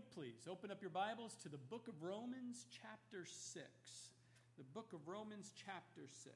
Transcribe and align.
would 0.00 0.10
please 0.16 0.48
open 0.48 0.70
up 0.70 0.80
your 0.80 0.88
Bibles 0.88 1.36
to 1.42 1.50
the 1.50 1.60
book 1.68 1.84
of 1.86 1.92
Romans, 2.00 2.64
chapter 2.72 3.26
6. 3.28 3.60
The 4.56 4.64
book 4.72 4.94
of 4.94 5.06
Romans, 5.06 5.52
chapter 5.52 6.08
6. 6.08 6.32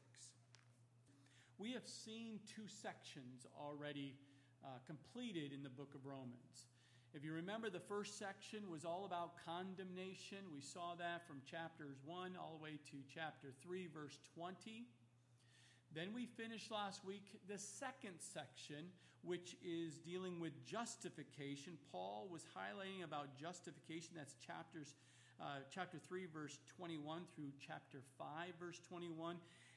We 1.57 1.73
have 1.73 1.87
seen 1.89 2.41
two 2.45 2.69
sections 2.69 3.47
already 3.57 4.17
uh, 4.63 4.69
completed 4.87 5.55
in 5.55 5.63
the 5.63 5.71
book 5.71 5.95
of 5.95 6.05
Romans. 6.05 6.69
If 7.15 7.25
you 7.25 7.33
remember, 7.33 7.71
the 7.71 7.81
first 7.81 8.19
section 8.19 8.69
was 8.69 8.85
all 8.85 9.07
about 9.07 9.41
condemnation. 9.47 10.45
We 10.53 10.61
saw 10.61 10.95
that 10.99 11.27
from 11.27 11.41
chapters 11.49 11.97
1 12.05 12.37
all 12.37 12.59
the 12.59 12.63
way 12.63 12.77
to 12.93 12.97
chapter 13.09 13.49
3, 13.63 13.89
verse 13.95 14.19
20. 14.37 14.85
Then 15.95 16.09
we 16.13 16.27
finished 16.27 16.73
last 16.73 17.05
week 17.05 17.23
the 17.49 17.57
second 17.57 18.19
section, 18.19 18.91
which 19.23 19.55
is 19.65 19.99
dealing 19.99 20.41
with 20.41 20.53
justification. 20.67 21.75
Paul 21.93 22.27
was 22.33 22.43
highlighting 22.51 23.05
about 23.05 23.39
justification. 23.39 24.11
That's 24.17 24.35
chapters, 24.45 24.97
uh, 25.41 25.63
chapter 25.73 25.99
3, 25.99 26.27
verse 26.27 26.59
21 26.77 27.23
through 27.37 27.53
chapter 27.65 27.99
5, 28.19 28.27
verse 28.59 28.81
21. 28.89 29.37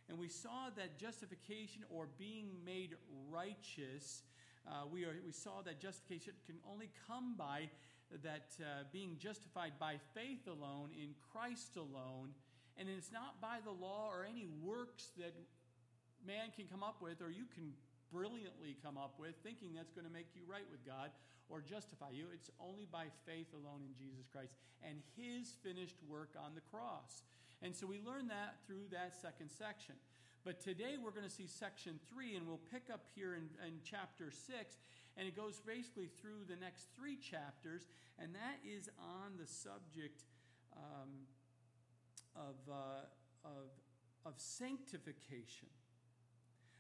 And 0.10 0.18
we 0.18 0.28
saw 0.28 0.70
that 0.76 0.98
justification 0.98 1.84
or 1.92 2.08
being 2.18 2.50
made 2.66 2.96
righteous, 3.30 4.24
uh, 4.68 4.88
we, 4.92 5.04
are, 5.04 5.18
we 5.24 5.32
saw 5.32 5.62
that 5.66 5.80
justification 5.80 6.34
can 6.48 6.56
only 6.68 6.90
come 7.08 7.36
by 7.38 7.70
that 8.24 8.48
uh, 8.60 8.86
being 8.92 9.18
justified 9.20 9.74
by 9.80 9.98
faith 10.16 10.48
alone, 10.48 10.90
in 11.00 11.10
Christ 11.32 11.78
alone. 11.78 12.34
And 12.76 12.90
it's 12.90 13.12
not 13.12 13.40
by 13.40 13.58
the 13.64 13.72
law 13.72 14.10
or 14.12 14.26
any 14.26 14.48
works 14.64 15.10
that 15.18 15.34
man 16.26 16.50
can 16.56 16.66
come 16.66 16.84
up 16.84 17.02
with 17.02 17.22
or 17.22 17.30
you 17.30 17.46
can 17.54 17.74
brilliantly 18.12 18.78
come 18.80 18.98
up 18.98 19.20
with, 19.20 19.36
thinking 19.44 19.76
that's 19.76 19.92
going 19.92 20.08
to 20.08 20.14
make 20.14 20.32
you 20.34 20.42
right 20.48 20.66
with 20.72 20.86
God 20.88 21.12
or 21.50 21.62
justify 21.62 22.12
you. 22.12 22.28
It's 22.34 22.50
only 22.60 22.88
by 22.88 23.12
faith 23.26 23.52
alone 23.54 23.84
in 23.84 23.94
Jesus 23.96 24.28
Christ 24.32 24.56
and 24.84 25.00
his 25.16 25.56
finished 25.64 26.00
work 26.08 26.32
on 26.40 26.56
the 26.56 26.64
cross. 26.72 27.24
And 27.62 27.76
so 27.76 27.88
we 27.88 28.00
learn 28.06 28.28
that 28.28 28.64
through 28.66 28.92
that 28.92 29.16
second 29.20 29.50
section. 29.50 29.96
But 30.46 30.62
today 30.62 30.96
we're 30.96 31.12
going 31.12 31.28
to 31.28 31.34
see 31.34 31.48
section 31.48 32.00
three, 32.08 32.36
and 32.36 32.48
we'll 32.48 32.62
pick 32.72 32.88
up 32.94 33.04
here 33.16 33.36
in, 33.36 33.50
in 33.66 33.84
chapter 33.84 34.32
six, 34.32 34.78
and 35.18 35.28
it 35.28 35.36
goes 35.36 35.60
basically 35.60 36.08
through 36.22 36.46
the 36.48 36.56
next 36.56 36.88
three 36.96 37.18
chapters, 37.18 37.88
and 38.20 38.34
that 38.36 38.64
is 38.64 38.88
on 38.98 39.36
the 39.38 39.48
subject 39.48 40.24
um, 40.72 41.28
of, 42.36 42.56
uh, 42.72 43.04
of, 43.44 43.68
of 44.26 44.34
sanctification. 44.38 45.68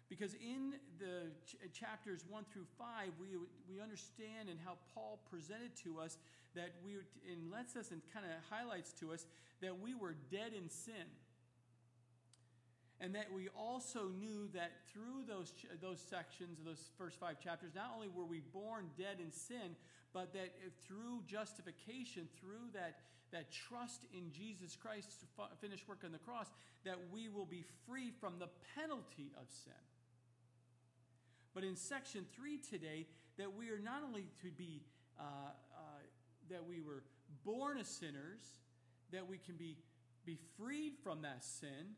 Because 0.10 0.34
in 0.36 0.74
the 1.00 1.32
ch- 1.46 1.56
uh, 1.64 1.68
chapters 1.74 2.24
1 2.30 2.46
through 2.52 2.66
5, 2.78 3.12
we, 3.20 3.28
we 3.70 3.82
understand 3.82 4.50
and 4.50 4.58
how 4.64 4.78
Paul 4.94 5.20
presented 5.30 5.76
to 5.84 6.00
us 6.00 6.18
that 6.56 6.72
we, 6.84 6.96
and 7.32 7.52
lets 7.52 7.76
us 7.76 7.92
and 7.92 8.02
kind 8.14 8.26
of 8.26 8.32
highlights 8.50 8.94
to 9.00 9.12
us 9.12 9.26
that 9.62 9.80
we 9.80 9.94
were 9.94 10.16
dead 10.32 10.54
in 10.56 10.70
sin. 10.70 11.12
And 13.00 13.14
that 13.14 13.32
we 13.32 13.50
also 13.50 14.08
knew 14.08 14.50
that 14.54 14.72
through 14.92 15.28
those, 15.28 15.54
those 15.82 16.00
sections, 16.00 16.58
of 16.58 16.66
those 16.66 16.90
first 16.98 17.20
five 17.20 17.40
chapters, 17.40 17.76
not 17.76 17.92
only 17.94 18.08
were 18.08 18.26
we 18.26 18.40
born 18.40 18.90
dead 18.98 19.18
in 19.20 19.32
sin, 19.32 19.76
but 20.14 20.34
that 20.34 20.56
uh, 20.66 20.70
through 20.88 21.22
justification, 21.28 22.28
through 22.40 22.72
that, 22.74 22.98
that 23.32 23.52
trust 23.52 24.06
in 24.14 24.32
Jesus 24.32 24.76
Christ's 24.76 25.26
finished 25.62 25.88
work 25.88 26.00
on 26.06 26.12
the 26.12 26.18
cross, 26.18 26.48
that 26.86 26.98
we 27.12 27.28
will 27.28 27.46
be 27.46 27.64
free 27.86 28.12
from 28.20 28.40
the 28.40 28.50
penalty 28.74 29.32
of 29.40 29.46
sin. 29.50 29.74
But 31.58 31.64
in 31.64 31.76
section 31.76 32.24
three 32.36 32.60
today, 32.60 33.08
that 33.40 33.58
we 33.58 33.72
are 33.72 33.80
not 33.80 34.04
only 34.06 34.28
to 34.44 34.52
be, 34.52 34.84
uh, 35.20 35.24
uh, 35.24 35.80
that 36.52 36.64
we 36.70 36.82
were 36.82 37.02
born 37.44 37.80
as 37.80 37.88
sinners, 37.88 38.60
that 39.12 39.28
we 39.28 39.40
can 39.40 39.56
be, 39.56 39.76
be 40.24 40.38
freed 40.56 40.94
from 41.04 41.24
that 41.24 41.44
sin, 41.44 41.98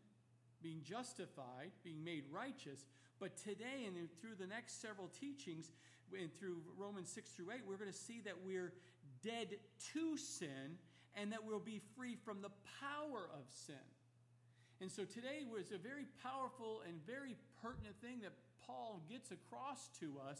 being 0.64 0.80
justified, 0.82 1.72
being 1.84 2.02
made 2.06 2.24
righteous. 2.32 2.86
But 3.20 3.36
today, 3.36 3.84
and 3.86 3.98
through 4.22 4.36
the 4.40 4.48
next 4.48 4.82
several 4.82 5.10
teachings, 5.20 5.72
and 6.18 6.34
through 6.40 6.62
Romans 6.78 7.10
6 7.10 7.30
through 7.32 7.52
8, 7.52 7.60
we're 7.68 7.76
going 7.76 7.92
to 7.92 7.98
see 7.98 8.22
that 8.22 8.36
we're 8.46 8.72
dead 9.22 9.58
to 9.92 10.16
sin 10.16 10.80
and 11.16 11.34
that 11.34 11.44
we'll 11.44 11.60
be 11.60 11.82
free 11.98 12.16
from 12.16 12.42
the 12.42 12.52
power 12.80 13.28
of 13.34 13.44
sin. 13.50 13.76
And 14.80 14.90
so 14.90 15.04
today 15.04 15.44
was 15.52 15.74
a 15.74 15.78
very 15.78 16.06
powerful 16.24 16.80
and 16.88 16.96
very 17.06 17.36
pertinent 17.62 18.00
thing 18.00 18.22
that 18.22 18.32
Paul 18.66 19.02
gets 19.10 19.32
across 19.32 19.90
to 20.00 20.14
us 20.30 20.40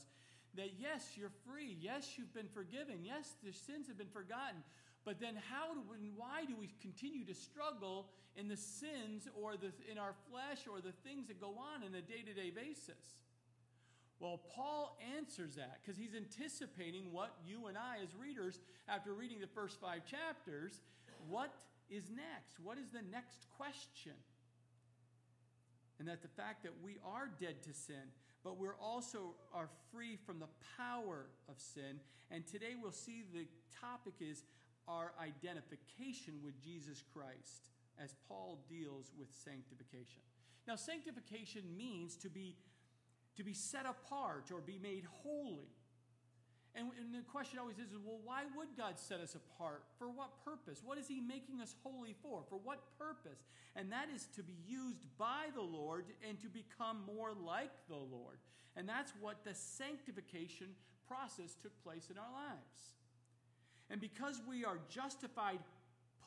that 0.56 0.72
yes, 0.80 1.16
you're 1.16 1.32
free. 1.46 1.78
Yes, 1.80 2.18
you've 2.18 2.34
been 2.34 2.50
forgiven. 2.54 3.04
Yes, 3.04 3.34
the 3.44 3.54
sins 3.54 3.88
have 3.88 3.98
been 3.98 4.08
forgotten. 4.08 4.64
But 5.06 5.20
then, 5.20 5.36
how 5.50 5.74
do 5.74 5.82
and 5.94 6.12
why 6.16 6.46
do 6.46 6.56
we 6.60 6.70
continue 6.82 7.26
to 7.26 7.34
struggle 7.34 8.08
in 8.36 8.48
the 8.48 8.58
sins 8.58 9.28
or 9.42 9.56
the, 9.56 9.72
in 9.90 9.98
our 9.98 10.14
flesh 10.30 10.68
or 10.70 10.82
the 10.82 10.92
things 11.04 11.28
that 11.28 11.40
go 11.40 11.56
on 11.58 11.84
in 11.84 11.96
a 11.96 12.02
day 12.02 12.22
to 12.26 12.34
day 12.34 12.52
basis? 12.52 13.18
Well, 14.20 14.42
Paul 14.54 14.98
answers 15.18 15.56
that 15.56 15.80
because 15.82 15.98
he's 15.98 16.14
anticipating 16.14 17.14
what 17.14 17.34
you 17.48 17.68
and 17.68 17.78
I, 17.78 18.04
as 18.04 18.10
readers, 18.20 18.60
after 18.90 19.14
reading 19.14 19.40
the 19.40 19.48
first 19.48 19.80
five 19.80 20.02
chapters, 20.06 20.82
what 21.30 21.54
is 21.90 22.04
next? 22.10 22.60
What 22.62 22.78
is 22.78 22.90
the 22.92 23.02
next 23.12 23.48
question? 23.58 24.14
And 26.00 26.08
that 26.08 26.22
the 26.22 26.30
fact 26.30 26.64
that 26.64 26.74
we 26.84 26.98
are 27.06 27.30
dead 27.40 27.62
to 27.64 27.74
sin, 27.74 28.12
but 28.44 28.58
we're 28.58 28.78
also 28.82 29.36
are 29.54 29.70
free 29.92 30.16
from 30.16 30.40
the 30.40 30.48
power 30.78 31.26
of 31.50 31.60
sin. 31.60 32.00
And 32.32 32.48
today 32.48 32.74
we'll 32.82 32.92
see 32.92 33.24
the 33.34 33.46
topic 33.82 34.14
is 34.22 34.44
our 34.88 35.12
identification 35.22 36.36
with 36.44 36.60
Jesus 36.64 37.04
Christ 37.14 37.70
as 38.02 38.16
Paul 38.28 38.60
deals 38.70 39.12
with 39.20 39.28
sanctification. 39.44 40.24
Now, 40.68 40.76
sanctification 40.76 41.64
means 41.78 42.16
to 42.18 42.30
be, 42.30 42.56
to 43.36 43.44
be 43.44 43.54
set 43.54 43.86
apart 43.86 44.52
or 44.54 44.62
be 44.62 44.80
made 44.82 45.06
holy. 45.24 45.68
And, 46.76 46.88
and, 47.00 47.14
the 47.14 47.26
question 47.32 47.58
always 47.60 47.80
is 47.80 47.90
well, 48.06 48.20
why 48.24 48.44
would 48.56 48.70
God 48.78 49.00
set 49.00 49.20
us 49.20 49.36
apart? 49.36 49.84
For 49.98 50.08
what 50.08 50.44
purpose? 50.46 50.82
What 50.86 50.98
is 50.98 51.08
He 51.08 51.20
making 51.20 51.62
us 51.62 51.74
holy 51.84 52.16
for? 52.22 52.44
For 52.48 52.60
what 52.64 52.80
purpose? 52.98 53.48
And 53.76 53.92
that 53.92 54.08
is 54.14 54.28
to 54.36 54.44
be 54.44 54.56
used 54.68 55.06
by 55.18 55.48
the 55.56 55.62
Lord 55.62 56.06
and 56.28 56.40
to 56.42 56.48
become 56.48 57.02
more 57.06 57.32
like 57.34 57.72
the 57.88 57.96
Lord. 57.96 58.38
And 58.76 58.88
that's 58.88 59.12
what 59.20 59.44
the 59.44 59.54
sanctification 59.56 60.68
process 61.08 61.56
took 61.62 61.74
place 61.84 62.10
in 62.12 62.18
our 62.18 62.32
lives. 62.32 62.94
And 63.90 64.00
because 64.00 64.40
we 64.48 64.64
are 64.64 64.78
justified 64.90 65.60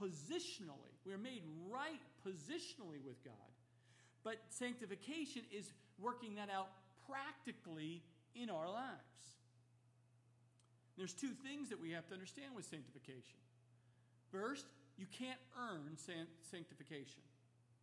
positionally, 0.02 0.98
we 1.06 1.12
are 1.12 1.18
made 1.18 1.42
right 1.70 2.02
positionally 2.26 3.00
with 3.06 3.22
God. 3.24 3.34
But 4.24 4.36
sanctification 4.48 5.42
is 5.56 5.72
working 5.98 6.34
that 6.34 6.50
out 6.50 6.68
practically 7.08 8.02
in 8.34 8.50
our 8.50 8.68
lives. 8.68 9.38
There's 10.96 11.14
two 11.14 11.32
things 11.42 11.68
that 11.70 11.80
we 11.80 11.90
have 11.92 12.06
to 12.08 12.14
understand 12.14 12.54
with 12.54 12.64
sanctification. 12.64 13.38
First, 14.30 14.66
you 14.96 15.06
can't 15.06 15.40
earn 15.58 15.96
sanctification. 15.96 17.22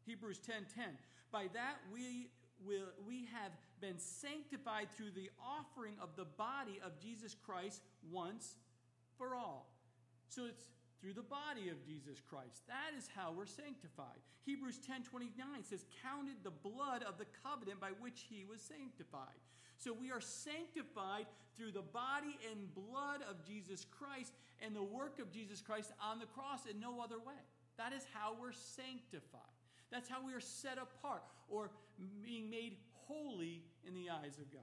Hebrews 0.06 0.40
10:10. 0.40 0.46
10, 0.46 0.66
10. 0.76 0.98
By 1.32 1.48
that 1.54 1.78
we 1.94 2.30
will 2.66 2.90
we 3.08 3.26
have 3.26 3.52
been 3.82 4.00
sanctified 4.00 4.90
through 4.92 5.12
the 5.12 5.30
offering 5.40 5.96
of 6.02 6.10
the 6.16 6.26
body 6.26 6.80
of 6.84 7.00
Jesus 7.00 7.36
Christ 7.36 7.82
once 8.12 8.56
for 9.18 9.36
all. 9.36 9.72
So 10.28 10.46
it's 10.46 10.66
through 11.02 11.14
the 11.14 11.24
body 11.24 11.70
of 11.70 11.84
Jesus 11.86 12.20
Christ. 12.20 12.68
That 12.68 12.98
is 12.98 13.08
how 13.16 13.32
we're 13.32 13.46
sanctified. 13.46 14.20
Hebrews 14.46 14.80
10 14.86 15.04
29 15.04 15.64
says, 15.64 15.86
counted 16.04 16.44
the 16.44 16.52
blood 16.52 17.04
of 17.04 17.18
the 17.18 17.28
covenant 17.44 17.80
by 17.80 17.92
which 18.00 18.26
he 18.30 18.46
was 18.46 18.62
sanctified. 18.62 19.40
So 19.80 19.94
we 19.94 20.12
are 20.12 20.22
sanctified 20.22 21.26
through 21.58 21.72
the 21.72 21.82
body 21.82 22.38
and 22.52 22.74
blood 22.76 23.22
of 23.30 23.44
Jesus 23.48 23.86
Christ 23.90 24.34
and 24.62 24.76
the 24.76 24.84
work 24.84 25.20
of 25.20 25.32
Jesus 25.32 25.62
Christ 25.62 25.92
on 26.04 26.20
the 26.20 26.26
cross 26.26 26.66
in 26.70 26.80
no 26.80 27.02
other 27.02 27.18
way. 27.18 27.40
That 27.78 27.94
is 27.94 28.06
how 28.14 28.36
we're 28.40 28.52
sanctified. 28.52 29.56
That's 29.90 30.10
how 30.10 30.24
we 30.24 30.34
are 30.34 30.42
set 30.42 30.78
apart 30.78 31.24
or 31.50 31.72
being 32.24 32.50
made 32.50 32.76
holy 33.08 33.64
in 33.88 33.94
the 33.94 34.10
eyes 34.10 34.38
of 34.38 34.52
God. 34.52 34.62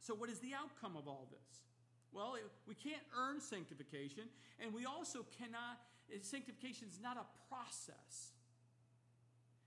So, 0.00 0.14
what 0.14 0.28
is 0.28 0.38
the 0.40 0.52
outcome 0.52 0.96
of 0.96 1.08
all 1.08 1.28
this? 1.30 1.62
Well, 2.12 2.36
we 2.68 2.74
can't 2.74 3.02
earn 3.16 3.40
sanctification, 3.40 4.24
and 4.60 4.72
we 4.72 4.84
also 4.84 5.24
cannot, 5.38 5.80
eh, 6.12 6.18
sanctification 6.20 6.88
is 6.88 7.00
not 7.02 7.16
a 7.16 7.24
process. 7.48 8.34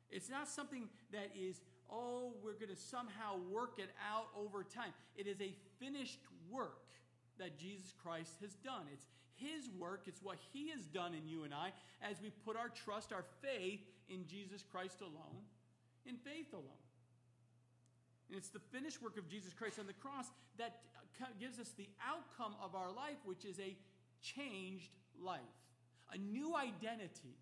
It's 0.09 0.29
not 0.29 0.47
something 0.47 0.87
that 1.11 1.31
is, 1.35 1.61
oh, 1.91 2.33
we're 2.43 2.53
going 2.53 2.73
to 2.73 2.81
somehow 2.81 3.37
work 3.51 3.77
it 3.77 3.89
out 4.01 4.27
over 4.37 4.63
time. 4.63 4.91
It 5.15 5.27
is 5.27 5.41
a 5.41 5.53
finished 5.79 6.19
work 6.49 6.87
that 7.39 7.57
Jesus 7.57 7.93
Christ 8.03 8.33
has 8.41 8.55
done. 8.55 8.85
It's 8.91 9.05
His 9.35 9.69
work, 9.79 10.03
it's 10.07 10.21
what 10.21 10.37
He 10.53 10.69
has 10.69 10.85
done 10.85 11.13
in 11.13 11.27
you 11.27 11.43
and 11.43 11.53
I 11.53 11.71
as 12.01 12.21
we 12.21 12.31
put 12.45 12.57
our 12.57 12.69
trust, 12.69 13.13
our 13.13 13.25
faith 13.41 13.81
in 14.09 14.25
Jesus 14.27 14.63
Christ 14.63 15.01
alone, 15.01 15.43
in 16.05 16.15
faith 16.17 16.53
alone. 16.53 16.83
And 18.29 18.37
it's 18.37 18.49
the 18.49 18.59
finished 18.59 19.01
work 19.01 19.17
of 19.17 19.29
Jesus 19.29 19.53
Christ 19.53 19.79
on 19.79 19.87
the 19.87 19.93
cross 19.93 20.25
that 20.57 20.81
gives 21.39 21.59
us 21.59 21.69
the 21.77 21.87
outcome 22.05 22.55
of 22.63 22.75
our 22.75 22.91
life, 22.91 23.17
which 23.25 23.45
is 23.45 23.59
a 23.59 23.75
changed 24.21 24.91
life, 25.21 25.39
a 26.13 26.17
new 26.17 26.55
identity. 26.55 27.35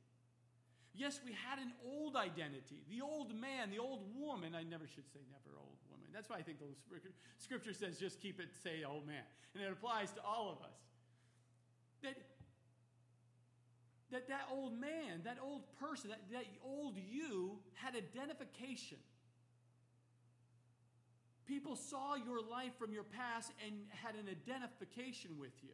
Yes, 0.97 1.19
we 1.25 1.31
had 1.33 1.59
an 1.59 1.73
old 1.83 2.15
identity, 2.15 2.83
the 2.89 3.01
old 3.01 3.35
man, 3.35 3.69
the 3.69 3.79
old 3.79 4.03
woman. 4.17 4.55
I 4.55 4.63
never 4.63 4.87
should 4.87 5.07
say 5.11 5.19
never 5.29 5.57
old 5.57 5.77
woman. 5.91 6.07
That's 6.13 6.29
why 6.29 6.37
I 6.37 6.41
think 6.41 6.59
the 6.59 6.71
scripture 7.37 7.73
says 7.73 7.99
just 7.99 8.21
keep 8.21 8.39
it, 8.39 8.47
say 8.63 8.83
old 8.87 9.05
man. 9.05 9.23
And 9.53 9.63
it 9.63 9.71
applies 9.71 10.11
to 10.13 10.21
all 10.23 10.49
of 10.51 10.63
us. 10.63 10.77
That 12.03 12.15
that, 14.11 14.29
that 14.29 14.47
old 14.51 14.79
man, 14.79 15.21
that 15.25 15.37
old 15.43 15.63
person, 15.79 16.11
that, 16.11 16.21
that 16.31 16.45
old 16.63 16.95
you 16.95 17.57
had 17.73 17.95
identification. 17.95 18.99
People 21.45 21.75
saw 21.75 22.15
your 22.15 22.39
life 22.39 22.71
from 22.79 22.93
your 22.93 23.03
past 23.03 23.51
and 23.65 23.75
had 23.89 24.15
an 24.15 24.29
identification 24.29 25.31
with 25.37 25.51
you 25.61 25.71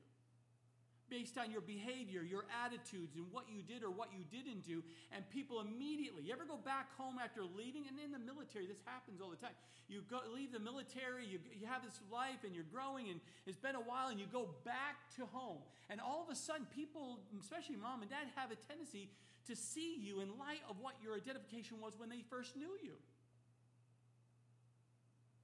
based 1.12 1.38
on 1.38 1.52
your 1.52 1.60
behavior, 1.60 2.24
your 2.24 2.48
attitudes, 2.64 3.20
and 3.20 3.28
what 3.36 3.44
you 3.52 3.60
did 3.60 3.84
or 3.84 3.92
what 3.92 4.08
you 4.16 4.24
didn't 4.32 4.64
do. 4.64 4.80
And 5.12 5.28
people 5.28 5.60
immediately, 5.60 6.24
you 6.24 6.32
ever 6.32 6.48
go 6.48 6.56
back 6.56 6.96
home 6.96 7.20
after 7.20 7.44
leaving? 7.44 7.84
And 7.92 8.00
in 8.00 8.16
the 8.16 8.24
military, 8.24 8.66
this 8.66 8.80
happens 8.88 9.20
all 9.20 9.30
the 9.30 9.36
time. 9.36 9.52
You 9.92 10.08
go, 10.08 10.24
leave 10.32 10.56
the 10.56 10.64
military, 10.64 11.28
you, 11.28 11.44
you 11.52 11.68
have 11.68 11.84
this 11.84 12.00
life, 12.08 12.48
and 12.48 12.56
you're 12.56 12.72
growing, 12.72 13.12
and 13.12 13.20
it's 13.46 13.60
been 13.60 13.76
a 13.76 13.84
while, 13.84 14.08
and 14.08 14.16
you 14.16 14.26
go 14.32 14.48
back 14.64 14.96
to 15.20 15.28
home. 15.36 15.60
And 15.92 16.00
all 16.00 16.24
of 16.24 16.32
a 16.32 16.36
sudden, 16.40 16.66
people, 16.72 17.20
especially 17.36 17.76
mom 17.76 18.00
and 18.00 18.10
dad, 18.10 18.32
have 18.40 18.56
a 18.56 18.60
tendency 18.72 19.12
to 19.52 19.56
see 19.56 20.00
you 20.00 20.24
in 20.24 20.32
light 20.40 20.64
of 20.72 20.80
what 20.80 20.96
your 21.04 21.20
identification 21.20 21.84
was 21.84 22.00
when 22.00 22.08
they 22.08 22.24
first 22.32 22.56
knew 22.56 22.72
you. 22.82 22.96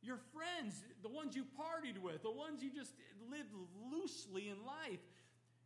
Your 0.02 0.19
friends, 0.31 0.80
the 1.04 1.10
ones 1.10 1.36
you 1.36 1.44
partied 1.60 2.00
with, 2.00 2.24
the 2.24 2.31
ones 2.31 2.64
you 2.64 2.72
just 2.72 2.94
lived 3.30 3.52
loosely 3.92 4.48
in 4.48 4.56
life, 4.64 5.04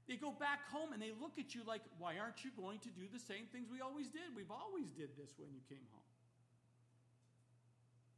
they 0.07 0.17
go 0.17 0.31
back 0.31 0.65
home 0.71 0.93
and 0.93 1.01
they 1.01 1.13
look 1.13 1.37
at 1.37 1.53
you 1.53 1.61
like, 1.67 1.81
why 1.99 2.17
aren't 2.17 2.43
you 2.43 2.51
going 2.57 2.79
to 2.79 2.89
do 2.89 3.05
the 3.11 3.21
same 3.21 3.45
things 3.53 3.69
we 3.69 3.81
always 3.81 4.09
did? 4.09 4.33
We've 4.35 4.51
always 4.51 4.89
did 4.91 5.13
this 5.17 5.37
when 5.37 5.53
you 5.53 5.61
came 5.69 5.85
home. 5.93 6.09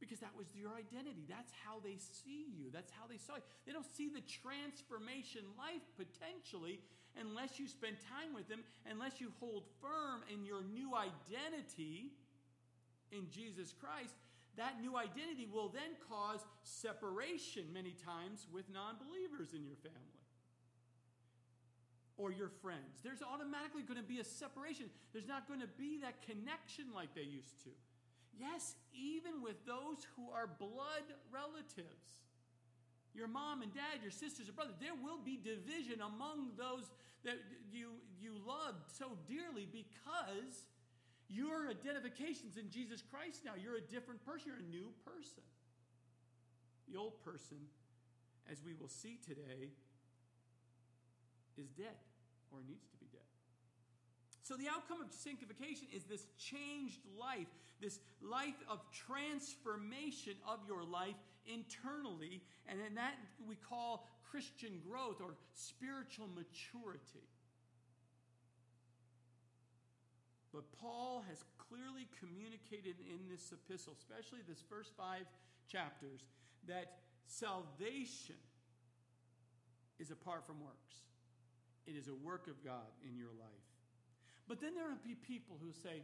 Because 0.00 0.20
that 0.20 0.36
was 0.36 0.48
your 0.52 0.72
identity. 0.76 1.24
That's 1.28 1.52
how 1.64 1.80
they 1.80 1.96
see 1.96 2.52
you. 2.52 2.68
That's 2.72 2.92
how 2.92 3.08
they 3.08 3.16
saw 3.16 3.36
you. 3.36 3.46
They 3.64 3.72
don't 3.72 3.88
see 3.96 4.08
the 4.08 4.24
transformation 4.24 5.44
life 5.56 5.84
potentially 5.96 6.80
unless 7.16 7.60
you 7.60 7.68
spend 7.68 7.96
time 8.04 8.34
with 8.34 8.48
them, 8.48 8.60
unless 8.90 9.20
you 9.20 9.32
hold 9.40 9.64
firm 9.80 10.24
in 10.28 10.44
your 10.44 10.64
new 10.64 10.92
identity 10.92 12.12
in 13.12 13.30
Jesus 13.30 13.72
Christ. 13.72 14.12
That 14.56 14.80
new 14.80 14.96
identity 14.96 15.48
will 15.50 15.68
then 15.68 15.98
cause 16.10 16.40
separation 16.62 17.70
many 17.72 17.94
times 17.94 18.46
with 18.52 18.66
non 18.70 18.96
believers 18.98 19.54
in 19.54 19.64
your 19.64 19.78
family 19.78 20.13
or 22.24 22.32
your 22.32 22.48
friends. 22.48 23.04
There's 23.04 23.20
automatically 23.20 23.84
going 23.84 24.00
to 24.00 24.08
be 24.08 24.18
a 24.18 24.24
separation. 24.24 24.88
There's 25.12 25.28
not 25.28 25.44
going 25.46 25.60
to 25.60 25.68
be 25.76 26.00
that 26.00 26.24
connection 26.24 26.88
like 26.96 27.12
they 27.12 27.28
used 27.28 27.60
to. 27.68 27.70
Yes, 28.40 28.80
even 28.96 29.44
with 29.44 29.60
those 29.68 30.08
who 30.16 30.32
are 30.32 30.48
blood 30.48 31.04
relatives. 31.28 32.24
Your 33.12 33.28
mom 33.28 33.60
and 33.60 33.72
dad, 33.76 34.00
your 34.00 34.10
sisters 34.10 34.48
and 34.48 34.56
brothers, 34.56 34.74
there 34.80 34.96
will 34.96 35.20
be 35.20 35.36
division 35.36 36.00
among 36.00 36.56
those 36.56 36.88
that 37.28 37.36
you, 37.70 38.00
you 38.18 38.32
loved 38.40 38.88
so 38.88 39.12
dearly 39.28 39.68
because 39.68 40.64
your 41.28 41.68
identification's 41.68 42.56
in 42.56 42.70
Jesus 42.70 43.04
Christ 43.04 43.44
now. 43.44 43.52
You're 43.54 43.76
a 43.76 43.86
different 43.86 44.24
person, 44.24 44.48
you're 44.48 44.64
a 44.64 44.72
new 44.72 44.88
person. 45.04 45.44
The 46.88 46.96
old 46.98 47.22
person, 47.22 47.58
as 48.50 48.64
we 48.64 48.72
will 48.74 48.88
see 48.88 49.20
today, 49.24 49.68
is 51.56 51.68
dead 51.68 51.94
or 52.54 52.62
needs 52.66 52.86
to 52.88 52.96
be 52.96 53.06
dead. 53.10 53.26
So, 54.42 54.56
the 54.56 54.68
outcome 54.68 55.00
of 55.02 55.12
sanctification 55.12 55.88
is 55.94 56.04
this 56.04 56.26
changed 56.38 57.00
life, 57.18 57.48
this 57.80 57.98
life 58.22 58.60
of 58.68 58.80
transformation 58.92 60.34
of 60.46 60.60
your 60.68 60.84
life 60.84 61.16
internally, 61.46 62.42
and 62.68 62.78
in 62.80 62.94
that 62.94 63.14
we 63.46 63.56
call 63.56 64.06
Christian 64.30 64.80
growth 64.88 65.20
or 65.20 65.34
spiritual 65.54 66.28
maturity. 66.34 67.26
But 70.52 70.70
Paul 70.78 71.24
has 71.28 71.42
clearly 71.58 72.06
communicated 72.20 72.94
in 73.00 73.28
this 73.28 73.52
epistle, 73.52 73.94
especially 73.98 74.38
this 74.46 74.62
first 74.68 74.92
five 74.96 75.26
chapters, 75.66 76.20
that 76.68 76.98
salvation 77.26 78.36
is 79.98 80.10
apart 80.10 80.46
from 80.46 80.60
works. 80.60 80.94
It 81.86 81.96
is 81.96 82.08
a 82.08 82.14
work 82.14 82.46
of 82.48 82.64
God 82.64 82.92
in 83.06 83.16
your 83.16 83.32
life. 83.38 83.68
But 84.48 84.60
then 84.60 84.74
there 84.74 84.84
will 84.84 85.04
be 85.04 85.14
people 85.14 85.56
who 85.62 85.72
say, 85.72 86.02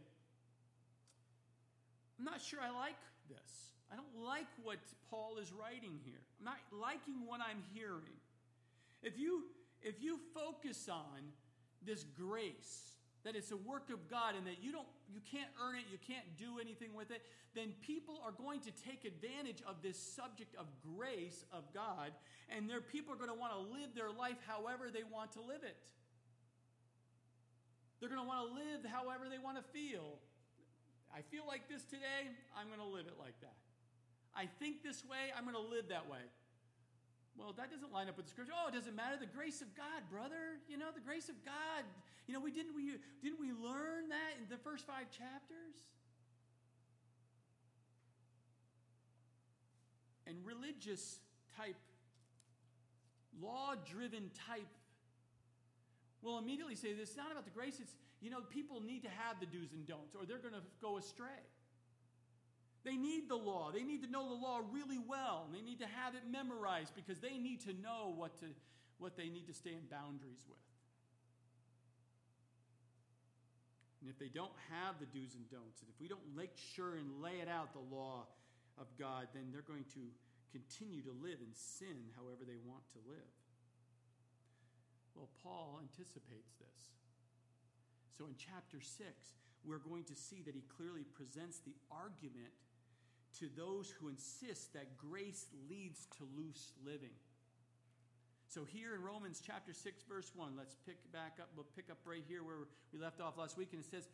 I'm 2.18 2.24
not 2.24 2.40
sure 2.40 2.60
I 2.60 2.70
like 2.70 3.00
this. 3.28 3.72
I 3.92 3.96
don't 3.96 4.24
like 4.24 4.46
what 4.62 4.78
Paul 5.10 5.38
is 5.40 5.52
writing 5.52 5.98
here. 6.04 6.20
I'm 6.38 6.44
not 6.44 6.60
liking 6.70 7.26
what 7.26 7.40
I'm 7.40 7.62
hearing. 7.74 8.20
If 9.02 9.18
you 9.18 9.44
if 9.82 10.02
you 10.02 10.18
focus 10.34 10.88
on 10.90 11.32
this 11.84 12.04
grace, 12.04 12.92
that 13.24 13.36
it's 13.36 13.50
a 13.50 13.56
work 13.56 13.90
of 13.90 14.08
God 14.08 14.34
and 14.36 14.46
that 14.46 14.62
you 14.62 14.72
don't 14.72 14.88
you 15.12 15.20
can't 15.30 15.50
earn 15.62 15.76
it, 15.76 15.84
you 15.90 15.98
can't 15.98 16.24
do 16.38 16.58
anything 16.60 16.94
with 16.94 17.10
it, 17.10 17.22
then 17.54 17.72
people 17.82 18.20
are 18.24 18.32
going 18.32 18.60
to 18.60 18.70
take 18.70 19.04
advantage 19.04 19.62
of 19.66 19.82
this 19.82 19.98
subject 19.98 20.54
of 20.56 20.66
grace 20.96 21.44
of 21.52 21.64
God 21.74 22.12
and 22.48 22.68
their 22.68 22.80
people 22.80 23.12
are 23.12 23.18
going 23.18 23.30
to 23.30 23.38
want 23.38 23.52
to 23.52 23.58
live 23.58 23.94
their 23.94 24.10
life 24.10 24.38
however 24.46 24.90
they 24.92 25.02
want 25.02 25.32
to 25.32 25.40
live 25.40 25.62
it. 25.62 25.76
They're 27.98 28.08
going 28.08 28.22
to 28.22 28.26
want 28.26 28.48
to 28.48 28.54
live 28.54 28.80
however 28.88 29.28
they 29.28 29.38
want 29.38 29.60
to 29.60 29.66
feel. 29.76 30.16
I 31.12 31.20
feel 31.28 31.44
like 31.46 31.68
this 31.68 31.84
today, 31.84 32.32
I'm 32.56 32.68
going 32.68 32.80
to 32.80 32.88
live 32.88 33.06
it 33.06 33.18
like 33.18 33.38
that. 33.42 33.58
I 34.34 34.46
think 34.58 34.82
this 34.82 35.04
way, 35.04 35.34
I'm 35.36 35.44
going 35.44 35.58
to 35.58 35.70
live 35.70 35.90
that 35.90 36.08
way. 36.08 36.22
Well, 37.40 37.54
that 37.56 37.70
doesn't 37.70 37.90
line 37.90 38.08
up 38.08 38.18
with 38.18 38.26
the 38.26 38.30
scripture. 38.30 38.52
Oh, 38.52 38.68
it 38.68 38.74
doesn't 38.74 38.94
matter. 38.94 39.16
The 39.18 39.24
grace 39.24 39.62
of 39.62 39.74
God, 39.74 40.04
brother. 40.12 40.60
You 40.68 40.76
know, 40.76 40.92
the 40.94 41.00
grace 41.00 41.30
of 41.30 41.42
God. 41.42 41.88
You 42.28 42.34
know, 42.34 42.40
we 42.40 42.52
didn't 42.52 42.76
we 42.76 43.00
didn't 43.24 43.40
we 43.40 43.52
learn 43.56 44.12
that 44.12 44.36
in 44.36 44.44
the 44.50 44.58
first 44.58 44.86
five 44.86 45.08
chapters? 45.10 45.88
And 50.26 50.36
religious 50.44 51.18
type 51.56 51.80
law 53.40 53.74
driven 53.90 54.30
type 54.46 54.68
will 56.22 56.38
immediately 56.38 56.74
say 56.74 56.92
this 56.92 57.10
is 57.10 57.16
not 57.16 57.32
about 57.32 57.44
the 57.44 57.50
grace. 57.50 57.80
It's, 57.80 57.94
you 58.20 58.30
know, 58.30 58.40
people 58.50 58.80
need 58.80 59.02
to 59.02 59.08
have 59.08 59.40
the 59.40 59.46
do's 59.46 59.72
and 59.72 59.86
don'ts 59.86 60.14
or 60.14 60.26
they're 60.26 60.38
going 60.38 60.54
to 60.54 60.62
go 60.82 60.98
astray. 60.98 61.40
They 62.84 62.96
need 62.96 63.28
the 63.28 63.36
law. 63.36 63.70
They 63.72 63.82
need 63.82 64.02
to 64.02 64.10
know 64.10 64.28
the 64.28 64.40
law 64.40 64.60
really 64.72 64.98
well. 64.98 65.44
And 65.46 65.54
they 65.54 65.60
need 65.60 65.80
to 65.80 65.86
have 65.86 66.14
it 66.14 66.22
memorized 66.30 66.94
because 66.94 67.20
they 67.20 67.36
need 67.36 67.60
to 67.68 67.74
know 67.74 68.14
what, 68.16 68.38
to, 68.40 68.46
what 68.98 69.16
they 69.16 69.28
need 69.28 69.46
to 69.48 69.54
stay 69.54 69.76
in 69.76 69.84
boundaries 69.90 70.44
with. 70.48 70.58
And 74.00 74.08
if 74.08 74.18
they 74.18 74.32
don't 74.32 74.56
have 74.72 74.96
the 74.96 75.04
do's 75.12 75.36
and 75.36 75.44
don'ts, 75.52 75.84
and 75.84 75.92
if 75.92 76.00
we 76.00 76.08
don't 76.08 76.24
make 76.32 76.56
sure 76.56 76.96
and 76.96 77.20
lay 77.20 77.44
it 77.44 77.48
out, 77.52 77.76
the 77.76 77.84
law 77.94 78.24
of 78.80 78.88
God, 78.96 79.28
then 79.36 79.52
they're 79.52 79.66
going 79.66 79.84
to 79.92 80.08
continue 80.48 81.04
to 81.04 81.12
live 81.20 81.36
in 81.44 81.52
sin 81.52 82.08
however 82.16 82.48
they 82.48 82.56
want 82.64 82.88
to 82.96 83.00
live. 83.04 83.34
Well, 85.14 85.28
Paul 85.44 85.84
anticipates 85.84 86.56
this. 86.56 86.96
So 88.16 88.24
in 88.24 88.40
chapter 88.40 88.80
6, 88.80 89.04
we're 89.64 89.84
going 89.84 90.04
to 90.04 90.16
see 90.16 90.40
that 90.48 90.54
he 90.54 90.64
clearly 90.76 91.04
presents 91.04 91.60
the 91.60 91.76
argument 91.92 92.56
to 93.38 93.48
those 93.56 93.92
who 94.00 94.08
insist 94.08 94.72
that 94.74 94.96
grace 94.96 95.46
leads 95.68 96.06
to 96.18 96.26
loose 96.36 96.72
living. 96.84 97.14
So 98.48 98.64
here 98.64 98.94
in 98.94 99.02
Romans 99.02 99.40
chapter 99.44 99.72
6 99.72 100.02
verse 100.08 100.32
1, 100.34 100.52
let's 100.56 100.74
pick 100.86 100.96
back 101.12 101.38
up 101.40 101.48
we'll 101.54 101.66
pick 101.76 101.90
up 101.90 101.98
right 102.04 102.24
here 102.26 102.42
where 102.42 102.56
we 102.92 102.98
left 102.98 103.20
off 103.20 103.38
last 103.38 103.56
week 103.56 103.68
and 103.72 103.80
it 103.80 103.90
says, 103.90 104.08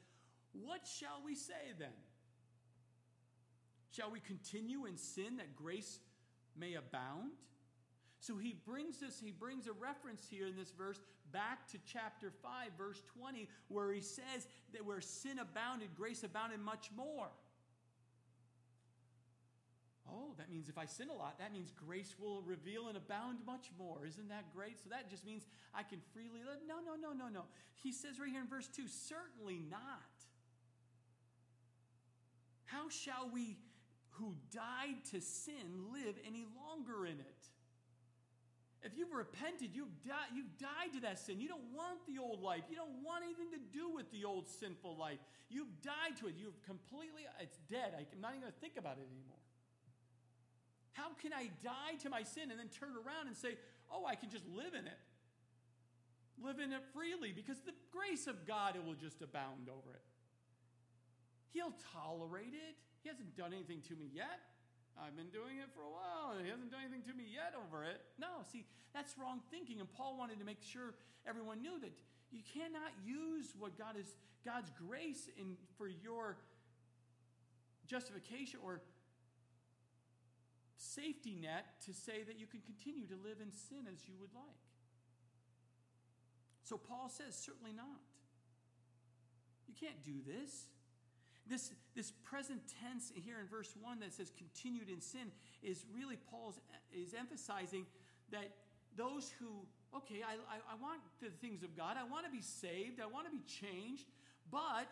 "What 0.53 0.87
shall 0.87 1.23
we 1.25 1.35
say 1.35 1.73
then? 1.79 1.97
Shall 3.91 4.11
we 4.11 4.21
continue 4.21 4.85
in 4.85 4.99
sin 4.99 5.39
that 5.39 5.57
grace 5.57 6.01
may 6.59 6.75
abound. 6.75 7.33
So 8.19 8.37
he 8.37 8.57
brings 8.67 8.99
this, 8.99 9.21
he 9.21 9.31
brings 9.31 9.67
a 9.67 9.73
reference 9.73 10.27
here 10.29 10.47
in 10.47 10.57
this 10.57 10.73
verse 10.73 11.01
back 11.33 11.69
to 11.73 11.79
chapter 11.87 12.33
5, 12.43 12.71
verse 12.79 13.03
20, 13.19 13.49
where 13.69 13.93
he 13.93 14.01
says 14.01 14.49
that 14.73 14.85
where 14.85 15.01
sin 15.01 15.39
abounded, 15.39 15.89
grace 15.95 16.25
abounded 16.25 16.61
much 16.61 16.91
more. 16.97 17.29
Oh, 20.09 20.35
that 20.39 20.51
means 20.51 20.69
if 20.69 20.79
I 20.79 20.87
sin 20.87 21.09
a 21.09 21.15
lot, 21.15 21.39
that 21.39 21.53
means 21.53 21.73
grace 21.73 22.15
will 22.19 22.43
reveal 22.43 22.89
and 22.89 22.97
abound 22.97 23.39
much 23.47 23.71
more. 23.79 24.07
Isn't 24.07 24.29
that 24.29 24.45
great? 24.55 24.79
So 24.83 24.91
that 24.91 25.11
just 25.11 25.25
means 25.25 25.47
I 25.75 25.83
can 25.83 26.01
freely 26.13 26.45
live. 26.45 26.59
No, 26.69 26.77
no, 26.85 26.95
no, 26.95 27.13
no, 27.13 27.29
no. 27.29 27.43
He 27.83 27.93
says 27.93 28.21
right 28.21 28.31
here 28.31 28.41
in 28.41 28.49
verse 28.49 28.69
2 28.69 28.85
certainly 28.89 29.61
not. 29.69 29.81
How 32.67 32.89
shall 32.89 33.31
we 33.33 33.57
who 34.19 34.35
died 34.53 34.97
to 35.13 35.21
sin 35.21 35.93
live 35.93 36.17
any 36.27 36.47
longer 36.57 37.07
in 37.07 37.21
it. 37.21 37.43
If 38.83 38.97
you've 38.97 39.13
repented, 39.13 39.75
you've 39.75 39.93
died, 40.07 40.31
you've 40.35 40.57
died 40.59 40.95
to 40.95 41.01
that 41.01 41.19
sin. 41.19 41.41
You 41.41 41.49
don't 41.49 41.75
want 41.75 42.07
the 42.07 42.23
old 42.23 42.41
life. 42.41 42.63
You 42.71 42.77
don't 42.77 43.03
want 43.03 43.25
anything 43.25 43.51
to 43.53 43.61
do 43.73 43.91
with 43.91 44.11
the 44.13 44.25
old 44.25 44.47
sinful 44.47 44.97
life. 44.97 45.19
You've 45.51 45.81
died 45.83 46.17
to 46.21 46.29
it. 46.29 46.35
You've 46.39 46.61
completely, 46.63 47.27
it's 47.41 47.59
dead. 47.69 47.93
I'm 47.99 48.21
not 48.21 48.31
even 48.31 48.43
going 48.43 48.53
to 48.53 48.61
think 48.61 48.77
about 48.79 48.99
it 48.99 49.07
anymore. 49.11 49.43
How 50.97 51.13
can 51.21 51.33
I 51.33 51.53
die 51.63 52.01
to 52.03 52.09
my 52.09 52.23
sin 52.23 52.51
and 52.51 52.59
then 52.59 52.69
turn 52.69 52.97
around 52.97 53.29
and 53.29 53.37
say, 53.37 53.61
oh, 53.93 54.07
I 54.07 54.17
can 54.17 54.31
just 54.31 54.49
live 54.49 54.73
in 54.73 54.89
it? 54.89 55.01
Live 56.43 56.59
in 56.59 56.73
it 56.73 56.81
freely 56.93 57.33
because 57.33 57.61
the 57.61 57.77
grace 57.93 58.27
of 58.27 58.47
God 58.47 58.77
it 58.77 58.85
will 58.85 58.97
just 58.97 59.21
abound 59.21 59.69
over 59.69 59.93
it. 59.93 60.05
He'll 61.53 61.77
tolerate 61.93 62.53
it. 62.53 62.77
He 63.03 63.09
hasn't 63.09 63.37
done 63.37 63.53
anything 63.53 63.81
to 63.89 63.97
me 63.97 64.09
yet. 64.13 64.41
I've 64.97 65.17
been 65.17 65.29
doing 65.29 65.61
it 65.61 65.69
for 65.77 65.85
a 65.85 65.93
while. 65.93 66.37
and 66.37 66.45
He 66.45 66.51
hasn't 66.51 66.73
done 66.73 66.81
anything 66.81 67.05
to 67.13 67.15
me 67.17 67.29
yet 67.29 67.53
over 67.53 67.85
it. 67.85 68.01
No, 68.19 68.41
see, 68.51 68.65
that's 68.93 69.17
wrong 69.17 69.41
thinking. 69.51 69.81
And 69.81 69.89
Paul 69.93 70.17
wanted 70.17 70.41
to 70.41 70.45
make 70.45 70.61
sure 70.65 70.97
everyone 71.29 71.61
knew 71.61 71.79
that 71.81 71.93
you 72.33 72.41
cannot 72.41 72.93
use 73.05 73.53
what 73.59 73.77
God 73.77 73.97
is 74.01 74.17
God's 74.45 74.71
grace 74.89 75.29
in 75.37 75.57
for 75.77 75.89
your 75.89 76.37
justification 77.87 78.61
or 78.65 78.81
safety 80.77 81.37
net 81.41 81.81
to 81.87 81.93
say 81.93 82.23
that 82.23 82.39
you 82.39 82.47
can 82.47 82.61
continue 82.61 83.07
to 83.07 83.17
live 83.17 83.39
in 83.41 83.53
sin 83.53 83.89
as 83.93 84.07
you 84.07 84.15
would 84.21 84.33
like. 84.35 84.63
So 86.65 86.77
Paul 86.77 87.09
says, 87.09 87.37
certainly 87.37 87.73
not. 87.73 88.03
You 89.69 89.75
can't 89.79 90.03
do 90.05 90.19
this. 90.27 90.67
This, 91.49 91.71
this 91.95 92.11
present 92.25 92.61
tense 92.83 93.13
here 93.15 93.39
in 93.41 93.47
verse 93.47 93.73
1 93.81 94.01
that 94.01 94.13
says 94.13 94.33
continued 94.37 94.89
in 94.91 95.01
sin 95.01 95.31
is 95.63 95.85
really 95.95 96.17
Paul's 96.31 96.59
is 96.93 97.15
emphasizing 97.15 97.87
that 98.33 98.51
those 98.97 99.33
who, 99.39 99.47
okay, 99.95 100.23
I, 100.27 100.35
I, 100.51 100.75
I 100.75 100.83
want 100.83 101.01
the 101.23 101.31
things 101.41 101.63
of 101.63 101.77
God, 101.77 101.97
I 101.99 102.03
want 102.03 102.27
to 102.27 102.33
be 102.33 102.43
saved, 102.43 103.01
I 103.01 103.07
want 103.07 103.27
to 103.27 103.31
be 103.31 103.45
changed, 103.47 104.07
but 104.51 104.91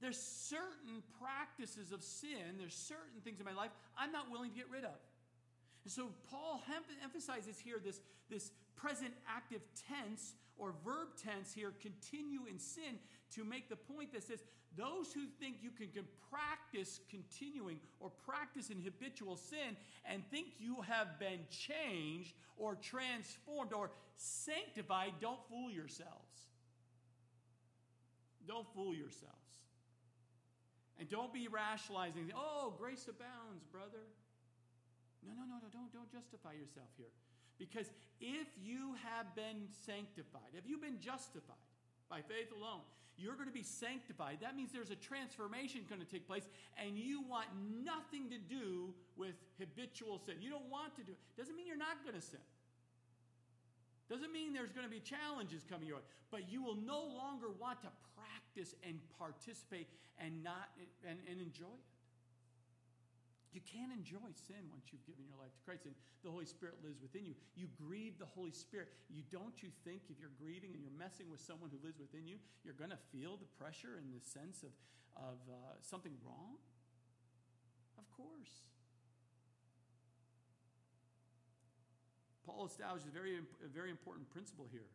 there's 0.00 0.20
certain 0.20 1.02
practices 1.20 1.92
of 1.92 2.02
sin, 2.02 2.56
there's 2.58 2.74
certain 2.74 3.20
things 3.22 3.40
in 3.40 3.46
my 3.46 3.52
life 3.52 3.70
I'm 3.98 4.12
not 4.12 4.30
willing 4.30 4.50
to 4.50 4.56
get 4.56 4.70
rid 4.70 4.84
of. 4.84 4.98
And 5.84 5.92
so 5.92 6.08
Paul 6.30 6.62
emphasizes 7.02 7.58
here 7.58 7.80
this, 7.82 8.00
this 8.30 8.52
present 8.76 9.12
active 9.28 9.62
tense 9.88 10.34
or 10.58 10.74
verb 10.84 11.08
tense 11.22 11.54
here, 11.54 11.72
continue 11.80 12.40
in 12.50 12.58
sin, 12.58 12.98
to 13.34 13.44
make 13.44 13.68
the 13.68 13.76
point 13.76 14.12
that 14.12 14.22
says 14.22 14.42
those 14.76 15.12
who 15.12 15.22
think 15.40 15.56
you 15.62 15.70
can, 15.70 15.88
can 15.88 16.04
practice 16.30 17.00
continuing 17.10 17.78
or 17.98 18.10
practice 18.26 18.70
in 18.70 18.82
habitual 18.82 19.36
sin 19.36 19.76
and 20.04 20.22
think 20.30 20.48
you 20.58 20.76
have 20.82 21.18
been 21.18 21.40
changed 21.50 22.34
or 22.56 22.76
transformed 22.76 23.72
or 23.72 23.90
sanctified, 24.16 25.12
don't 25.20 25.40
fool 25.48 25.70
yourselves. 25.70 26.10
Don't 28.46 28.66
fool 28.74 28.94
yourselves. 28.94 29.39
And 31.00 31.08
don't 31.08 31.32
be 31.32 31.48
rationalizing, 31.48 32.30
oh, 32.36 32.76
grace 32.76 33.08
abounds, 33.08 33.64
brother. 33.72 34.04
No, 35.24 35.32
no, 35.32 35.48
no, 35.48 35.56
no, 35.64 35.68
don't, 35.72 35.88
don't 35.96 36.12
justify 36.12 36.52
yourself 36.52 36.92
here. 37.00 37.08
Because 37.56 37.88
if 38.20 38.48
you 38.60 38.92
have 39.08 39.34
been 39.34 39.64
sanctified, 39.84 40.52
if 40.52 40.68
you've 40.68 40.84
been 40.84 41.00
justified 41.00 41.64
by 42.12 42.20
faith 42.20 42.52
alone, 42.52 42.84
you're 43.16 43.34
going 43.34 43.48
to 43.48 43.54
be 43.54 43.64
sanctified. 43.64 44.38
That 44.40 44.56
means 44.56 44.72
there's 44.72 44.90
a 44.90 44.96
transformation 44.96 45.88
going 45.88 46.00
to 46.00 46.08
take 46.08 46.28
place, 46.28 46.44
and 46.76 46.96
you 46.96 47.24
want 47.24 47.48
nothing 47.84 48.28
to 48.30 48.38
do 48.38 48.92
with 49.16 49.36
habitual 49.58 50.20
sin. 50.24 50.36
You 50.40 50.48
don't 50.48 50.68
want 50.70 50.96
to 50.96 51.02
do 51.02 51.12
it. 51.12 51.18
Doesn't 51.36 51.56
mean 51.56 51.66
you're 51.66 51.80
not 51.80 52.00
going 52.04 52.16
to 52.16 52.24
sin. 52.24 52.40
Doesn't 54.10 54.34
mean 54.34 54.52
there's 54.52 54.74
going 54.74 54.84
to 54.84 54.90
be 54.90 54.98
challenges 54.98 55.62
coming 55.62 55.86
your 55.86 56.02
way, 56.02 56.08
but 56.34 56.50
you 56.50 56.66
will 56.66 56.74
no 56.74 56.98
longer 56.98 57.46
want 57.54 57.78
to 57.86 57.90
practice 58.18 58.74
and 58.82 58.98
participate 59.14 59.86
and 60.18 60.42
not 60.42 60.74
and, 61.06 61.22
and 61.30 61.38
enjoy 61.38 61.70
it. 61.70 61.86
You 63.54 63.62
can't 63.62 63.90
enjoy 63.90 64.30
sin 64.34 64.66
once 64.70 64.90
you've 64.90 65.06
given 65.06 65.26
your 65.26 65.38
life 65.38 65.50
to 65.50 65.62
Christ 65.66 65.86
and 65.86 65.94
the 66.22 66.30
Holy 66.30 66.46
Spirit 66.46 66.78
lives 66.82 67.02
within 67.02 67.26
you. 67.26 67.34
You 67.58 67.66
grieve 67.74 68.18
the 68.18 68.30
Holy 68.34 68.54
Spirit. 68.54 68.90
You 69.10 69.22
don't 69.30 69.54
you 69.62 69.70
think 69.82 70.06
if 70.06 70.22
you're 70.22 70.34
grieving 70.38 70.70
and 70.74 70.82
you're 70.82 70.94
messing 70.94 71.26
with 71.30 71.42
someone 71.42 71.70
who 71.70 71.78
lives 71.82 71.98
within 71.98 72.26
you, 72.30 72.38
you're 72.62 72.78
going 72.78 72.94
to 72.94 73.02
feel 73.10 73.38
the 73.38 73.50
pressure 73.58 73.98
and 73.98 74.10
the 74.14 74.22
sense 74.22 74.62
of, 74.62 74.70
of 75.18 75.38
uh, 75.50 75.78
something 75.82 76.14
wrong? 76.22 76.62
Of 77.98 78.06
course. 78.14 78.70
Paul 82.56 82.66
establishes 82.66 83.08
a 83.08 83.12
very, 83.12 83.36
a 83.36 83.68
very 83.68 83.90
important 83.90 84.30
principle 84.30 84.66
here. 84.70 84.88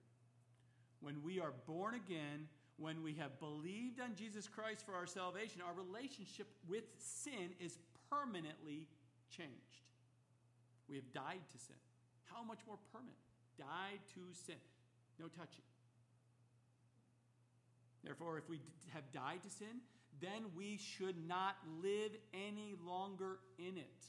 When 1.01 1.21
we 1.23 1.39
are 1.39 1.53
born 1.67 1.95
again, 1.95 2.47
when 2.77 3.03
we 3.03 3.13
have 3.15 3.39
believed 3.39 3.99
on 3.99 4.15
Jesus 4.15 4.47
Christ 4.47 4.85
for 4.85 4.95
our 4.95 5.05
salvation, 5.05 5.61
our 5.61 5.73
relationship 5.73 6.47
with 6.67 6.83
sin 6.97 7.55
is 7.59 7.77
permanently 8.09 8.87
changed. 9.29 9.85
We 10.89 10.95
have 10.97 11.11
died 11.13 11.41
to 11.51 11.57
sin. 11.57 11.75
How 12.25 12.43
much 12.43 12.59
more 12.67 12.77
permanent? 12.91 13.17
Died 13.57 13.99
to 14.15 14.21
sin. 14.45 14.59
No 15.19 15.27
touching. 15.27 15.63
Therefore, 18.03 18.37
if 18.37 18.49
we 18.49 18.59
have 18.93 19.03
died 19.13 19.41
to 19.43 19.49
sin, 19.49 19.81
then 20.21 20.51
we 20.55 20.77
should 20.77 21.27
not 21.27 21.55
live 21.81 22.11
any 22.33 22.75
longer 22.85 23.39
in 23.57 23.77
it. 23.77 24.05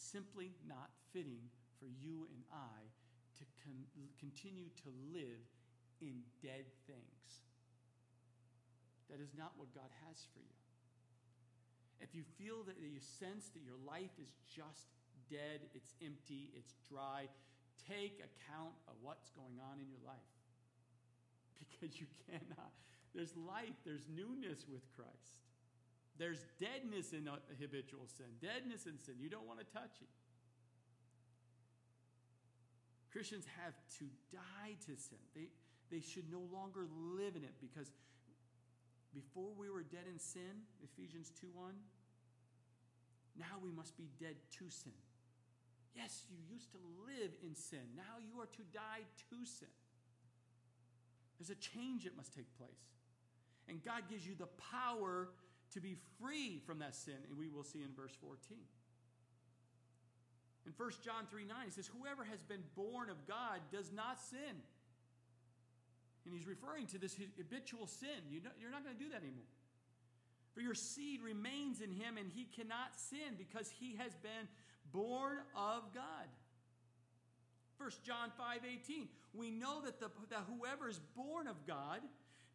Simply 0.00 0.56
not 0.64 0.88
fitting 1.12 1.44
for 1.76 1.86
you 2.00 2.24
and 2.32 2.42
I 2.48 2.80
to 3.36 3.44
con- 3.60 4.08
continue 4.16 4.72
to 4.84 4.88
live 5.12 5.44
in 6.00 6.24
dead 6.40 6.64
things. 6.88 7.44
That 9.12 9.20
is 9.20 9.36
not 9.36 9.52
what 9.60 9.74
God 9.76 9.92
has 10.08 10.24
for 10.32 10.40
you. 10.40 10.56
If 12.00 12.16
you 12.16 12.24
feel 12.40 12.64
that 12.64 12.80
you 12.80 12.96
sense 13.00 13.52
that 13.52 13.60
your 13.60 13.76
life 13.84 14.16
is 14.16 14.32
just 14.48 14.88
dead, 15.28 15.68
it's 15.76 15.92
empty, 16.00 16.48
it's 16.56 16.72
dry, 16.88 17.28
take 17.84 18.24
account 18.24 18.72
of 18.88 18.96
what's 19.04 19.28
going 19.36 19.60
on 19.60 19.80
in 19.80 19.88
your 19.88 20.02
life. 20.06 20.32
Because 21.60 22.00
you 22.00 22.06
cannot. 22.26 22.72
There's 23.14 23.36
life, 23.36 23.76
there's 23.84 24.08
newness 24.08 24.64
with 24.70 24.84
Christ. 24.96 25.49
There's 26.20 26.44
deadness 26.60 27.16
in 27.16 27.24
habitual 27.56 28.04
sin, 28.04 28.28
deadness 28.44 28.84
in 28.84 29.00
sin. 29.00 29.16
You 29.16 29.32
don't 29.32 29.48
want 29.48 29.58
to 29.58 29.64
touch 29.72 30.04
it. 30.04 30.12
Christians 33.10 33.46
have 33.64 33.72
to 33.98 34.04
die 34.28 34.76
to 34.84 35.00
sin. 35.00 35.16
They, 35.34 35.48
they 35.88 36.04
should 36.04 36.30
no 36.30 36.44
longer 36.52 36.84
live 37.16 37.36
in 37.36 37.42
it 37.42 37.56
because 37.56 37.88
before 39.14 39.48
we 39.56 39.70
were 39.70 39.82
dead 39.82 40.04
in 40.12 40.20
sin, 40.20 40.68
Ephesians 40.84 41.32
2 41.40 41.48
1, 41.56 41.72
now 43.38 43.56
we 43.64 43.72
must 43.72 43.96
be 43.96 44.10
dead 44.20 44.36
to 44.60 44.68
sin. 44.68 44.92
Yes, 45.96 46.26
you 46.28 46.36
used 46.52 46.70
to 46.72 46.78
live 47.08 47.32
in 47.42 47.56
sin. 47.56 47.96
Now 47.96 48.20
you 48.20 48.38
are 48.42 48.46
to 48.60 48.62
die 48.76 49.08
to 49.30 49.46
sin. 49.48 49.72
There's 51.38 51.48
a 51.48 51.56
change 51.56 52.04
that 52.04 52.14
must 52.14 52.34
take 52.34 52.52
place. 52.58 52.92
And 53.68 53.82
God 53.82 54.02
gives 54.10 54.26
you 54.26 54.34
the 54.36 54.52
power 54.70 55.30
to 55.74 55.80
be 55.80 55.96
free 56.20 56.60
from 56.66 56.78
that 56.80 56.94
sin, 56.94 57.14
and 57.28 57.38
we 57.38 57.48
will 57.48 57.64
see 57.64 57.82
in 57.82 57.94
verse 57.94 58.12
14. 58.20 58.58
In 60.66 60.72
1 60.76 60.90
John 61.04 61.26
3 61.30 61.44
9, 61.44 61.56
he 61.64 61.70
says, 61.70 61.90
Whoever 61.98 62.24
has 62.24 62.42
been 62.42 62.62
born 62.76 63.08
of 63.10 63.26
God 63.26 63.60
does 63.72 63.92
not 63.92 64.20
sin. 64.20 64.62
And 66.24 66.34
he's 66.34 66.46
referring 66.46 66.86
to 66.88 66.98
this 66.98 67.16
habitual 67.38 67.86
sin. 67.86 68.28
You 68.30 68.40
are 68.68 68.70
not 68.70 68.84
going 68.84 68.96
to 68.96 69.02
do 69.02 69.10
that 69.10 69.22
anymore. 69.22 69.48
For 70.54 70.60
your 70.60 70.74
seed 70.74 71.22
remains 71.22 71.80
in 71.80 71.92
him, 71.92 72.18
and 72.18 72.30
he 72.30 72.44
cannot 72.44 72.94
sin 72.96 73.38
because 73.38 73.70
he 73.80 73.96
has 73.96 74.14
been 74.16 74.48
born 74.92 75.38
of 75.56 75.94
God. 75.94 76.28
1 77.78 77.90
John 78.04 78.30
5 78.36 78.60
18. 78.82 79.08
We 79.32 79.50
know 79.50 79.80
that, 79.82 80.00
the, 80.00 80.10
that 80.28 80.44
whoever 80.50 80.88
is 80.88 81.00
born 81.16 81.46
of 81.46 81.66
God 81.66 82.00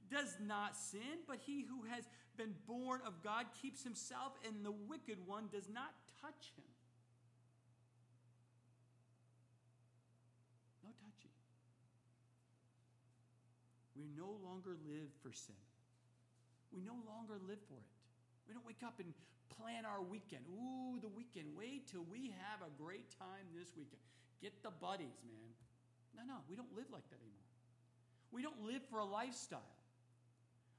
does 0.10 0.36
not 0.46 0.76
sin, 0.76 1.24
but 1.28 1.40
he 1.46 1.64
who 1.64 1.84
has 1.90 2.08
been 2.38 2.54
born 2.68 3.02
of 3.06 3.24
God 3.24 3.46
keeps 3.62 3.84
himself, 3.84 4.34
and 4.46 4.66
the 4.66 4.72
wicked 4.72 5.18
one 5.26 5.50
does 5.52 5.70
not 5.70 5.94
touch 6.22 6.52
him. 6.56 6.66
No 10.84 10.90
touching. 11.00 11.32
We 13.96 14.08
no 14.18 14.36
longer 14.44 14.76
live 14.88 15.10
for 15.24 15.32
sin. 15.32 15.56
We 16.74 16.82
no 16.82 17.00
longer 17.08 17.40
live 17.48 17.60
for 17.68 17.80
it. 17.80 17.92
We 18.48 18.54
don't 18.54 18.66
wake 18.66 18.84
up 18.86 19.00
and 19.00 19.14
plan 19.58 19.86
our 19.86 20.02
weekend. 20.02 20.44
Ooh, 20.52 21.00
the 21.00 21.08
weekend. 21.08 21.56
Wait 21.56 21.88
till 21.88 22.04
we 22.12 22.34
have 22.44 22.62
a 22.62 22.72
great 22.82 23.10
time 23.18 23.48
this 23.58 23.72
weekend. 23.78 24.02
Get 24.42 24.62
the 24.62 24.72
buddies, 24.72 25.24
man. 25.24 25.56
No, 26.16 26.24
no, 26.28 26.38
we 26.50 26.56
don't 26.56 26.74
live 26.76 26.86
like 26.92 27.08
that 27.10 27.20
anymore. 27.20 27.48
We 28.32 28.42
don't 28.42 28.62
live 28.68 28.84
for 28.90 29.00
a 29.00 29.06
lifestyle. 29.06 29.75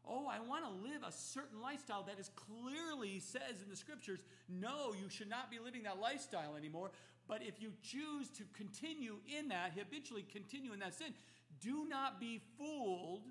Oh, 0.08 0.26
I 0.30 0.38
want 0.38 0.64
to 0.64 0.88
live 0.88 1.02
a 1.06 1.10
certain 1.10 1.60
lifestyle 1.60 2.04
that 2.04 2.18
is 2.18 2.30
clearly 2.36 3.18
says 3.18 3.62
in 3.62 3.68
the 3.68 3.76
scriptures, 3.76 4.20
no, 4.48 4.92
you 4.92 5.08
should 5.08 5.28
not 5.28 5.50
be 5.50 5.58
living 5.58 5.82
that 5.82 5.98
lifestyle 6.00 6.54
anymore. 6.56 6.92
But 7.26 7.42
if 7.42 7.60
you 7.60 7.72
choose 7.82 8.30
to 8.38 8.44
continue 8.54 9.16
in 9.26 9.48
that, 9.48 9.72
habitually 9.76 10.24
continue 10.30 10.72
in 10.72 10.78
that 10.78 10.94
sin, 10.94 11.12
do 11.60 11.86
not 11.88 12.20
be 12.20 12.40
fooled 12.56 13.24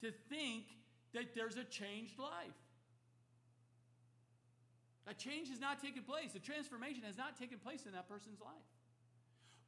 to 0.00 0.10
think 0.30 0.64
that 1.12 1.34
there's 1.34 1.56
a 1.56 1.64
changed 1.64 2.18
life. 2.18 2.56
A 5.06 5.14
change 5.14 5.50
has 5.50 5.60
not 5.60 5.82
taken 5.82 6.02
place. 6.02 6.34
A 6.34 6.38
transformation 6.38 7.02
has 7.04 7.18
not 7.18 7.38
taken 7.38 7.58
place 7.58 7.84
in 7.84 7.92
that 7.92 8.08
person's 8.08 8.40
life. 8.40 8.70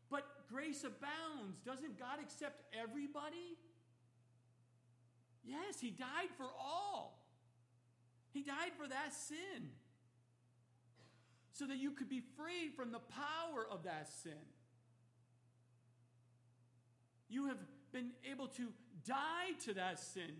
But 0.08 0.24
grace 0.48 0.84
abounds. 0.84 1.58
Doesn't 1.64 1.98
God 1.98 2.20
accept 2.22 2.62
everybody? 2.72 3.58
Yes, 5.44 5.80
He 5.80 5.90
died 5.90 6.30
for 6.36 6.46
all. 6.58 7.18
He 8.32 8.42
died 8.42 8.72
for 8.78 8.88
that 8.88 9.12
sin 9.12 9.70
so 11.52 11.66
that 11.66 11.76
you 11.76 11.90
could 11.90 12.08
be 12.08 12.22
free 12.36 12.70
from 12.74 12.92
the 12.92 12.98
power 12.98 13.66
of 13.70 13.84
that 13.84 14.08
sin. 14.22 14.32
You 17.28 17.46
have 17.46 17.58
been 17.92 18.10
able 18.30 18.48
to 18.48 18.68
die 19.06 19.52
to 19.64 19.74
that 19.74 19.98
sin. 20.00 20.32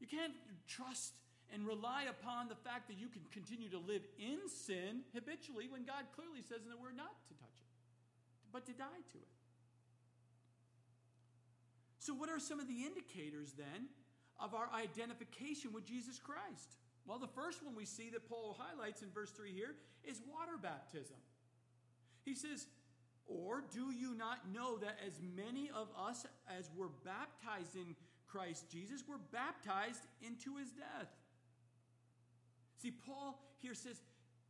You 0.00 0.06
can't 0.06 0.34
trust 0.66 1.14
and 1.52 1.66
rely 1.66 2.04
upon 2.08 2.48
the 2.48 2.54
fact 2.56 2.88
that 2.88 2.98
you 2.98 3.08
can 3.08 3.22
continue 3.32 3.68
to 3.70 3.78
live 3.78 4.02
in 4.18 4.48
sin 4.48 5.00
habitually 5.14 5.68
when 5.68 5.84
God 5.84 6.04
clearly 6.14 6.42
says 6.42 6.64
in 6.64 6.70
the 6.70 6.76
Word 6.76 6.96
not 6.96 7.14
to 7.28 7.34
touch 7.34 7.56
it, 7.56 7.72
but 8.52 8.66
to 8.66 8.72
die 8.72 9.02
to 9.12 9.18
it. 9.18 9.32
So, 12.04 12.12
what 12.12 12.28
are 12.28 12.38
some 12.38 12.60
of 12.60 12.68
the 12.68 12.84
indicators 12.84 13.54
then 13.56 13.88
of 14.38 14.52
our 14.52 14.68
identification 14.74 15.72
with 15.72 15.86
Jesus 15.86 16.18
Christ? 16.18 16.76
Well, 17.06 17.18
the 17.18 17.28
first 17.28 17.64
one 17.64 17.74
we 17.74 17.86
see 17.86 18.10
that 18.10 18.28
Paul 18.28 18.58
highlights 18.60 19.00
in 19.00 19.08
verse 19.08 19.30
3 19.30 19.52
here 19.52 19.74
is 20.04 20.20
water 20.30 20.58
baptism. 20.60 21.16
He 22.26 22.34
says, 22.34 22.66
Or 23.26 23.64
do 23.72 23.90
you 23.90 24.14
not 24.14 24.52
know 24.52 24.76
that 24.76 24.98
as 25.06 25.14
many 25.34 25.70
of 25.74 25.88
us 25.98 26.26
as 26.46 26.68
were 26.76 26.90
baptized 27.06 27.74
in 27.74 27.96
Christ 28.28 28.70
Jesus 28.70 29.02
were 29.08 29.20
baptized 29.32 30.04
into 30.20 30.58
his 30.58 30.72
death? 30.72 31.08
See, 32.82 32.90
Paul 32.90 33.40
here 33.62 33.74
says, 33.74 34.02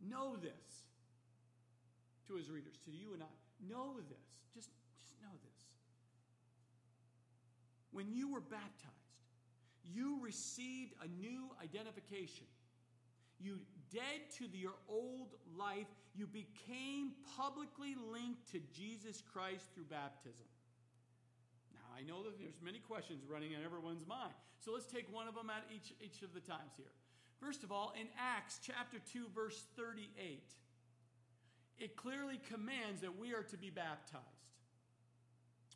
Know 0.05 0.35
this 0.35 0.83
to 2.27 2.35
his 2.35 2.51
readers, 2.51 2.79
to 2.87 2.91
you 2.91 3.15
and 3.15 3.23
I. 3.23 3.27
Know 3.69 3.95
this. 4.09 4.43
Just, 4.53 4.71
just 4.99 5.15
know 5.23 5.31
this. 5.45 5.64
When 7.95 8.13
you 8.13 8.33
were 8.33 8.41
baptized, 8.41 8.91
you 9.85 10.19
received 10.21 10.95
a 11.01 11.07
new 11.07 11.47
identification. 11.63 12.47
You 13.39 13.61
dead 13.93 14.35
to 14.39 14.47
your 14.53 14.75
old 14.89 15.35
life, 15.57 15.87
you 16.13 16.27
became 16.27 17.13
publicly 17.37 17.95
linked 18.11 18.51
to 18.51 18.61
Jesus 18.75 19.23
Christ 19.33 19.67
through 19.75 19.85
baptism. 19.85 20.51
Now, 21.73 21.87
I 21.97 22.03
know 22.03 22.25
that 22.25 22.37
there's 22.37 22.61
many 22.65 22.81
questions 22.81 23.23
running 23.31 23.53
in 23.53 23.63
everyone's 23.65 24.07
mind. 24.07 24.35
So 24.59 24.73
let's 24.73 24.87
take 24.87 25.07
one 25.13 25.29
of 25.29 25.37
them 25.37 25.51
at 25.51 25.63
each, 25.71 25.95
each 26.01 26.23
of 26.23 26.35
the 26.35 26.41
times 26.41 26.75
here. 26.77 26.91
First 27.39 27.63
of 27.63 27.71
all, 27.71 27.93
in 28.01 28.09
Acts 28.19 28.59
chapter 28.61 28.99
2, 29.13 29.27
verse 29.33 29.67
38, 29.77 30.43
it 31.79 31.95
clearly 31.95 32.41
commands 32.51 33.03
that 33.03 33.17
we 33.17 33.35
are 33.35 33.43
to 33.45 33.57
be 33.57 33.71
baptized 33.71 34.25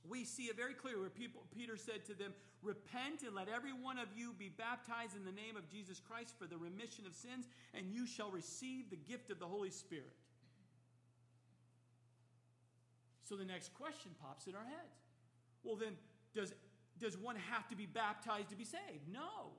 we 0.09 0.25
see 0.25 0.45
it 0.45 0.57
very 0.57 0.75
clear 0.75 0.99
where 0.99 1.11
people, 1.11 1.43
Peter 1.57 1.77
said 1.77 2.05
to 2.07 2.15
them, 2.15 2.33
Repent 2.63 3.23
and 3.23 3.35
let 3.35 3.49
every 3.49 3.73
one 3.73 3.99
of 3.99 4.09
you 4.17 4.35
be 4.37 4.49
baptized 4.49 5.15
in 5.15 5.25
the 5.25 5.33
name 5.33 5.57
of 5.57 5.69
Jesus 5.69 6.01
Christ 6.01 6.35
for 6.39 6.47
the 6.47 6.57
remission 6.57 7.07
of 7.07 7.15
sins, 7.15 7.47
and 7.73 7.93
you 7.93 8.07
shall 8.07 8.31
receive 8.31 8.91
the 8.91 8.97
gift 8.97 9.31
of 9.31 9.39
the 9.39 9.47
Holy 9.47 9.71
Spirit. 9.71 10.17
So 13.29 13.37
the 13.37 13.45
next 13.45 13.75
question 13.75 14.13
pops 14.21 14.47
in 14.47 14.55
our 14.55 14.65
heads. 14.65 14.97
Well, 15.63 15.77
then, 15.77 15.93
does, 16.35 16.55
does 16.99 17.17
one 17.17 17.37
have 17.37 17.69
to 17.69 17.77
be 17.77 17.87
baptized 17.87 18.49
to 18.51 18.57
be 18.57 18.65
saved? 18.65 19.07
No. 19.13 19.53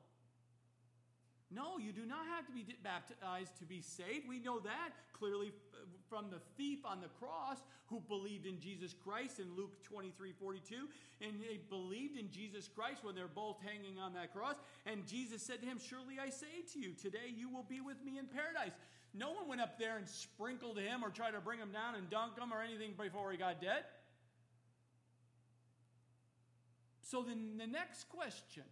No, 1.52 1.80
you 1.80 1.92
do 1.92 2.06
not 2.06 2.26
have 2.36 2.46
to 2.46 2.52
be 2.52 2.66
baptized 2.84 3.58
to 3.58 3.66
be 3.66 3.82
saved. 3.82 4.28
We 4.28 4.40
know 4.40 4.60
that 4.60 4.90
clearly 5.14 5.52
from 6.08 6.30
the 6.30 6.40
thief 6.58 6.80
on 6.86 7.02
the 7.02 7.08
cross 7.20 7.58
who 7.88 8.02
believed 8.02 8.46
in 8.46 8.60
Jesus 8.60 8.94
Christ 8.94 9.40
in 9.40 9.56
Luke 9.56 9.84
23 9.84 10.32
42. 10.40 10.76
And 11.22 11.34
they 11.42 11.60
believed 11.70 12.18
in 12.18 12.30
Jesus 12.32 12.68
Christ 12.68 13.04
when 13.04 13.16
they're 13.16 13.28
both 13.28 13.58
hanging 13.64 14.00
on 14.00 14.14
that 14.14 14.34
cross. 14.34 14.56
And 14.86 15.08
Jesus 15.08 15.42
said 15.42 15.62
to 15.62 15.66
him, 15.66 15.80
Surely 15.80 16.18
I 16.22 16.30
say 16.30 16.64
to 16.74 16.80
you, 16.80 16.94
today 16.94 17.34
you 17.36 17.50
will 17.50 17.66
be 17.68 17.82
with 17.82 17.98
me 18.06 18.20
in 18.20 18.26
paradise. 18.26 18.78
No 19.14 19.32
one 19.32 19.48
went 19.48 19.62
up 19.62 19.80
there 19.80 19.98
and 19.98 20.08
sprinkled 20.08 20.78
him 20.78 21.04
or 21.04 21.10
tried 21.10 21.32
to 21.32 21.42
bring 21.42 21.60
him 21.60 21.72
down 21.72 21.96
and 21.96 22.10
dunk 22.12 22.38
him 22.38 22.54
or 22.54 22.62
anything 22.62 22.94
before 22.96 23.32
he 23.32 23.38
got 23.38 23.60
dead. 23.60 23.86
So 27.02 27.24
then 27.24 27.58
the 27.58 27.66
next 27.66 28.08
question 28.10 28.64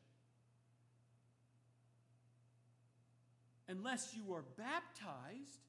unless 3.67 4.13
you 4.15 4.33
are 4.33 4.43
baptized, 4.57 5.59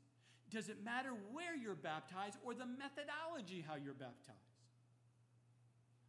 does 0.50 0.68
it 0.68 0.82
matter 0.84 1.10
where 1.32 1.56
you're 1.56 1.74
baptized 1.74 2.36
or 2.44 2.54
the 2.54 2.66
methodology 2.66 3.64
how 3.66 3.74
you're 3.74 3.94
baptized? 3.94 4.38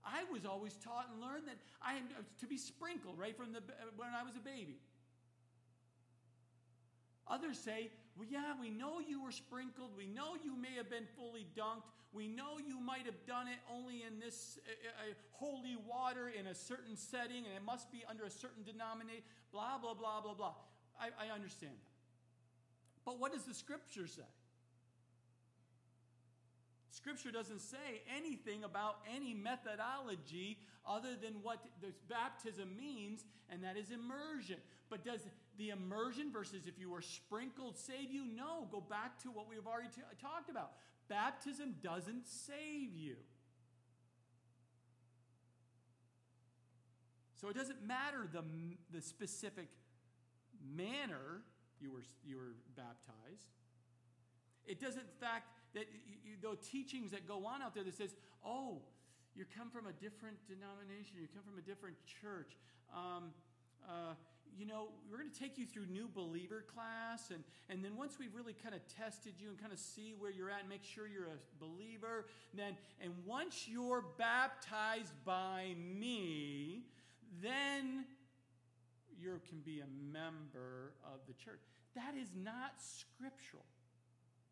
I 0.04 0.24
was 0.32 0.46
always 0.46 0.76
taught 0.76 1.08
and 1.12 1.22
learned 1.22 1.48
that 1.48 1.58
I 1.82 1.96
am 1.96 2.06
to 2.40 2.48
be 2.48 2.58
sprinkled 2.58 3.20
right 3.20 3.36
from 3.36 3.52
the 3.52 3.62
when 3.98 4.10
I 4.16 4.24
was 4.24 4.36
a 4.36 4.40
baby. 4.40 4.80
Others 7.28 7.60
say, 7.60 7.92
well, 8.18 8.28
yeah, 8.30 8.54
we 8.60 8.70
know 8.70 9.00
you 9.00 9.22
were 9.22 9.32
sprinkled. 9.32 9.92
We 9.96 10.08
know 10.08 10.34
you 10.44 10.56
may 10.56 10.74
have 10.78 10.90
been 10.90 11.06
fully 11.16 11.46
dunked. 11.56 11.86
We 12.12 12.28
know 12.28 12.58
you 12.58 12.80
might 12.80 13.06
have 13.06 13.24
done 13.28 13.48
it 13.48 13.60
only 13.72 14.02
in 14.02 14.20
this 14.20 14.58
uh, 14.66 15.12
uh, 15.12 15.14
holy 15.32 15.78
water 15.88 16.28
in 16.28 16.48
a 16.48 16.56
certain 16.56 16.96
setting, 16.96 17.46
and 17.46 17.54
it 17.56 17.64
must 17.64 17.92
be 17.92 18.04
under 18.10 18.24
a 18.24 18.32
certain 18.32 18.64
denomination, 18.64 19.22
blah, 19.52 19.78
blah, 19.78 19.94
blah, 19.94 20.22
blah, 20.22 20.34
blah. 20.34 20.54
I, 21.00 21.28
I 21.28 21.34
understand 21.34 21.74
that. 21.74 21.92
But 23.06 23.20
what 23.20 23.34
does 23.34 23.44
the 23.44 23.54
scripture 23.54 24.08
say? 24.08 24.22
Scripture 26.92 27.32
doesn't 27.32 27.62
say 27.62 28.02
anything 28.16 28.64
about 28.64 28.98
any 29.16 29.34
methodology 29.34 30.58
other 30.86 31.16
than 31.22 31.36
what 31.44 31.60
the 31.82 31.94
baptism 32.10 32.76
means, 32.78 33.24
and 33.50 33.64
that 33.64 33.78
is 33.78 33.92
immersion. 33.92 34.58
But 34.90 35.06
does 35.06 35.22
the 35.58 35.70
immersion 35.70 36.32
versus 36.32 36.68
if 36.68 36.78
you 36.78 36.90
were 36.90 37.02
sprinkled 37.02 37.78
save 37.78 38.12
you? 38.12 38.26
No. 38.26 38.68
Go 38.72 38.82
back 38.82 39.22
to 39.24 39.30
what 39.30 39.48
we've 39.50 39.66
already 39.66 39.90
t- 39.90 40.02
talked 40.22 40.50
about. 40.50 40.72
Baptism 41.08 41.76
doesn't 41.82 42.28
save 42.28 42.96
you. 42.96 43.16
So 47.40 47.48
it 47.48 47.56
doesn't 47.56 47.86
matter 47.86 48.28
the, 48.32 48.44
the 48.92 49.02
specific 49.02 49.70
manner 50.76 51.42
you 51.80 51.92
were, 51.92 52.04
you 52.26 52.38
were 52.38 52.56
baptized. 52.76 53.48
It 54.66 54.80
doesn't 54.80 55.10
fact 55.20 55.48
that 55.74 55.86
you, 56.24 56.36
the 56.42 56.58
teachings 56.58 57.12
that 57.12 57.28
go 57.28 57.46
on 57.46 57.62
out 57.62 57.74
there 57.74 57.84
that 57.84 57.98
says, 57.98 58.16
oh, 58.46 58.82
you 59.36 59.46
come 59.58 59.70
from 59.70 59.88
a 59.88 59.94
different 59.94 60.38
denomination, 60.48 61.18
you 61.20 61.28
come 61.34 61.44
from 61.44 61.58
a 61.58 61.62
different 61.62 61.96
church. 62.22 62.58
Um, 62.94 63.32
uh, 63.88 64.14
you 64.58 64.66
know, 64.66 64.90
we're 65.10 65.18
going 65.18 65.30
to 65.30 65.40
take 65.40 65.58
you 65.58 65.66
through 65.66 65.86
new 65.86 66.10
believer 66.14 66.66
class. 66.74 67.30
And, 67.30 67.44
and 67.70 67.84
then 67.84 67.96
once 67.96 68.18
we've 68.20 68.34
really 68.36 68.54
kind 68.54 68.76
of 68.76 68.82
tested 68.98 69.34
you 69.40 69.50
and 69.50 69.60
kind 69.60 69.72
of 69.72 69.80
see 69.80 70.14
where 70.18 70.32
you're 70.32 70.50
at 70.50 70.62
and 70.62 70.70
make 70.70 70.84
sure 70.84 71.08
you're 71.08 71.28
a 71.28 71.64
believer, 71.64 72.26
then, 72.54 72.76
and 73.02 73.14
once 73.26 73.68
you're 73.68 74.04
baptized 74.18 75.14
by 75.24 75.76
me, 75.78 76.84
then 77.42 78.06
you 79.20 79.40
can 79.48 79.60
be 79.60 79.82
a 79.82 79.90
member 80.12 80.94
of 81.04 81.20
the 81.28 81.34
church. 81.34 81.60
That 81.96 82.16
is 82.16 82.30
not 82.36 82.80
scriptural. 82.80 83.66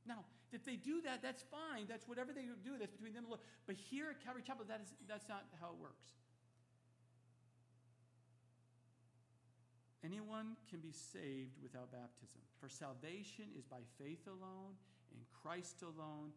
Now, 0.06 0.26
if 0.52 0.64
they 0.64 0.76
do 0.76 1.02
that, 1.02 1.22
that's 1.22 1.44
fine. 1.52 1.86
That's 1.88 2.08
whatever 2.08 2.32
they 2.32 2.48
do, 2.64 2.80
that's 2.80 2.92
between 2.92 3.14
them 3.14 3.24
and 3.24 3.28
the 3.28 3.36
Lord. 3.36 3.44
But 3.66 3.76
here 3.76 4.08
at 4.12 4.24
Calvary 4.24 4.44
Chapel, 4.46 4.66
that 4.68 4.80
is, 4.82 4.94
that's 5.08 5.28
not 5.28 5.44
how 5.60 5.76
it 5.76 5.80
works. 5.80 6.08
Anyone 10.06 10.56
can 10.70 10.80
be 10.80 10.92
saved 10.92 11.60
without 11.62 11.92
baptism. 11.92 12.40
For 12.62 12.70
salvation 12.70 13.52
is 13.58 13.66
by 13.66 13.84
faith 14.00 14.24
alone, 14.28 14.80
in 15.12 15.20
Christ 15.44 15.84
alone, 15.84 16.32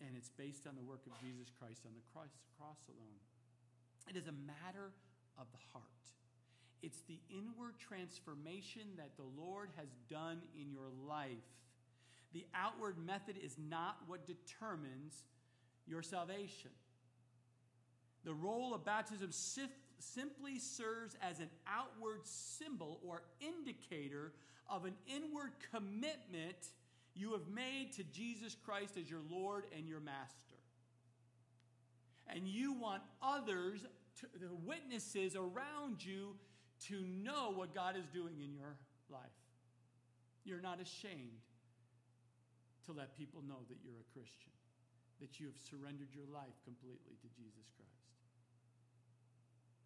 and 0.00 0.12
it's 0.16 0.28
based 0.28 0.66
on 0.66 0.76
the 0.76 0.82
work 0.82 1.00
of 1.06 1.12
Jesus 1.20 1.48
Christ 1.58 1.82
on 1.86 1.92
the 1.96 2.04
cross 2.12 2.84
alone. 2.88 3.20
It 4.08 4.16
is 4.16 4.28
a 4.28 4.36
matter 4.44 4.92
of 5.38 5.46
the 5.52 5.62
heart. 5.72 5.84
It's 6.82 7.00
the 7.08 7.18
inward 7.30 7.74
transformation 7.78 8.82
that 8.96 9.16
the 9.16 9.40
Lord 9.40 9.70
has 9.76 9.88
done 10.08 10.40
in 10.60 10.70
your 10.70 10.90
life. 11.08 11.30
The 12.32 12.46
outward 12.54 12.96
method 13.04 13.36
is 13.42 13.56
not 13.58 13.98
what 14.06 14.26
determines 14.26 15.24
your 15.86 16.02
salvation. 16.02 16.70
The 18.24 18.34
role 18.34 18.74
of 18.74 18.84
baptism 18.84 19.30
simply 19.98 20.58
serves 20.58 21.16
as 21.22 21.40
an 21.40 21.50
outward 21.66 22.20
symbol 22.24 23.00
or 23.06 23.22
indicator 23.40 24.32
of 24.68 24.84
an 24.84 24.94
inward 25.06 25.52
commitment 25.72 26.56
you 27.14 27.32
have 27.32 27.48
made 27.48 27.92
to 27.96 28.04
Jesus 28.04 28.54
Christ 28.54 28.96
as 28.96 29.10
your 29.10 29.22
Lord 29.28 29.64
and 29.76 29.88
your 29.88 30.00
Master. 30.00 30.34
And 32.28 32.46
you 32.46 32.74
want 32.74 33.02
others, 33.22 33.86
to, 34.20 34.26
the 34.38 34.54
witnesses 34.54 35.34
around 35.34 36.04
you, 36.04 36.36
to 36.86 37.02
know 37.24 37.52
what 37.52 37.74
God 37.74 37.96
is 37.96 38.06
doing 38.06 38.40
in 38.42 38.54
your 38.54 38.76
life. 39.10 39.20
You're 40.44 40.60
not 40.60 40.80
ashamed 40.80 41.42
to 42.86 42.92
let 42.92 43.16
people 43.18 43.42
know 43.46 43.60
that 43.68 43.76
you're 43.84 44.00
a 44.00 44.12
Christian, 44.12 44.52
that 45.20 45.40
you 45.40 45.46
have 45.46 45.56
surrendered 45.58 46.08
your 46.14 46.26
life 46.32 46.56
completely 46.64 47.18
to 47.20 47.28
Jesus 47.36 47.68
Christ. 47.76 47.88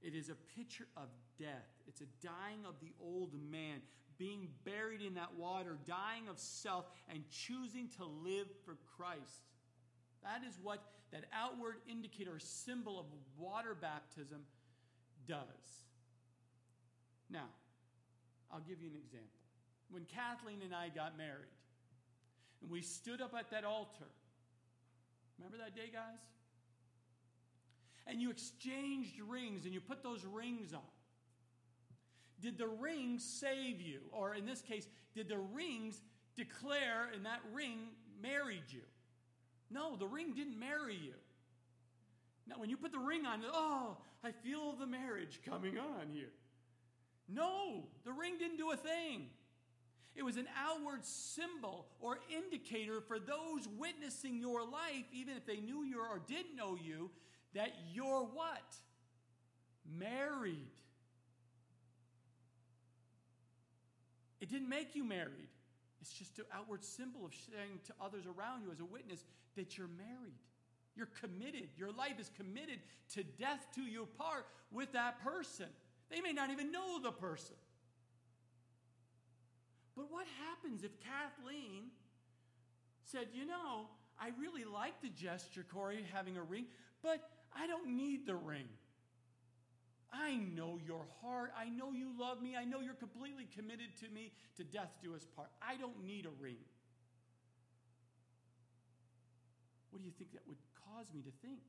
It 0.02 0.14
is 0.14 0.28
a 0.28 0.36
picture 0.56 0.86
of 0.96 1.08
death. 1.38 1.70
It's 1.86 2.00
a 2.00 2.10
dying 2.22 2.66
of 2.66 2.74
the 2.80 2.92
old 3.00 3.34
man, 3.50 3.80
being 4.18 4.48
buried 4.64 5.00
in 5.00 5.14
that 5.14 5.34
water, 5.36 5.78
dying 5.86 6.28
of 6.28 6.38
self, 6.38 6.86
and 7.08 7.22
choosing 7.30 7.88
to 7.96 8.04
live 8.04 8.46
for 8.64 8.76
Christ. 8.96 9.50
That 10.22 10.42
is 10.46 10.58
what 10.62 10.82
that 11.12 11.24
outward 11.32 11.76
indicator, 11.88 12.38
symbol 12.38 12.98
of 12.98 13.06
water 13.38 13.76
baptism 13.80 14.42
does. 15.26 15.82
Now, 17.32 17.48
I'll 18.52 18.60
give 18.60 18.82
you 18.82 18.88
an 18.88 18.96
example. 18.96 19.40
When 19.90 20.04
Kathleen 20.04 20.60
and 20.62 20.74
I 20.74 20.90
got 20.90 21.16
married, 21.16 21.48
and 22.60 22.70
we 22.70 22.82
stood 22.82 23.20
up 23.20 23.34
at 23.36 23.50
that 23.50 23.64
altar, 23.64 24.04
remember 25.38 25.56
that 25.58 25.74
day, 25.74 25.90
guys? 25.92 26.20
And 28.06 28.20
you 28.20 28.30
exchanged 28.30 29.18
rings 29.26 29.64
and 29.64 29.72
you 29.72 29.80
put 29.80 30.02
those 30.02 30.24
rings 30.24 30.74
on. 30.74 30.80
Did 32.40 32.58
the 32.58 32.66
rings 32.66 33.24
save 33.24 33.80
you? 33.80 34.00
Or 34.10 34.34
in 34.34 34.44
this 34.44 34.60
case, 34.60 34.86
did 35.14 35.28
the 35.28 35.38
rings 35.38 36.02
declare 36.36 37.08
and 37.14 37.24
that 37.24 37.40
ring 37.52 37.78
married 38.20 38.64
you? 38.68 38.82
No, 39.70 39.96
the 39.96 40.06
ring 40.06 40.34
didn't 40.34 40.58
marry 40.58 40.96
you. 40.96 41.14
Now, 42.46 42.56
when 42.58 42.68
you 42.68 42.76
put 42.76 42.92
the 42.92 42.98
ring 42.98 43.24
on, 43.24 43.42
oh, 43.50 43.96
I 44.24 44.32
feel 44.32 44.72
the 44.72 44.86
marriage 44.86 45.40
coming 45.46 45.78
on 45.78 46.08
here. 46.12 46.32
No, 47.32 47.84
the 48.04 48.12
ring 48.12 48.34
didn't 48.38 48.58
do 48.58 48.70
a 48.72 48.76
thing. 48.76 49.26
It 50.14 50.22
was 50.22 50.36
an 50.36 50.46
outward 50.58 51.04
symbol 51.04 51.86
or 52.00 52.18
indicator 52.34 53.00
for 53.00 53.18
those 53.18 53.66
witnessing 53.78 54.38
your 54.38 54.60
life, 54.62 55.06
even 55.12 55.36
if 55.36 55.46
they 55.46 55.56
knew 55.56 55.84
you 55.84 56.00
or 56.00 56.20
didn't 56.26 56.54
know 56.56 56.76
you, 56.76 57.10
that 57.54 57.72
you're 57.92 58.24
what? 58.24 58.76
Married. 59.98 60.68
It 64.40 64.50
didn't 64.50 64.68
make 64.68 64.94
you 64.94 65.04
married. 65.04 65.48
It's 66.02 66.12
just 66.12 66.38
an 66.40 66.46
outward 66.52 66.84
symbol 66.84 67.24
of 67.24 67.32
saying 67.32 67.78
to 67.86 67.92
others 68.00 68.24
around 68.26 68.62
you 68.62 68.72
as 68.72 68.80
a 68.80 68.84
witness 68.84 69.24
that 69.56 69.78
you're 69.78 69.88
married. 69.96 70.34
You're 70.94 71.08
committed. 71.20 71.68
Your 71.76 71.92
life 71.92 72.18
is 72.18 72.30
committed 72.36 72.80
to 73.14 73.22
death 73.22 73.66
to 73.76 73.82
you 73.82 74.02
apart 74.02 74.46
with 74.70 74.92
that 74.92 75.22
person. 75.22 75.68
They 76.12 76.20
may 76.20 76.32
not 76.32 76.50
even 76.50 76.70
know 76.70 77.00
the 77.02 77.10
person. 77.10 77.56
But 79.96 80.10
what 80.10 80.26
happens 80.46 80.84
if 80.84 80.90
Kathleen 81.00 81.90
said, 83.02 83.28
You 83.32 83.46
know, 83.46 83.88
I 84.20 84.30
really 84.38 84.64
like 84.64 85.00
the 85.00 85.08
gesture, 85.08 85.64
Corey, 85.72 86.04
having 86.12 86.36
a 86.36 86.42
ring, 86.42 86.66
but 87.02 87.30
I 87.56 87.66
don't 87.66 87.96
need 87.96 88.26
the 88.26 88.36
ring. 88.36 88.68
I 90.12 90.36
know 90.36 90.78
your 90.86 91.06
heart. 91.22 91.52
I 91.58 91.70
know 91.70 91.92
you 91.92 92.10
love 92.18 92.42
me. 92.42 92.56
I 92.56 92.64
know 92.64 92.80
you're 92.80 92.92
completely 92.92 93.48
committed 93.56 93.96
to 94.00 94.08
me 94.10 94.32
to 94.58 94.64
death 94.64 94.90
do 95.02 95.14
us 95.14 95.26
part. 95.34 95.48
I 95.62 95.76
don't 95.76 96.04
need 96.04 96.26
a 96.26 96.42
ring. 96.42 96.58
What 99.90 100.00
do 100.00 100.04
you 100.04 100.12
think 100.18 100.32
that 100.32 100.42
would 100.46 100.58
cause 100.84 101.06
me 101.14 101.22
to 101.22 101.32
think? 101.40 101.60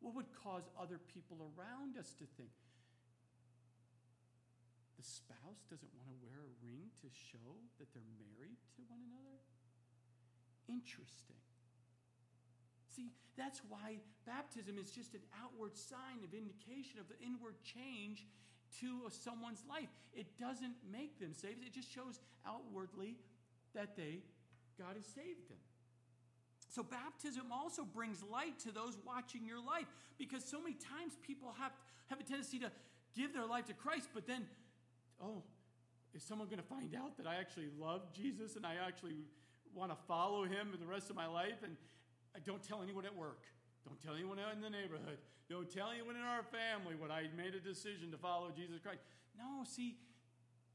What 0.00 0.16
would 0.16 0.26
cause 0.42 0.64
other 0.80 0.98
people 1.14 1.52
around 1.56 1.96
us 1.96 2.10
to 2.18 2.24
think? 2.36 2.50
The 5.00 5.08
spouse 5.08 5.64
doesn't 5.72 5.88
want 5.96 6.12
to 6.12 6.16
wear 6.20 6.36
a 6.44 6.52
ring 6.60 6.92
to 7.00 7.08
show 7.08 7.56
that 7.80 7.88
they're 7.96 8.12
married 8.20 8.60
to 8.76 8.84
one 8.84 9.00
another? 9.08 9.40
Interesting. 10.68 11.40
See, 12.92 13.08
that's 13.32 13.64
why 13.64 14.04
baptism 14.28 14.76
is 14.76 14.92
just 14.92 15.16
an 15.16 15.24
outward 15.40 15.72
sign 15.72 16.20
of 16.20 16.36
indication 16.36 17.00
of 17.00 17.08
the 17.08 17.16
inward 17.24 17.56
change 17.64 18.28
to 18.84 19.08
someone's 19.08 19.64
life. 19.64 19.88
It 20.12 20.36
doesn't 20.36 20.76
make 20.84 21.16
them 21.16 21.32
saved, 21.32 21.64
it 21.64 21.72
just 21.72 21.88
shows 21.88 22.20
outwardly 22.44 23.16
that 23.72 23.96
they 23.96 24.20
God 24.76 25.00
has 25.00 25.08
saved 25.08 25.48
them. 25.48 25.64
So 26.68 26.82
baptism 26.84 27.48
also 27.48 27.88
brings 27.88 28.20
light 28.20 28.58
to 28.68 28.70
those 28.70 29.00
watching 29.00 29.48
your 29.48 29.64
life 29.64 29.88
because 30.18 30.44
so 30.44 30.60
many 30.60 30.76
times 30.76 31.16
people 31.24 31.56
have 31.56 31.72
have 32.12 32.20
a 32.20 32.22
tendency 32.22 32.58
to 32.58 32.70
give 33.16 33.32
their 33.32 33.46
life 33.46 33.66
to 33.66 33.74
Christ, 33.74 34.08
but 34.14 34.26
then, 34.26 34.46
oh, 35.22 35.42
is 36.14 36.22
someone 36.22 36.48
going 36.48 36.58
to 36.58 36.66
find 36.66 36.94
out 36.94 37.16
that 37.18 37.26
I 37.26 37.36
actually 37.36 37.68
love 37.78 38.12
Jesus 38.12 38.56
and 38.56 38.66
I 38.66 38.74
actually 38.86 39.16
want 39.74 39.90
to 39.92 39.98
follow 40.08 40.44
him 40.44 40.74
the 40.78 40.86
rest 40.86 41.10
of 41.10 41.16
my 41.16 41.26
life? 41.26 41.62
And 41.62 41.76
I 42.34 42.40
don't 42.40 42.62
tell 42.62 42.82
anyone 42.82 43.06
at 43.06 43.14
work. 43.14 43.44
Don't 43.86 44.00
tell 44.00 44.14
anyone 44.14 44.38
in 44.38 44.60
the 44.60 44.70
neighborhood. 44.70 45.18
Don't 45.48 45.70
tell 45.70 45.90
anyone 45.90 46.16
in 46.16 46.22
our 46.22 46.42
family 46.42 46.94
what 46.94 47.10
I 47.10 47.26
made 47.36 47.54
a 47.54 47.60
decision 47.60 48.10
to 48.10 48.18
follow 48.18 48.50
Jesus 48.54 48.80
Christ. 48.80 49.02
No, 49.38 49.64
see, 49.64 49.96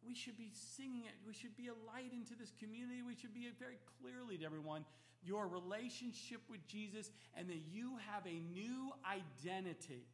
we 0.05 0.15
should 0.15 0.37
be 0.37 0.51
singing 0.53 1.05
it. 1.05 1.15
We 1.25 1.33
should 1.33 1.55
be 1.55 1.67
a 1.67 1.77
light 1.85 2.13
into 2.13 2.35
this 2.35 2.51
community. 2.59 3.01
We 3.01 3.15
should 3.15 3.33
be 3.33 3.47
very 3.59 3.77
clearly 3.99 4.37
to 4.37 4.45
everyone 4.45 4.85
your 5.23 5.47
relationship 5.47 6.41
with 6.49 6.65
Jesus 6.67 7.09
and 7.35 7.49
that 7.49 7.61
you 7.71 7.97
have 8.13 8.25
a 8.25 8.39
new 8.53 8.91
identity 9.03 10.05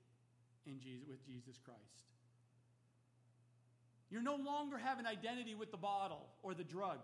in 0.66 0.80
Jesus 0.80 1.08
with 1.08 1.24
Jesus 1.26 1.60
Christ. 1.64 2.11
You 4.12 4.22
no 4.22 4.36
longer 4.36 4.78
have 4.78 5.00
an 5.00 5.08
identity 5.08 5.56
with 5.56 5.72
the 5.72 5.78
bottle 5.78 6.28
or 6.44 6.54
the 6.54 6.66
drug 6.66 7.00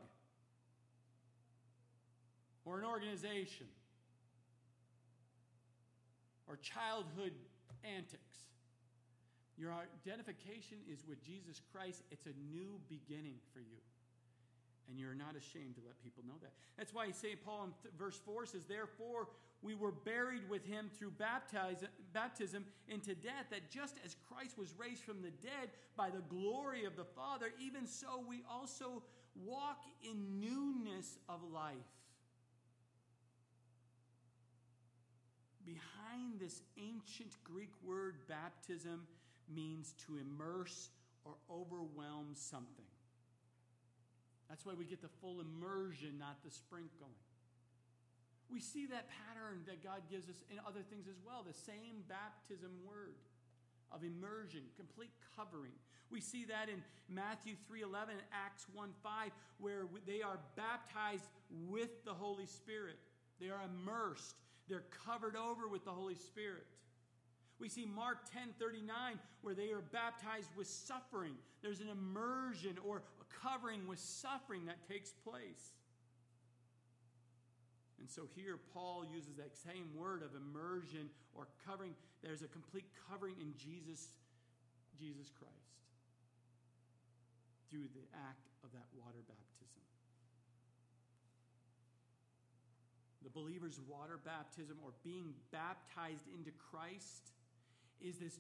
or 2.66 2.78
an 2.78 2.86
organization 2.86 3.68
or 6.48 6.58
childhood 6.58 7.32
antics. 7.84 8.36
Your 9.58 9.72
identification 9.72 10.78
is 10.92 11.06
with 11.08 11.24
Jesus 11.24 11.62
Christ. 11.72 12.04
It's 12.12 12.26
a 12.26 12.36
new 12.52 12.80
beginning 12.90 13.36
for 13.54 13.60
you. 13.60 13.80
And 14.90 15.00
you're 15.00 15.16
not 15.16 15.36
ashamed 15.36 15.76
to 15.76 15.82
let 15.86 16.02
people 16.04 16.24
know 16.28 16.36
that. 16.42 16.52
That's 16.78 16.94
why 16.94 17.12
St. 17.12 17.44
Paul 17.44 17.66
in 17.66 17.72
verse 17.98 18.20
4 18.26 18.46
says, 18.46 18.66
Therefore, 18.66 19.28
we 19.62 19.76
were 19.76 19.92
buried 19.92 20.48
with 20.50 20.66
him 20.66 20.90
through 20.98 21.12
baptism 22.18 22.66
into 22.88 23.14
death, 23.14 23.48
that 23.52 23.70
just 23.70 23.96
as 24.04 24.16
Christ 24.28 24.58
was 24.58 24.74
raised 24.78 25.04
from 25.04 25.22
the 25.22 25.30
dead 25.30 25.70
by 25.96 26.10
the 26.10 26.24
glory 26.30 26.86
of 26.86 26.96
the 26.96 27.06
Father, 27.06 27.48
even 27.60 27.86
so 27.86 28.24
we 28.28 28.44
also 28.50 29.04
walk 29.36 29.84
in 30.04 30.40
newness 30.40 31.20
of 31.30 31.40
life. 31.54 31.76
behind 35.68 36.40
this 36.40 36.62
ancient 36.78 37.36
Greek 37.44 37.72
word 37.84 38.16
baptism 38.28 39.06
means 39.54 39.94
to 40.06 40.18
immerse 40.18 40.90
or 41.26 41.34
overwhelm 41.52 42.30
something. 42.34 42.86
That's 44.50 44.66
why 44.66 44.74
we 44.74 44.86
get 44.86 45.02
the 45.02 45.10
full 45.22 45.42
immersion, 45.42 46.18
not 46.18 46.38
the 46.44 46.52
sprinkling. 46.52 47.12
We 48.52 48.60
see 48.60 48.86
that 48.88 49.10
pattern 49.10 49.64
that 49.68 49.84
God 49.84 50.02
gives 50.10 50.30
us 50.30 50.44
in 50.50 50.60
other 50.66 50.82
things 50.90 51.08
as 51.08 51.20
well, 51.26 51.44
the 51.46 51.54
same 51.54 52.04
baptism 52.08 52.72
word 52.86 53.16
of 53.92 54.04
immersion, 54.04 54.62
complete 54.76 55.12
covering. 55.36 55.76
We 56.10 56.22
see 56.22 56.46
that 56.46 56.70
in 56.70 56.84
Matthew 57.10 57.56
3:11 57.68 58.12
and 58.12 58.28
Acts 58.32 58.66
1:5 58.74 59.32
where 59.60 59.88
they 60.06 60.22
are 60.22 60.40
baptized 60.56 61.28
with 61.68 62.06
the 62.06 62.14
Holy 62.14 62.46
Spirit. 62.46 62.98
They 63.40 63.50
are 63.50 63.62
immersed 63.64 64.36
they're 64.68 64.84
covered 65.06 65.36
over 65.36 65.68
with 65.68 65.86
the 65.86 65.92
Holy 65.92 66.16
Spirit. 66.16 66.66
We 67.60 67.70
see 67.70 67.86
Mark 67.86 68.30
10 68.34 68.54
39, 68.60 69.20
where 69.42 69.56
they 69.56 69.72
are 69.72 69.82
baptized 69.82 70.50
with 70.56 70.68
suffering. 70.68 71.34
There's 71.62 71.80
an 71.80 71.90
immersion 71.90 72.78
or 72.86 72.98
a 72.98 73.48
covering 73.48 73.88
with 73.88 74.00
suffering 74.00 74.66
that 74.66 74.88
takes 74.88 75.12
place. 75.12 75.74
And 78.00 78.10
so 78.10 78.30
here, 78.36 78.58
Paul 78.74 79.06
uses 79.10 79.36
that 79.38 79.58
same 79.58 79.90
word 79.96 80.22
of 80.22 80.32
immersion 80.36 81.10
or 81.34 81.48
covering. 81.66 81.96
There's 82.22 82.44
a 82.44 82.48
complete 82.48 82.86
covering 83.10 83.36
in 83.42 83.54
Jesus, 83.58 84.08
Jesus 85.00 85.32
Christ 85.34 85.54
through 87.70 87.90
the 87.94 88.08
act 88.16 88.48
of 88.64 88.72
that 88.72 88.88
water 88.96 89.20
baptism. 89.28 89.48
the 93.28 93.42
believer's 93.42 93.82
water 93.90 94.18
baptism 94.24 94.78
or 94.82 94.92
being 95.04 95.34
baptized 95.52 96.24
into 96.34 96.50
Christ 96.72 97.34
is 98.00 98.18
this 98.18 98.40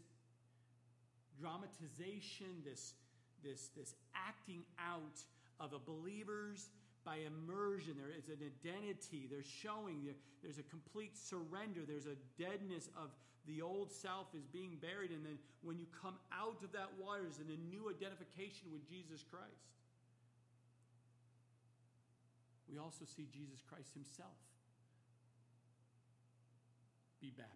dramatization, 1.37 2.63
this, 2.63 2.93
this, 3.43 3.69
this 3.75 3.95
acting 4.15 4.63
out 4.79 5.19
of 5.59 5.73
a 5.73 5.79
believer's 5.79 6.69
by 7.07 7.23
immersion. 7.23 7.95
There 7.95 8.11
is 8.11 8.27
an 8.27 8.43
identity. 8.43 9.31
There's 9.31 9.47
showing. 9.47 10.03
There, 10.03 10.19
there's 10.43 10.59
a 10.59 10.67
complete 10.67 11.15
surrender. 11.15 11.87
There's 11.87 12.11
a 12.11 12.19
deadness 12.35 12.91
of 12.99 13.15
the 13.47 13.63
old 13.63 13.95
self 13.95 14.35
is 14.35 14.43
being 14.43 14.75
buried. 14.83 15.15
And 15.15 15.23
then 15.23 15.39
when 15.63 15.79
you 15.79 15.87
come 16.03 16.19
out 16.35 16.59
of 16.67 16.75
that 16.75 16.91
water, 16.99 17.23
there's 17.23 17.39
a 17.39 17.47
new 17.71 17.87
identification 17.87 18.67
with 18.75 18.83
Jesus 18.83 19.23
Christ. 19.23 19.71
We 22.67 22.75
also 22.75 23.07
see 23.07 23.23
Jesus 23.31 23.63
Christ 23.63 23.95
himself 23.95 24.35
be 27.23 27.31
baptized. 27.31 27.55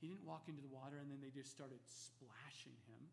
He 0.00 0.08
didn't 0.08 0.24
walk 0.24 0.48
into 0.48 0.62
the 0.62 0.72
water 0.72 0.96
and 0.96 1.12
then 1.12 1.20
they 1.20 1.28
just 1.28 1.52
started 1.52 1.84
splashing 1.84 2.80
him. 2.88 3.04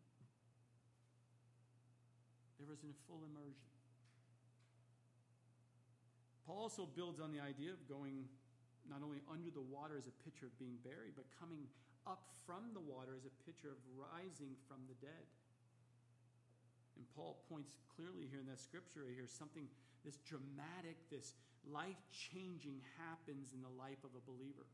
There 2.58 2.68
was 2.68 2.80
a 2.84 2.92
full 3.04 3.22
immersion. 3.28 3.68
Paul 6.46 6.70
also 6.70 6.86
builds 6.86 7.20
on 7.20 7.34
the 7.34 7.42
idea 7.42 7.74
of 7.74 7.82
going 7.90 8.30
not 8.86 9.02
only 9.02 9.18
under 9.26 9.50
the 9.50 9.66
water 9.66 9.98
as 9.98 10.06
a 10.06 10.14
picture 10.22 10.46
of 10.46 10.54
being 10.62 10.78
buried, 10.86 11.18
but 11.18 11.26
coming 11.34 11.66
up 12.06 12.22
from 12.46 12.70
the 12.70 12.80
water 12.80 13.18
as 13.18 13.26
a 13.26 13.34
picture 13.42 13.74
of 13.74 13.82
rising 13.98 14.54
from 14.70 14.86
the 14.86 14.94
dead. 15.02 15.26
And 16.94 17.04
Paul 17.18 17.42
points 17.50 17.74
clearly 17.92 18.30
here 18.30 18.40
in 18.40 18.46
that 18.46 18.62
scripture 18.62 19.04
here 19.10 19.26
something, 19.26 19.66
this 20.06 20.22
dramatic, 20.22 20.96
this 21.10 21.34
life 21.66 21.98
changing 22.14 22.78
happens 22.96 23.52
in 23.52 23.60
the 23.60 23.74
life 23.74 24.00
of 24.06 24.14
a 24.14 24.22
believer. 24.22 24.70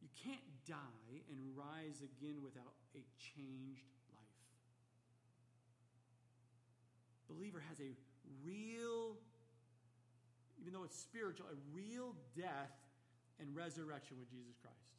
You 0.00 0.08
can't 0.16 0.48
die 0.64 1.22
and 1.28 1.38
rise 1.52 2.00
again 2.00 2.40
without 2.40 2.72
a 2.96 3.04
changed 3.20 3.93
believer 7.36 7.62
has 7.68 7.80
a 7.80 7.90
real, 8.46 9.18
even 10.60 10.72
though 10.72 10.84
it's 10.84 10.98
spiritual, 10.98 11.46
a 11.50 11.58
real 11.74 12.14
death 12.36 12.72
and 13.40 13.50
resurrection 13.54 14.16
with 14.18 14.30
Jesus 14.30 14.54
Christ. 14.62 14.94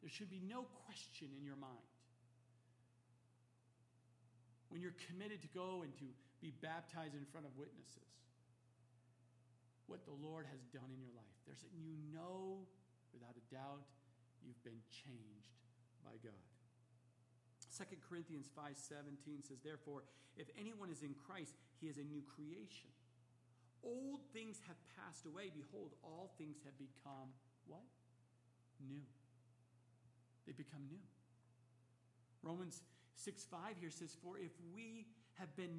There 0.00 0.10
should 0.10 0.30
be 0.30 0.40
no 0.46 0.66
question 0.86 1.28
in 1.34 1.44
your 1.44 1.56
mind. 1.56 1.90
When 4.68 4.80
you're 4.80 4.96
committed 5.10 5.42
to 5.42 5.50
go 5.50 5.82
and 5.82 5.90
to 5.98 6.06
be 6.40 6.52
baptized 6.62 7.14
in 7.14 7.24
front 7.32 7.46
of 7.46 7.56
witnesses, 7.56 8.06
what 9.86 10.04
the 10.04 10.14
Lord 10.18 10.46
has 10.50 10.62
done 10.74 10.90
in 10.90 10.98
your 10.98 11.14
life. 11.14 11.38
There's 11.46 11.62
you 11.74 11.94
know 12.10 12.66
without 13.14 13.38
a 13.38 13.44
doubt 13.54 13.86
you've 14.42 14.62
been 14.66 14.82
changed 14.90 15.54
by 16.02 16.18
God. 16.22 16.55
2 17.76 17.84
Corinthians 18.08 18.48
5:17 18.48 19.42
says, 19.42 19.60
"Therefore, 19.60 20.04
if 20.36 20.48
anyone 20.56 20.90
is 20.90 21.02
in 21.02 21.14
Christ, 21.14 21.54
he 21.80 21.88
is 21.88 21.98
a 21.98 22.04
new 22.04 22.22
creation. 22.22 22.90
Old 23.82 24.20
things 24.32 24.60
have 24.66 24.76
passed 24.96 25.26
away; 25.26 25.50
behold, 25.50 25.94
all 26.02 26.34
things 26.38 26.60
have 26.64 26.76
become 26.78 27.32
what? 27.66 27.84
New. 28.80 29.02
They 30.46 30.52
become 30.52 30.86
new. 30.88 31.02
Romans 32.42 32.82
6 33.16 33.44
5 33.44 33.76
here 33.80 33.90
says, 33.90 34.16
For 34.22 34.38
if 34.38 34.52
we 34.72 35.06
have 35.34 35.54
been 35.56 35.74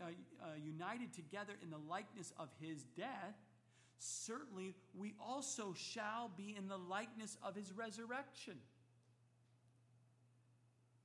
uh, 0.00 0.04
uh, 0.04 0.46
united 0.56 1.12
together 1.12 1.54
in 1.62 1.70
the 1.70 1.78
likeness 1.78 2.32
of 2.38 2.48
his 2.60 2.84
death, 2.96 3.36
certainly 3.98 4.74
we 4.94 5.14
also 5.20 5.74
shall 5.76 6.30
be 6.36 6.54
in 6.56 6.68
the 6.68 6.78
likeness 6.78 7.36
of 7.42 7.54
his 7.54 7.72
resurrection. 7.72 8.54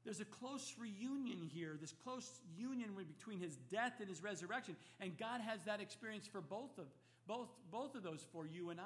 There's 0.03 0.19
a 0.19 0.25
close 0.25 0.75
reunion 0.77 1.49
here, 1.53 1.77
this 1.79 1.93
close 2.03 2.29
union 2.57 2.89
between 3.17 3.39
his 3.39 3.55
death 3.71 3.93
and 3.99 4.09
his 4.09 4.21
resurrection. 4.21 4.75
And 4.99 5.17
God 5.17 5.39
has 5.41 5.63
that 5.65 5.79
experience 5.79 6.27
for 6.27 6.41
both 6.41 6.77
of, 6.77 6.85
both, 7.27 7.49
both 7.71 7.95
of 7.95 8.03
those 8.03 8.25
for 8.33 8.45
you 8.45 8.69
and 8.69 8.79
I. 8.79 8.83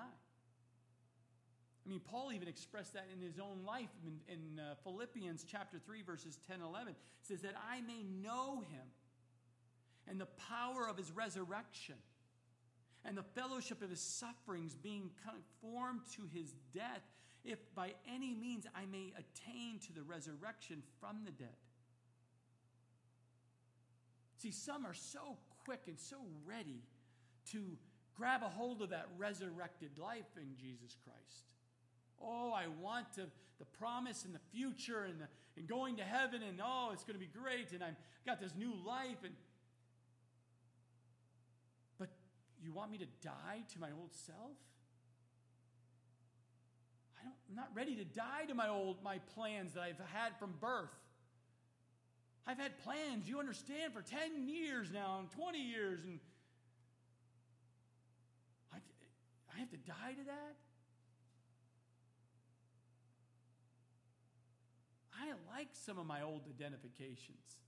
I 1.85 1.89
mean, 1.89 2.01
Paul 2.01 2.33
even 2.33 2.47
expressed 2.47 2.93
that 2.93 3.07
in 3.13 3.25
his 3.25 3.39
own 3.39 3.65
life 3.65 3.89
in, 4.05 4.33
in 4.33 4.59
uh, 4.59 4.75
Philippians 4.83 5.45
chapter 5.49 5.79
3, 5.79 6.01
verses 6.03 6.37
10 6.47 6.61
11. 6.61 6.93
says 7.23 7.41
that 7.41 7.55
I 7.71 7.81
may 7.81 8.03
know 8.21 8.63
him 8.69 8.85
and 10.07 10.19
the 10.19 10.27
power 10.49 10.87
of 10.87 10.97
his 10.97 11.11
resurrection 11.11 11.95
and 13.05 13.17
the 13.17 13.23
fellowship 13.23 13.81
of 13.81 13.89
his 13.89 14.01
sufferings, 14.01 14.75
being 14.75 15.11
conformed 15.23 16.01
to 16.15 16.23
his 16.33 16.53
death, 16.73 17.01
if 17.43 17.59
by 17.75 17.93
any 18.13 18.33
means 18.33 18.65
I 18.75 18.85
may 18.85 19.13
attain 19.17 19.79
to 19.87 19.93
the 19.93 20.03
resurrection 20.03 20.83
from 20.99 21.23
the 21.25 21.31
dead. 21.31 21.55
See, 24.37 24.51
some 24.51 24.85
are 24.85 24.93
so 24.93 25.37
quick 25.65 25.81
and 25.87 25.99
so 25.99 26.17
ready 26.45 26.81
to 27.51 27.77
grab 28.15 28.41
a 28.43 28.49
hold 28.49 28.81
of 28.81 28.89
that 28.89 29.07
resurrected 29.17 29.97
life 29.97 30.25
in 30.37 30.55
Jesus 30.55 30.95
Christ. 31.03 31.45
Oh, 32.21 32.51
I 32.51 32.65
want 32.81 33.13
to, 33.15 33.27
the 33.59 33.65
promise 33.79 34.25
and 34.25 34.33
the 34.33 34.39
future 34.51 35.03
and, 35.03 35.21
the, 35.21 35.27
and 35.55 35.67
going 35.67 35.97
to 35.97 36.03
heaven, 36.03 36.41
and 36.41 36.59
oh, 36.63 36.89
it's 36.93 37.03
going 37.03 37.19
to 37.19 37.19
be 37.19 37.31
great, 37.31 37.71
and 37.71 37.83
I've 37.83 37.95
got 38.25 38.39
this 38.39 38.53
new 38.57 38.73
life. 38.85 39.23
And, 39.23 39.33
but 41.99 42.09
you 42.61 42.73
want 42.73 42.91
me 42.91 42.97
to 42.97 43.07
die 43.21 43.63
to 43.73 43.79
my 43.79 43.89
old 43.91 44.13
self? 44.13 44.57
I'm 47.49 47.55
not 47.55 47.69
ready 47.73 47.95
to 47.95 48.03
die 48.05 48.45
to 48.47 48.53
my 48.53 48.69
old 48.69 49.03
my 49.03 49.19
plans 49.35 49.73
that 49.73 49.81
I've 49.81 49.99
had 50.13 50.37
from 50.39 50.53
birth. 50.59 50.93
I've 52.45 52.57
had 52.57 52.77
plans, 52.79 53.27
you 53.27 53.39
understand, 53.39 53.93
for 53.93 54.01
10 54.01 54.47
years 54.47 54.89
now 54.91 55.17
and 55.19 55.29
20 55.31 55.59
years, 55.59 55.99
and 56.05 56.19
I, 58.73 58.77
I 59.53 59.59
have 59.59 59.69
to 59.71 59.77
die 59.77 60.13
to 60.17 60.25
that? 60.27 60.55
I 65.19 65.33
like 65.57 65.69
some 65.73 65.97
of 65.97 66.05
my 66.05 66.21
old 66.21 66.43
identifications. 66.47 67.59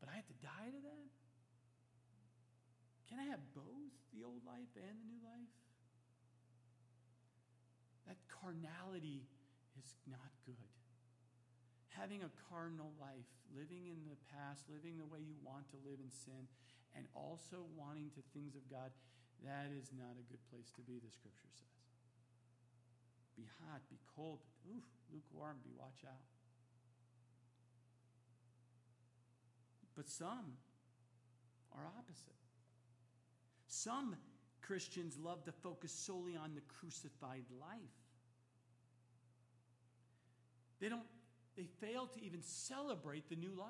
But 0.00 0.08
I 0.08 0.16
have 0.16 0.26
to 0.26 0.38
die 0.42 0.70
to 0.72 0.80
that? 0.82 1.08
Can 3.08 3.20
I 3.20 3.24
have 3.30 3.40
both 3.54 3.92
the 4.14 4.24
old 4.24 4.40
life 4.46 4.72
and 4.74 4.98
the 4.98 5.06
new 5.06 5.20
life? 5.22 5.59
Carnality 8.30 9.26
is 9.74 9.90
not 10.06 10.30
good. 10.46 10.70
Having 11.90 12.22
a 12.22 12.32
carnal 12.48 12.94
life, 13.02 13.28
living 13.50 13.90
in 13.90 14.06
the 14.06 14.16
past, 14.30 14.64
living 14.70 14.96
the 14.96 15.10
way 15.10 15.18
you 15.18 15.34
want 15.42 15.66
to 15.74 15.78
live 15.82 15.98
in 15.98 16.08
sin, 16.08 16.46
and 16.94 17.06
also 17.14 17.66
wanting 17.74 18.10
to 18.14 18.22
things 18.32 18.54
of 18.54 18.64
God, 18.70 18.94
that 19.42 19.74
is 19.74 19.90
not 19.92 20.14
a 20.14 20.24
good 20.30 20.42
place 20.48 20.70
to 20.78 20.82
be, 20.82 21.02
the 21.02 21.10
scripture 21.10 21.50
says. 21.50 21.76
Be 23.36 23.46
hot, 23.64 23.80
be 23.90 23.98
cold, 24.16 24.40
oof, 24.68 24.84
lukewarm, 25.12 25.58
be 25.64 25.70
watch 25.78 26.04
out. 26.06 26.28
But 29.96 30.08
some 30.08 30.56
are 31.72 31.86
opposite. 31.98 32.40
Some 33.66 34.16
Christians 34.62 35.18
love 35.18 35.44
to 35.44 35.52
focus 35.52 35.92
solely 35.92 36.36
on 36.36 36.54
the 36.54 36.62
crucified 36.62 37.44
life. 37.60 37.99
They 40.80 40.88
don't 40.88 41.02
they 41.56 41.66
fail 41.86 42.06
to 42.06 42.24
even 42.24 42.42
celebrate 42.42 43.28
the 43.28 43.36
new 43.36 43.52
life, 43.58 43.68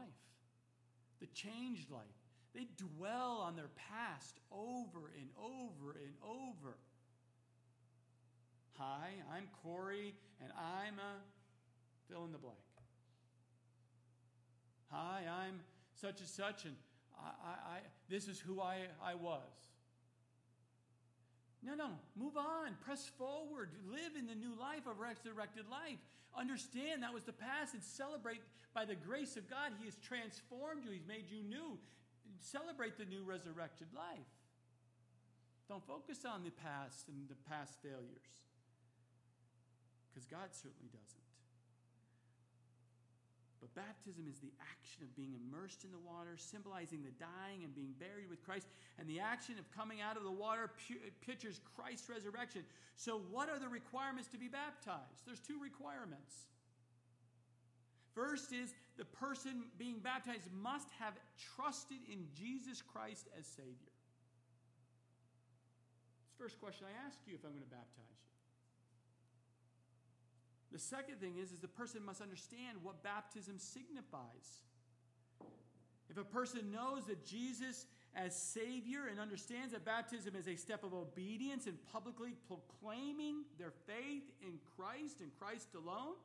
the 1.20 1.26
changed 1.26 1.90
life. 1.90 2.04
They 2.54 2.66
dwell 2.76 3.42
on 3.44 3.56
their 3.56 3.70
past 3.90 4.38
over 4.52 5.10
and 5.18 5.28
over 5.38 5.98
and 5.98 6.14
over. 6.22 6.76
Hi, 8.78 9.10
I'm 9.34 9.48
Corey, 9.62 10.14
and 10.40 10.52
I'm 10.52 10.98
a 10.98 11.20
fill 12.08 12.24
in 12.24 12.32
the 12.32 12.38
blank. 12.38 12.58
Hi, 14.90 15.22
I'm 15.28 15.60
such 15.94 16.20
and 16.20 16.28
such, 16.28 16.64
and 16.64 16.74
I, 17.18 17.28
I, 17.28 17.74
I 17.74 17.78
this 18.08 18.26
is 18.26 18.40
who 18.40 18.60
I, 18.60 18.86
I 19.02 19.14
was. 19.14 19.40
No, 21.62 21.74
no, 21.74 21.90
move 22.16 22.36
on, 22.36 22.74
press 22.80 23.10
forward, 23.18 23.70
live 23.84 24.16
in 24.18 24.26
the 24.26 24.34
new 24.34 24.58
life 24.58 24.86
of 24.86 24.98
resurrected 24.98 25.64
life. 25.70 25.98
Understand 26.36 27.02
that 27.02 27.12
was 27.12 27.24
the 27.24 27.32
past 27.36 27.74
and 27.74 27.82
celebrate 27.82 28.40
by 28.72 28.84
the 28.84 28.94
grace 28.94 29.36
of 29.36 29.50
God. 29.50 29.72
He 29.78 29.84
has 29.84 29.96
transformed 29.96 30.84
you, 30.84 30.90
He's 30.90 31.06
made 31.06 31.28
you 31.28 31.42
new. 31.42 31.76
Celebrate 32.40 32.96
the 32.96 33.04
new 33.04 33.22
resurrected 33.24 33.88
life. 33.94 34.30
Don't 35.68 35.86
focus 35.86 36.24
on 36.24 36.42
the 36.44 36.50
past 36.50 37.08
and 37.08 37.28
the 37.28 37.36
past 37.48 37.74
failures, 37.82 38.32
because 40.08 40.24
God 40.26 40.48
certainly 40.50 40.88
doesn't. 40.90 41.19
But 43.60 43.74
baptism 43.76 44.24
is 44.24 44.40
the 44.40 44.52
action 44.72 45.04
of 45.04 45.14
being 45.14 45.36
immersed 45.36 45.84
in 45.84 45.92
the 45.92 46.00
water, 46.00 46.40
symbolizing 46.40 47.04
the 47.04 47.12
dying 47.20 47.60
and 47.62 47.74
being 47.76 47.92
buried 48.00 48.32
with 48.32 48.40
Christ. 48.42 48.66
And 48.98 49.06
the 49.06 49.20
action 49.20 49.60
of 49.60 49.68
coming 49.76 50.00
out 50.00 50.16
of 50.16 50.24
the 50.24 50.32
water 50.32 50.72
pictures 51.20 51.60
Christ's 51.76 52.08
resurrection. 52.08 52.64
So, 52.96 53.20
what 53.30 53.50
are 53.52 53.58
the 53.58 53.68
requirements 53.68 54.28
to 54.32 54.38
be 54.38 54.48
baptized? 54.48 55.28
There's 55.28 55.44
two 55.44 55.60
requirements. 55.60 56.48
First 58.14 58.52
is 58.52 58.72
the 58.96 59.04
person 59.04 59.64
being 59.78 60.00
baptized 60.00 60.48
must 60.52 60.88
have 60.98 61.14
trusted 61.36 61.98
in 62.10 62.26
Jesus 62.34 62.82
Christ 62.82 63.28
as 63.38 63.46
Savior. 63.46 63.92
It's 66.24 66.32
the 66.36 66.42
first 66.42 66.58
question 66.60 66.86
I 66.88 67.06
ask 67.06 67.18
you 67.26 67.34
if 67.34 67.44
I'm 67.44 67.52
going 67.52 67.62
to 67.62 67.70
baptize 67.70 68.08
you. 68.08 68.29
The 70.72 70.78
second 70.78 71.20
thing 71.20 71.36
is, 71.36 71.50
is 71.52 71.58
the 71.58 71.68
person 71.68 72.04
must 72.04 72.20
understand 72.20 72.78
what 72.82 73.02
baptism 73.02 73.58
signifies. 73.58 74.62
If 76.08 76.16
a 76.16 76.24
person 76.24 76.70
knows 76.72 77.06
that 77.06 77.26
Jesus 77.26 77.86
as 78.14 78.34
Savior 78.34 79.06
and 79.08 79.20
understands 79.20 79.72
that 79.72 79.84
baptism 79.84 80.34
is 80.34 80.48
a 80.48 80.56
step 80.56 80.82
of 80.82 80.92
obedience 80.92 81.66
and 81.66 81.76
publicly 81.92 82.34
proclaiming 82.48 83.44
their 83.58 83.72
faith 83.86 84.24
in 84.42 84.58
Christ 84.76 85.20
and 85.20 85.30
Christ 85.38 85.68
alone, 85.74 86.16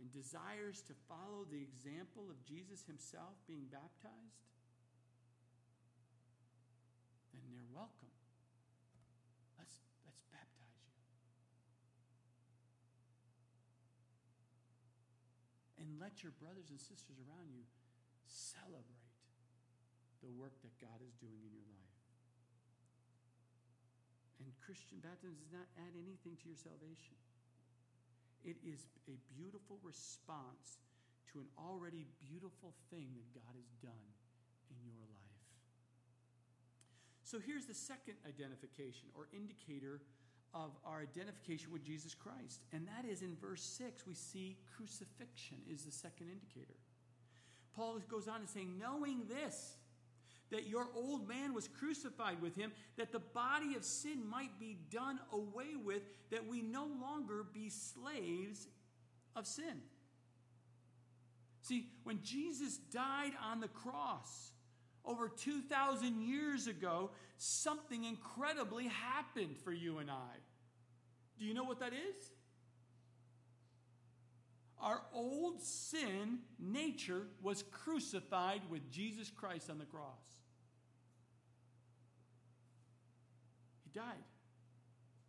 and 0.00 0.10
desires 0.12 0.80
to 0.82 0.92
follow 1.08 1.44
the 1.50 1.60
example 1.60 2.30
of 2.30 2.42
Jesus 2.44 2.84
himself 2.86 3.34
being 3.46 3.66
baptized, 3.70 4.46
then 7.34 7.42
they're 7.50 7.74
welcome. 7.74 8.08
Let 15.98 16.22
your 16.22 16.32
brothers 16.38 16.70
and 16.70 16.80
sisters 16.80 17.18
around 17.26 17.50
you 17.52 17.66
celebrate 18.26 19.14
the 20.22 20.30
work 20.34 20.54
that 20.62 20.74
God 20.82 20.98
is 21.02 21.14
doing 21.22 21.38
in 21.42 21.52
your 21.54 21.68
life. 21.70 21.98
And 24.42 24.50
Christian 24.62 25.02
baptism 25.02 25.34
does 25.38 25.50
not 25.50 25.66
add 25.78 25.94
anything 25.98 26.38
to 26.38 26.44
your 26.46 26.58
salvation. 26.58 27.18
It 28.46 28.58
is 28.62 28.86
a 29.10 29.18
beautiful 29.34 29.82
response 29.82 30.78
to 31.34 31.42
an 31.42 31.50
already 31.58 32.06
beautiful 32.22 32.72
thing 32.88 33.10
that 33.18 33.28
God 33.34 33.52
has 33.58 33.68
done 33.82 34.08
in 34.70 34.78
your 34.86 35.02
life. 35.10 35.18
So 37.26 37.36
here's 37.42 37.66
the 37.66 37.76
second 37.76 38.16
identification 38.24 39.12
or 39.12 39.28
indicator 39.36 40.00
of 40.54 40.70
our 40.84 41.00
identification 41.00 41.72
with 41.72 41.84
Jesus 41.84 42.14
Christ. 42.14 42.62
And 42.72 42.86
that 42.86 43.08
is 43.08 43.22
in 43.22 43.36
verse 43.36 43.62
6, 43.62 44.06
we 44.06 44.14
see 44.14 44.56
crucifixion 44.76 45.58
is 45.70 45.84
the 45.84 45.92
second 45.92 46.28
indicator. 46.30 46.74
Paul 47.76 48.00
goes 48.08 48.28
on 48.28 48.40
to 48.40 48.46
say, 48.46 48.64
knowing 48.80 49.22
this, 49.28 49.76
that 50.50 50.66
your 50.66 50.88
old 50.96 51.28
man 51.28 51.54
was 51.54 51.68
crucified 51.68 52.40
with 52.40 52.56
him, 52.56 52.72
that 52.96 53.12
the 53.12 53.18
body 53.18 53.74
of 53.76 53.84
sin 53.84 54.26
might 54.26 54.58
be 54.58 54.78
done 54.90 55.20
away 55.32 55.76
with, 55.82 56.02
that 56.30 56.46
we 56.46 56.62
no 56.62 56.88
longer 57.00 57.44
be 57.52 57.68
slaves 57.68 58.66
of 59.36 59.46
sin. 59.46 59.82
See, 61.62 61.88
when 62.04 62.20
Jesus 62.22 62.78
died 62.78 63.32
on 63.44 63.60
the 63.60 63.68
cross 63.68 64.52
over 65.08 65.28
2,000 65.28 66.20
years 66.20 66.66
ago, 66.66 67.10
something 67.38 68.04
incredibly 68.04 68.88
happened 68.88 69.56
for 69.64 69.72
you 69.72 69.98
and 69.98 70.10
I. 70.10 70.36
Do 71.38 71.46
you 71.46 71.54
know 71.54 71.64
what 71.64 71.80
that 71.80 71.92
is? 71.92 72.30
Our 74.80 75.00
old 75.12 75.62
sin 75.62 76.38
nature 76.58 77.22
was 77.42 77.64
crucified 77.72 78.60
with 78.70 78.90
Jesus 78.90 79.30
Christ 79.30 79.70
on 79.70 79.78
the 79.78 79.84
cross. 79.86 80.04
He 83.82 83.98
died 83.98 84.04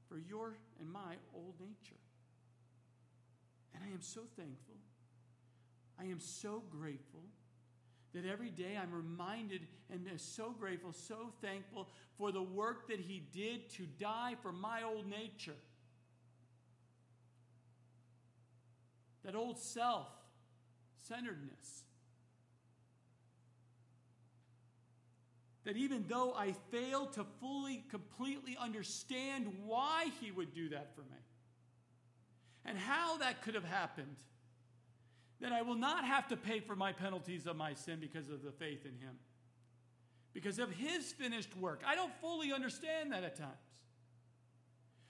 for 0.08 0.20
your 0.20 0.58
and 0.80 0.92
my 0.92 1.16
old 1.34 1.56
nature. 1.60 2.00
And 3.74 3.84
I 3.84 3.94
am 3.94 4.02
so 4.02 4.22
thankful. 4.36 4.76
I 6.00 6.04
am 6.06 6.20
so 6.20 6.64
grateful 6.70 7.22
that 8.14 8.26
every 8.26 8.50
day 8.50 8.78
I'm 8.82 8.92
reminded 8.92 9.62
and 9.92 10.08
so 10.20 10.52
grateful, 10.52 10.92
so 10.92 11.32
thankful 11.42 11.90
for 12.18 12.32
the 12.32 12.42
work 12.42 12.88
that 12.90 13.00
He 13.00 13.20
did 13.32 13.70
to 13.72 13.86
die 13.86 14.36
for 14.42 14.52
my 14.52 14.84
old 14.84 15.08
nature. 15.08 15.56
That 19.24 19.36
old 19.36 19.60
self 19.60 20.08
centeredness. 21.08 21.84
That 25.66 25.78
even 25.78 26.06
though 26.08 26.34
I 26.34 26.54
fail 26.72 27.06
to 27.08 27.26
fully, 27.40 27.84
completely 27.90 28.58
understand 28.60 29.52
why 29.66 30.08
He 30.20 30.32
would 30.32 30.54
do 30.54 30.70
that 30.70 30.96
for 30.96 31.02
me 31.02 31.20
and 32.66 32.78
how 32.78 33.18
that 33.18 33.42
could 33.42 33.56
have 33.56 33.66
happened, 33.66 34.16
that 35.42 35.52
I 35.52 35.62
will 35.62 35.76
not 35.76 36.04
have 36.06 36.28
to 36.30 36.38
pay 36.38 36.60
for 36.60 36.76
my 36.76 36.92
penalties 36.92 37.46
of 37.46 37.56
my 37.56 37.74
sin 37.74 38.00
because 38.00 38.30
of 38.30 38.44
the 38.44 38.52
faith 38.52 38.86
in 38.86 38.92
Him. 38.92 39.16
Because 40.34 40.60
of 40.60 40.70
His 40.72 41.12
finished 41.12 41.56
work. 41.58 41.82
I 41.86 41.96
don't 41.96 42.14
fully 42.22 42.52
understand 42.52 43.14
that 43.14 43.24
at 43.24 43.38
times. 43.38 43.52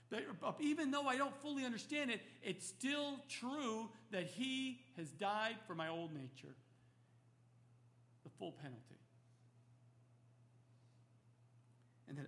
But 0.09 0.55
even 0.59 0.89
though 0.89 1.07
I 1.07 1.17
don't 1.17 1.35
fully 1.41 1.65
understand 1.65 2.09
it, 2.09 2.21
it's 2.41 2.65
still 2.65 3.19
true 3.27 3.89
that 4.11 4.25
He 4.25 4.79
has 4.97 5.09
died 5.11 5.55
for 5.67 5.75
my 5.75 5.87
old 5.87 6.13
nature. 6.13 6.55
The 8.23 8.29
full 8.39 8.53
penalty. 8.53 8.81
And 12.07 12.17
that 12.17 12.27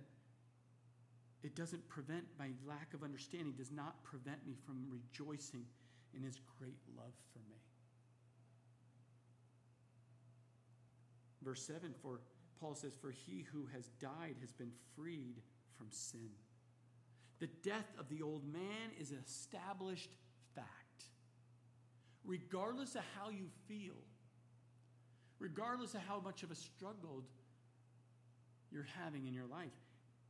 it 1.42 1.56
doesn't 1.56 1.88
prevent 1.88 2.24
my 2.38 2.50
lack 2.66 2.94
of 2.94 3.02
understanding, 3.02 3.54
does 3.56 3.72
not 3.72 4.02
prevent 4.04 4.46
me 4.46 4.54
from 4.64 4.86
rejoicing 4.88 5.64
in 6.14 6.22
His 6.22 6.38
great 6.58 6.78
love 6.96 7.14
for 7.32 7.40
me. 7.50 7.61
Verse 11.44 11.62
7 11.62 11.94
for 12.02 12.20
Paul 12.60 12.74
says, 12.74 12.92
For 13.00 13.10
he 13.10 13.44
who 13.52 13.66
has 13.72 13.88
died 14.00 14.36
has 14.40 14.52
been 14.52 14.70
freed 14.96 15.42
from 15.76 15.88
sin. 15.90 16.30
The 17.40 17.48
death 17.68 17.92
of 17.98 18.08
the 18.08 18.22
old 18.22 18.44
man 18.50 18.90
is 19.00 19.10
an 19.10 19.18
established 19.26 20.10
fact. 20.54 20.68
Regardless 22.24 22.94
of 22.94 23.02
how 23.18 23.30
you 23.30 23.46
feel, 23.66 23.96
regardless 25.40 25.94
of 25.94 26.02
how 26.02 26.20
much 26.20 26.44
of 26.44 26.52
a 26.52 26.54
struggle 26.54 27.24
you're 28.70 28.86
having 29.02 29.26
in 29.26 29.34
your 29.34 29.46
life, 29.46 29.72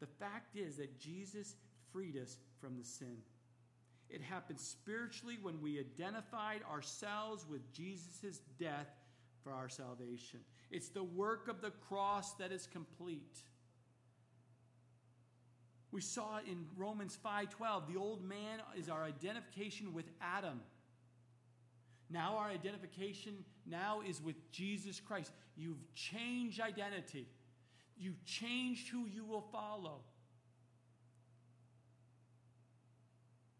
the 0.00 0.06
fact 0.06 0.56
is 0.56 0.76
that 0.78 0.98
Jesus 0.98 1.54
freed 1.92 2.16
us 2.16 2.38
from 2.60 2.78
the 2.78 2.84
sin. 2.84 3.18
It 4.08 4.22
happened 4.22 4.58
spiritually 4.58 5.36
when 5.40 5.60
we 5.60 5.78
identified 5.78 6.62
ourselves 6.70 7.46
with 7.48 7.72
Jesus' 7.72 8.40
death 8.58 8.88
for 9.42 9.52
our 9.52 9.68
salvation. 9.68 10.40
It's 10.70 10.88
the 10.88 11.04
work 11.04 11.48
of 11.48 11.60
the 11.60 11.70
cross 11.70 12.34
that 12.34 12.52
is 12.52 12.66
complete. 12.66 13.38
We 15.90 16.00
saw 16.00 16.38
in 16.38 16.66
Romans 16.76 17.16
5:12. 17.22 17.86
The 17.86 17.98
old 17.98 18.24
man 18.24 18.60
is 18.76 18.88
our 18.88 19.04
identification 19.04 19.92
with 19.92 20.10
Adam. 20.20 20.62
Now 22.08 22.36
our 22.36 22.48
identification 22.48 23.44
now 23.66 24.00
is 24.00 24.20
with 24.20 24.50
Jesus 24.52 25.00
Christ. 25.00 25.32
You've 25.56 25.92
changed 25.94 26.60
identity. 26.60 27.28
You've 27.96 28.24
changed 28.24 28.88
who 28.88 29.06
you 29.06 29.24
will 29.24 29.42
follow. 29.52 30.00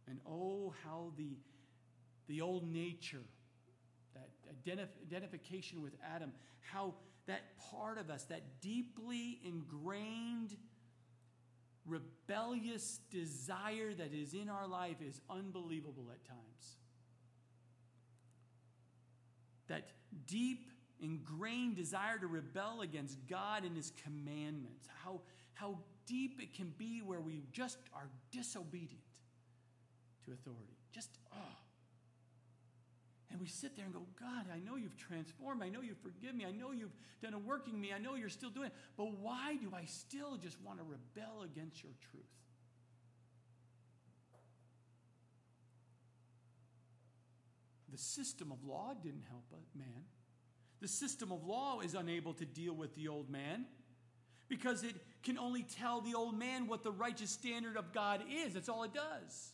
And 0.09 0.21
oh, 0.27 0.75
how 0.85 1.13
the, 1.17 1.39
the 2.29 2.41
old 2.41 2.71
nature, 2.71 3.23
identif- 4.53 5.01
identification 5.07 5.83
with 5.83 5.93
Adam, 6.15 6.33
how 6.61 6.95
that 7.27 7.43
part 7.71 7.99
of 7.99 8.11
us, 8.11 8.25
that 8.25 8.61
deeply 8.61 9.41
ingrained, 9.45 10.57
rebellious 11.87 13.01
desire 13.11 13.93
that 13.95 14.13
is 14.13 14.35
in 14.35 14.49
our 14.49 14.67
life 14.67 14.97
is 15.07 15.21
unbelievable 15.31 16.07
at 16.11 16.25
times. 16.25 16.77
That 19.69 19.89
deep, 20.27 20.71
ingrained 21.01 21.77
desire 21.77 22.19
to 22.19 22.27
rebel 22.27 22.81
against 22.83 23.19
God 23.29 23.65
and 23.65 23.77
His 23.77 23.93
commandments. 24.05 24.89
How, 25.05 25.21
how 25.55 25.79
deep 26.07 26.41
it 26.41 26.55
can 26.55 26.73
be 26.77 27.01
where 27.01 27.21
we 27.21 27.43
just 27.53 27.79
are 27.95 28.09
disobedient 28.31 29.01
to 30.25 30.33
authority. 30.33 30.77
Just, 30.93 31.11
oh, 31.33 31.57
and 33.33 33.41
we 33.41 33.49
sit 33.49 33.77
there 33.77 33.85
and 33.85 33.93
go, 33.95 34.03
God, 34.21 34.47
I 34.55 34.59
know 34.59 34.77
you've 34.77 34.97
transformed. 34.97 35.63
I 35.63 35.69
know 35.69 35.81
you've 35.81 35.99
forgiven 35.99 36.39
me. 36.39 36.45
I 36.45 36.53
know 36.53 36.71
you've 36.73 36.95
done 37.23 37.35
a 37.35 37.39
working 37.39 37.81
me. 37.81 37.93
I 37.93 37.99
know 37.99 38.15
you're 38.15 38.29
still 38.29 38.51
doing 38.51 38.67
it. 38.67 38.75
But 38.97 39.19
why 39.19 39.57
do 39.57 39.73
I 39.75 39.85
still 39.87 40.37
just 40.37 40.61
want 40.63 40.79
to 40.79 40.85
rebel 40.85 41.43
against 41.43 41.83
your 41.83 41.93
truth? 42.11 42.25
the 47.93 47.99
system 47.99 48.51
of 48.51 48.65
law 48.65 48.95
didn't 49.01 49.25
help 49.29 49.45
a 49.53 49.79
man. 49.79 50.05
The 50.81 50.89
system 50.89 51.31
of 51.31 51.45
law 51.45 51.81
is 51.81 51.95
unable 51.95 52.33
to 52.35 52.47
deal 52.47 52.73
with 52.75 52.97
the 52.97 53.09
old 53.09 53.31
man 53.31 53.67
because 54.49 54.83
it 54.83 54.97
can 55.23 55.39
only 55.39 55.63
tell 55.63 56.01
the 56.01 56.15
old 56.15 56.37
man 56.37 56.67
what 56.67 56.83
the 56.83 56.91
righteous 56.91 57.31
standard 57.31 57.77
of 57.77 57.93
God 57.93 58.23
is. 58.31 58.55
That's 58.55 58.71
all 58.71 58.83
it 58.83 58.95
does. 58.95 59.53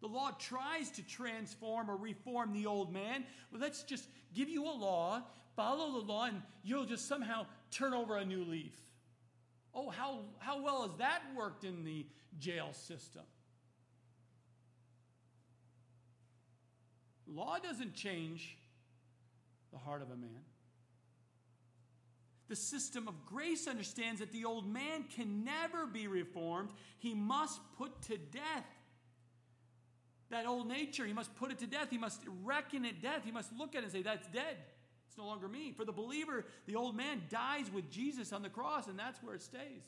The 0.00 0.06
law 0.06 0.30
tries 0.38 0.90
to 0.92 1.02
transform 1.02 1.90
or 1.90 1.96
reform 1.96 2.52
the 2.52 2.66
old 2.66 2.92
man. 2.92 3.24
Well, 3.50 3.60
let's 3.60 3.82
just 3.82 4.08
give 4.34 4.48
you 4.48 4.64
a 4.64 4.70
law, 4.70 5.22
follow 5.56 6.00
the 6.00 6.06
law, 6.06 6.26
and 6.26 6.42
you'll 6.62 6.84
just 6.84 7.08
somehow 7.08 7.46
turn 7.70 7.92
over 7.92 8.16
a 8.16 8.24
new 8.24 8.44
leaf. 8.44 8.74
Oh, 9.74 9.90
how, 9.90 10.20
how 10.38 10.62
well 10.62 10.82
has 10.82 10.96
that 10.98 11.22
worked 11.36 11.64
in 11.64 11.84
the 11.84 12.06
jail 12.38 12.68
system? 12.72 13.22
Law 17.26 17.58
doesn't 17.58 17.94
change 17.94 18.56
the 19.72 19.78
heart 19.78 20.02
of 20.02 20.10
a 20.10 20.16
man. 20.16 20.44
The 22.48 22.56
system 22.56 23.06
of 23.08 23.26
grace 23.26 23.68
understands 23.68 24.20
that 24.20 24.32
the 24.32 24.46
old 24.46 24.66
man 24.66 25.04
can 25.14 25.44
never 25.44 25.86
be 25.86 26.06
reformed. 26.06 26.70
He 26.98 27.14
must 27.14 27.60
put 27.76 28.00
to 28.02 28.16
death 28.16 28.64
that 30.30 30.46
old 30.46 30.68
nature. 30.68 31.06
He 31.06 31.12
must 31.12 31.34
put 31.36 31.50
it 31.50 31.58
to 31.58 31.66
death. 31.66 31.88
He 31.90 31.98
must 31.98 32.20
reckon 32.44 32.84
it 32.84 33.00
death. 33.00 33.22
He 33.24 33.30
must 33.30 33.52
look 33.56 33.74
at 33.74 33.78
it 33.78 33.84
and 33.84 33.92
say, 33.92 34.02
That's 34.02 34.26
dead. 34.28 34.56
It's 35.08 35.16
no 35.16 35.26
longer 35.26 35.48
me. 35.48 35.72
For 35.72 35.84
the 35.84 35.92
believer, 35.92 36.44
the 36.66 36.76
old 36.76 36.96
man 36.96 37.22
dies 37.30 37.70
with 37.72 37.90
Jesus 37.90 38.32
on 38.32 38.42
the 38.42 38.50
cross, 38.50 38.88
and 38.88 38.98
that's 38.98 39.22
where 39.22 39.34
it 39.34 39.42
stays. 39.42 39.84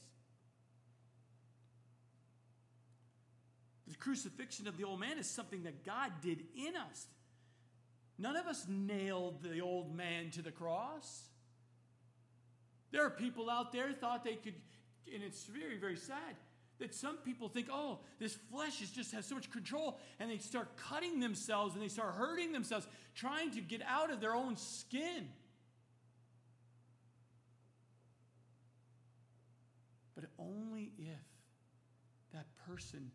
The 3.87 3.97
crucifixion 3.97 4.67
of 4.67 4.77
the 4.79 4.85
old 4.85 5.01
man 5.01 5.19
is 5.19 5.29
something 5.29 5.65
that 5.65 5.85
God 5.85 6.13
did 6.23 6.45
in 6.57 6.77
us. 6.77 7.07
None 8.19 8.37
of 8.37 8.47
us 8.47 8.67
nailed 8.69 9.43
the 9.43 9.61
old 9.61 9.95
man 9.95 10.31
to 10.31 10.43
the 10.43 10.53
cross. 10.53 11.25
There 12.93 13.05
are 13.05 13.11
people 13.11 13.51
out 13.51 13.73
there 13.73 13.93
thought 13.93 14.25
they 14.25 14.37
could, 14.37 14.55
and 15.13 15.23
it's 15.23 15.45
very, 15.45 15.77
very 15.77 15.97
sad 15.97 16.37
that 16.81 16.95
some 16.95 17.17
people 17.19 17.49
think, 17.49 17.69
oh, 17.71 18.01
this 18.19 18.37
flesh 18.51 18.83
is 18.83 18.91
just 18.91 19.13
has 19.13 19.27
so 19.27 19.35
much 19.35 19.51
control, 19.51 19.99
and 20.19 20.31
they 20.31 20.39
start 20.39 20.77
cutting 20.77 21.21
themselves 21.21 21.75
and 21.75 21.83
they 21.83 21.89
start 21.89 22.15
hurting 22.15 22.53
themselves, 22.53 22.87
trying 23.15 23.51
to 23.53 23.61
get 23.61 23.83
out 23.87 24.11
of 24.11 24.21
their 24.21 24.35
own 24.35 24.57
skin. 24.57 25.29
But 30.15 30.25
only 30.39 30.93
if 30.99 31.19
that 32.33 32.47
person 32.67 33.11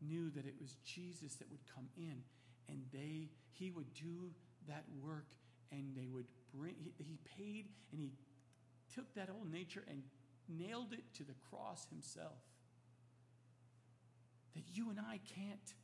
knew 0.00 0.30
that 0.30 0.46
it 0.46 0.54
was 0.60 0.76
Jesus 0.84 1.34
that 1.36 1.50
would 1.50 1.60
come 1.74 1.88
in 1.96 2.22
and 2.68 2.82
they 2.92 3.28
he 3.50 3.70
would 3.70 3.92
do 3.94 4.30
that 4.68 4.84
work 5.02 5.26
and 5.72 5.94
they 5.96 6.06
would 6.06 6.26
bring 6.54 6.74
he, 6.78 6.92
he 6.98 7.18
paid 7.36 7.68
and 7.92 8.00
he 8.00 8.12
took 8.94 9.12
that 9.14 9.28
old 9.30 9.50
nature 9.50 9.84
and 9.88 10.02
nailed 10.48 10.92
it 10.92 11.02
to 11.14 11.24
the 11.24 11.34
cross 11.50 11.86
himself 11.90 12.38
that 14.58 14.76
you 14.76 14.90
and 14.90 14.98
I 14.98 15.20
can't 15.36 15.74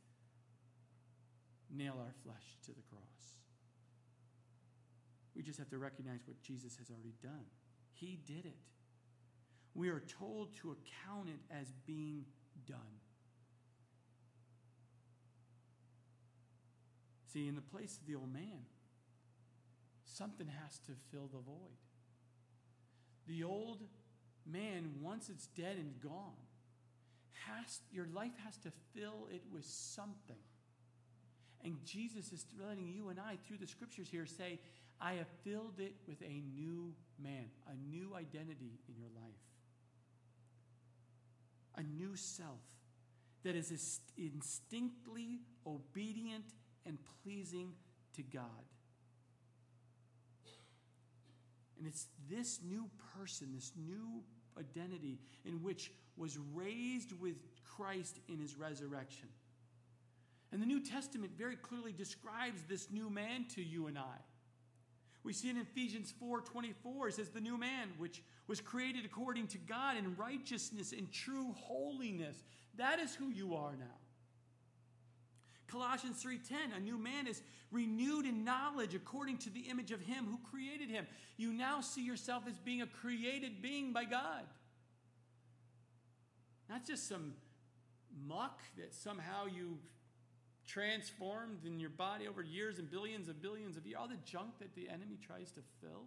nail 1.73 1.95
our 1.97 2.13
flesh 2.23 2.57
to 2.65 2.71
the 2.71 2.81
cross. 2.89 3.01
We 5.33 5.43
just 5.43 5.57
have 5.59 5.69
to 5.69 5.77
recognize 5.77 6.19
what 6.25 6.41
Jesus 6.41 6.75
has 6.77 6.89
already 6.89 7.15
done. 7.23 7.45
He 7.93 8.19
did 8.25 8.45
it. 8.45 8.57
We 9.73 9.87
are 9.89 10.01
told 10.19 10.55
to 10.57 10.71
account 10.71 11.29
it 11.29 11.39
as 11.49 11.71
being 11.85 12.25
done. 12.67 12.99
See, 17.31 17.47
in 17.47 17.55
the 17.55 17.61
place 17.61 17.97
of 17.97 18.07
the 18.07 18.15
old 18.15 18.33
man, 18.33 18.65
something 20.05 20.47
has 20.47 20.79
to 20.79 20.91
fill 21.11 21.27
the 21.27 21.39
void. 21.39 21.79
The 23.27 23.43
old 23.45 23.83
man, 24.45 24.95
once 25.01 25.29
it's 25.29 25.47
dead 25.47 25.77
and 25.77 25.99
gone, 26.01 26.44
has, 27.47 27.81
your 27.91 28.07
life 28.13 28.33
has 28.43 28.57
to 28.59 28.71
fill 28.93 29.27
it 29.31 29.43
with 29.51 29.65
something. 29.65 30.39
And 31.63 31.83
Jesus 31.83 32.31
is 32.31 32.45
letting 32.59 32.87
you 32.87 33.09
and 33.09 33.19
I, 33.19 33.37
through 33.47 33.57
the 33.57 33.67
scriptures 33.67 34.07
here, 34.09 34.25
say, 34.25 34.59
I 35.01 35.13
have 35.13 35.27
filled 35.43 35.79
it 35.79 35.95
with 36.07 36.21
a 36.21 36.41
new 36.55 36.93
man, 37.21 37.45
a 37.67 37.75
new 37.89 38.15
identity 38.15 38.79
in 38.87 38.95
your 38.97 39.09
life, 39.15 39.41
a 41.75 41.83
new 41.83 42.15
self 42.15 42.61
that 43.43 43.55
is 43.55 43.99
instinctively 44.17 45.39
obedient 45.67 46.45
and 46.85 46.97
pleasing 47.23 47.73
to 48.15 48.23
God. 48.23 48.45
And 51.77 51.87
it's 51.87 52.07
this 52.29 52.61
new 52.63 52.89
person, 53.17 53.49
this 53.53 53.73
new 53.75 54.23
identity 54.57 55.19
in 55.45 55.63
which 55.63 55.91
was 56.17 56.37
raised 56.53 57.11
with 57.19 57.35
Christ 57.65 58.19
in 58.27 58.39
his 58.39 58.55
resurrection. 58.55 59.27
And 60.51 60.61
the 60.61 60.65
New 60.65 60.79
Testament 60.79 61.33
very 61.37 61.55
clearly 61.55 61.91
describes 61.91 62.61
this 62.63 62.89
new 62.91 63.09
man 63.09 63.45
to 63.55 63.61
you 63.61 63.87
and 63.87 63.97
I. 63.97 64.17
We 65.23 65.33
see 65.33 65.49
in 65.49 65.57
Ephesians 65.57 66.13
4:24 66.21 67.09
it 67.09 67.15
says 67.15 67.29
the 67.29 67.41
new 67.41 67.57
man 67.57 67.89
which 67.97 68.21
was 68.47 68.61
created 68.61 69.05
according 69.05 69.47
to 69.47 69.57
God 69.57 69.97
in 69.97 70.15
righteousness 70.15 70.91
and 70.91 71.11
true 71.11 71.53
holiness. 71.53 72.43
That 72.75 72.99
is 72.99 73.15
who 73.15 73.29
you 73.29 73.55
are 73.55 73.75
now. 73.75 73.97
Colossians 75.67 76.21
3:10 76.21 76.73
a 76.75 76.79
new 76.79 76.97
man 76.97 77.27
is 77.27 77.41
renewed 77.71 78.25
in 78.25 78.43
knowledge 78.43 78.95
according 78.95 79.37
to 79.39 79.49
the 79.49 79.61
image 79.61 79.91
of 79.91 80.01
him 80.01 80.25
who 80.25 80.37
created 80.49 80.89
him. 80.89 81.07
You 81.37 81.51
now 81.51 81.81
see 81.81 82.03
yourself 82.03 82.47
as 82.47 82.57
being 82.59 82.81
a 82.81 82.87
created 82.87 83.61
being 83.61 83.91
by 83.91 84.05
God. 84.05 84.47
Not 86.69 86.85
just 86.85 87.07
some 87.07 87.35
muck 88.27 88.61
that 88.77 88.93
somehow 88.93 89.45
you've 89.45 89.83
transformed 90.65 91.65
in 91.65 91.79
your 91.79 91.89
body 91.89 92.27
over 92.27 92.41
years 92.41 92.79
and 92.79 92.89
billions 92.89 93.27
and 93.27 93.41
billions 93.41 93.77
of 93.77 93.85
years, 93.85 93.97
all 93.99 94.07
the 94.07 94.17
junk 94.25 94.57
that 94.59 94.73
the 94.75 94.89
enemy 94.89 95.17
tries 95.21 95.51
to 95.51 95.61
fill. 95.81 96.05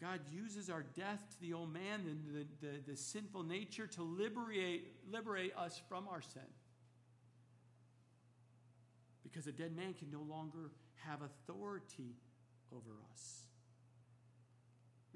God 0.00 0.20
uses 0.30 0.70
our 0.70 0.84
death 0.94 1.24
to 1.30 1.40
the 1.40 1.52
old 1.52 1.72
man 1.72 2.00
and 2.06 2.20
the, 2.32 2.66
the, 2.66 2.90
the, 2.90 2.96
sinful 2.96 3.42
nature 3.42 3.86
to 3.88 4.02
liberate, 4.02 4.86
liberate 5.10 5.52
us 5.56 5.80
from 5.88 6.06
our 6.08 6.22
sin. 6.22 6.42
Because 9.24 9.48
a 9.48 9.52
dead 9.52 9.74
man 9.74 9.94
can 9.94 10.10
no 10.10 10.22
longer 10.22 10.70
have 11.04 11.20
authority 11.22 12.14
over 12.72 12.92
us. 13.12 13.42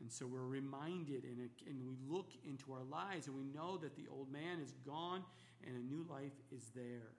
And 0.01 0.11
so 0.11 0.26
we're 0.26 0.41
reminded 0.41 1.22
and, 1.22 1.49
and 1.68 1.87
we 1.87 1.97
look 2.09 2.30
into 2.45 2.72
our 2.72 2.83
lives 2.83 3.28
and 3.28 3.37
we 3.37 3.45
know 3.45 3.76
that 3.78 3.95
the 3.95 4.07
old 4.11 4.33
man 4.33 4.59
is 4.61 4.72
gone 4.85 5.22
and 5.64 5.76
a 5.76 5.80
new 5.80 6.05
life 6.11 6.33
is 6.51 6.70
there. 6.74 7.12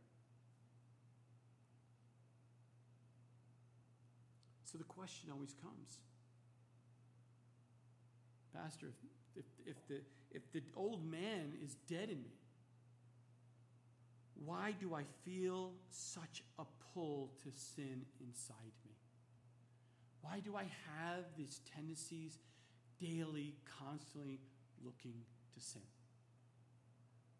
So 4.65 4.77
the 4.77 4.83
question 4.83 5.29
always 5.31 5.53
comes 5.61 5.99
Pastor, 8.55 8.87
if, 9.35 9.45
if, 9.65 9.75
if, 9.75 9.87
the, 9.87 10.01
if 10.31 10.51
the 10.51 10.61
old 10.75 11.09
man 11.09 11.53
is 11.63 11.75
dead 11.89 12.09
in 12.09 12.21
me, 12.21 12.33
why 14.45 14.73
do 14.79 14.93
I 14.93 15.03
feel 15.23 15.71
such 15.89 16.43
a 16.59 16.63
pull 16.93 17.31
to 17.43 17.51
sin 17.51 18.05
inside 18.19 18.73
me? 18.85 18.91
Why 20.21 20.39
do 20.39 20.55
I 20.55 20.63
have 20.99 21.25
these 21.37 21.61
tendencies 21.75 22.39
daily, 22.99 23.55
constantly 23.79 24.39
looking 24.83 25.15
to 25.53 25.59
sin? 25.59 25.81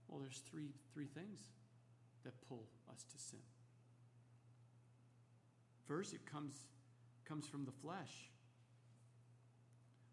Well, 0.08 0.20
there's 0.20 0.42
three, 0.50 0.70
three 0.94 1.08
things 1.08 1.42
that 2.24 2.34
pull 2.48 2.68
us 2.92 3.04
to 3.12 3.18
sin. 3.18 3.40
First, 5.88 6.14
it 6.14 6.26
comes, 6.26 6.56
comes 7.26 7.48
from 7.48 7.66
the 7.66 7.72
flesh, 7.72 8.30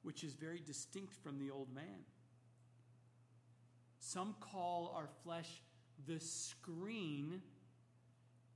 which 0.02 0.24
is 0.24 0.34
very 0.34 0.60
distinct 0.64 1.14
from 1.22 1.38
the 1.38 1.50
old 1.50 1.74
man. 1.74 2.04
Some 3.98 4.34
call 4.40 4.94
our 4.96 5.08
flesh 5.22 5.62
the 6.06 6.18
screen 6.18 7.42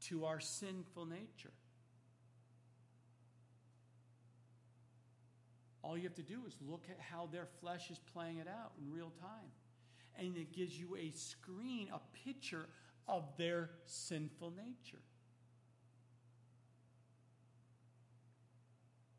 to 0.08 0.24
our 0.24 0.40
sinful 0.40 1.06
nature. 1.06 1.52
All 5.82 5.98
you 5.98 6.04
have 6.04 6.14
to 6.14 6.22
do 6.22 6.40
is 6.46 6.56
look 6.66 6.86
at 6.88 6.98
how 6.98 7.28
their 7.30 7.46
flesh 7.60 7.90
is 7.90 7.98
playing 8.12 8.38
it 8.38 8.48
out 8.48 8.72
in 8.80 8.90
real 8.90 9.12
time. 9.20 9.50
And 10.18 10.36
it 10.36 10.52
gives 10.52 10.78
you 10.78 10.96
a 10.96 11.10
screen, 11.10 11.88
a 11.92 12.00
picture 12.24 12.66
of 13.06 13.24
their 13.36 13.70
sinful 13.84 14.52
nature. 14.52 15.02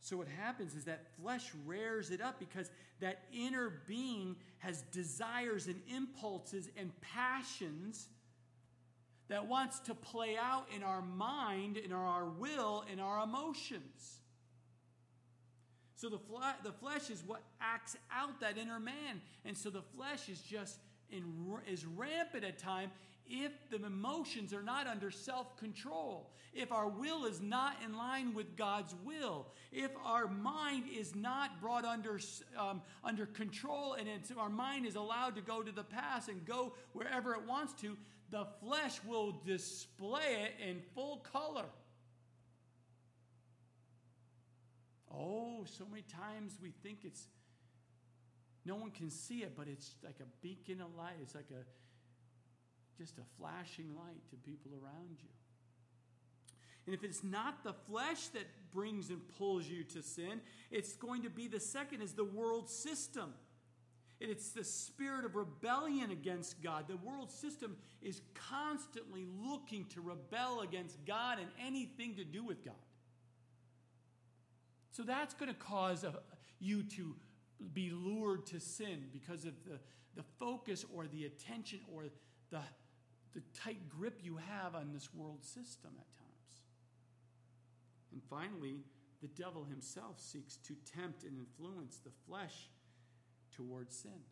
So, 0.06 0.18
what 0.18 0.28
happens 0.28 0.76
is 0.76 0.84
that 0.84 1.08
flesh 1.20 1.50
rears 1.66 2.12
it 2.12 2.22
up 2.22 2.38
because 2.38 2.70
that 3.00 3.24
inner 3.34 3.82
being 3.88 4.36
has 4.60 4.84
desires 4.92 5.66
and 5.66 5.82
impulses 5.92 6.70
and 6.78 6.92
passions 7.02 8.08
that 9.30 9.48
wants 9.48 9.80
to 9.80 9.96
play 9.96 10.38
out 10.38 10.68
in 10.76 10.84
our 10.84 11.02
mind, 11.02 11.78
in 11.78 11.92
our 11.92 12.26
will, 12.26 12.86
in 12.94 13.00
our 13.00 13.24
emotions. 13.24 14.20
So 15.96 16.10
the, 16.10 16.20
fle- 16.20 16.62
the 16.64 16.74
flesh 16.74 17.10
is 17.10 17.24
what 17.26 17.42
acts 17.60 17.98
out 18.14 18.40
that 18.42 18.60
inner 18.60 18.80
man. 18.80 19.22
And 19.44 19.58
so 19.58 19.72
the 19.72 19.82
flesh 19.82 20.30
is 20.30 20.40
just 20.40 20.78
in, 21.10 21.24
is 21.68 21.84
rampant 21.84 22.44
at 22.44 22.60
time 22.60 22.92
if 23.28 23.52
the 23.70 23.84
emotions 23.86 24.54
are 24.54 24.64
not 24.64 24.88
under 24.88 25.12
self 25.12 25.58
control, 25.58 26.32
if 26.54 26.72
our 26.72 26.88
will 26.88 27.26
is 27.26 27.42
not 27.42 27.76
in 27.84 27.98
line 27.98 28.34
with 28.34 28.56
God's 28.56 28.96
will, 29.04 29.48
if 29.72 29.92
our 30.04 30.28
mind 30.28 30.86
is 30.96 31.16
not 31.16 31.60
brought 31.60 31.86
under, 31.86 32.20
um, 32.58 32.82
under 33.04 33.26
control 33.26 33.94
and 33.94 34.08
our 34.38 34.50
mind 34.50 34.86
is 34.86 34.96
allowed 34.96 35.36
to 35.36 35.42
go 35.42 35.62
to 35.62 35.72
the 35.72 35.84
past 35.84 36.30
and 36.30 36.46
go 36.46 36.74
wherever 36.94 37.34
it 37.34 37.46
wants 37.48 37.74
to, 37.82 37.98
the 38.32 38.46
flesh 38.62 39.00
will 39.06 39.42
display 39.46 40.46
it 40.46 40.70
in 40.70 40.82
full 40.94 41.18
color. 41.18 41.66
Oh, 45.14 45.66
so 45.66 45.86
many 45.90 46.04
times 46.04 46.58
we 46.62 46.72
think 46.84 47.00
it's, 47.04 47.28
no 48.66 48.76
one 48.76 48.92
can 48.92 49.10
see 49.10 49.44
it, 49.44 49.54
but 49.56 49.68
it's 49.68 49.96
like 50.04 50.20
a 50.20 50.26
beacon 50.42 50.82
of 50.82 50.94
light. 50.98 51.16
It's 51.22 51.36
like 51.36 51.50
a, 51.52 51.64
just 52.98 53.18
a 53.18 53.24
flashing 53.38 53.96
light 53.96 54.30
to 54.30 54.36
people 54.38 54.72
around 54.74 55.18
you. 55.22 55.30
And 56.86 56.94
if 56.94 57.04
it's 57.04 57.24
not 57.24 57.64
the 57.64 57.74
flesh 57.74 58.28
that 58.30 58.46
brings 58.72 59.10
and 59.10 59.20
pulls 59.38 59.68
you 59.68 59.84
to 59.86 60.04
sin, 60.04 60.42
it's 60.70 60.94
going 60.94 61.24
to 61.24 61.30
be 61.30 61.48
the 61.48 61.60
second 61.60 62.02
is 62.02 62.14
the 62.14 62.24
world 62.24 62.70
system. 62.70 63.34
And 64.22 64.30
it's 64.30 64.52
the 64.52 64.64
spirit 64.64 65.26
of 65.26 65.36
rebellion 65.36 66.12
against 66.12 66.62
God. 66.64 66.86
The 66.88 66.98
world 66.98 67.32
system 67.32 67.76
is 68.02 68.22
constantly 68.34 69.26
looking 69.44 69.86
to 69.94 70.02
rebel 70.02 70.62
against 70.62 71.04
God 71.06 71.40
and 71.40 71.48
anything 71.60 72.16
to 72.16 72.24
do 72.24 72.44
with 72.44 72.64
God. 72.64 72.76
So 74.92 75.04
that's 75.04 75.34
going 75.34 75.52
to 75.52 75.60
cause 75.60 76.06
a, 76.06 76.14
you 76.60 76.84
to 76.84 77.16
be 77.74 77.92
lured 77.92 78.46
to 78.48 78.60
sin 78.60 79.06
because 79.12 79.44
of 79.44 79.54
the, 79.66 79.80
the 80.16 80.24
focus 80.40 80.86
or 80.96 81.08
the 81.08 81.26
attention 81.26 81.80
or 81.94 82.04
the, 82.52 82.62
the 83.36 83.42
tight 83.54 83.90
grip 83.90 84.20
you 84.24 84.38
have 84.38 84.74
on 84.74 84.94
this 84.94 85.14
world 85.14 85.44
system 85.44 85.92
at 86.00 86.14
times. 86.18 86.62
And 88.14 88.22
finally, 88.30 88.80
the 89.22 89.28
devil 89.28 89.66
himself 89.66 90.20
seeks 90.20 90.56
to 90.58 90.74
tempt 91.00 91.24
and 91.24 91.38
influence 91.38 91.98
the 91.98 92.12
flesh 92.28 92.70
towards 93.52 93.96
sin. 93.96 94.24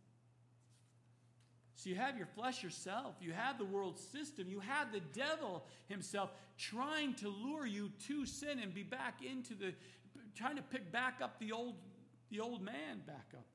So 1.75 1.89
you 1.89 1.95
have 1.97 2.15
your 2.17 2.27
flesh 2.27 2.63
yourself, 2.63 3.15
you 3.19 3.33
have 3.33 3.57
the 3.57 3.65
world 3.65 3.99
system, 3.99 4.47
you 4.47 4.61
have 4.61 4.93
the 4.93 5.01
devil 5.01 5.65
himself 5.89 6.31
trying 6.57 7.13
to 7.15 7.27
lure 7.27 7.65
you 7.65 7.91
to 8.07 8.25
sin 8.25 8.59
and 8.59 8.73
be 8.73 8.83
back 8.83 9.19
into 9.21 9.53
the 9.53 9.73
trying 10.35 10.55
to 10.55 10.61
pick 10.61 10.91
back 10.91 11.19
up 11.21 11.39
the 11.39 11.51
old, 11.51 11.75
the 12.31 12.39
old 12.39 12.63
man 12.63 13.01
back 13.05 13.27
up. 13.33 13.45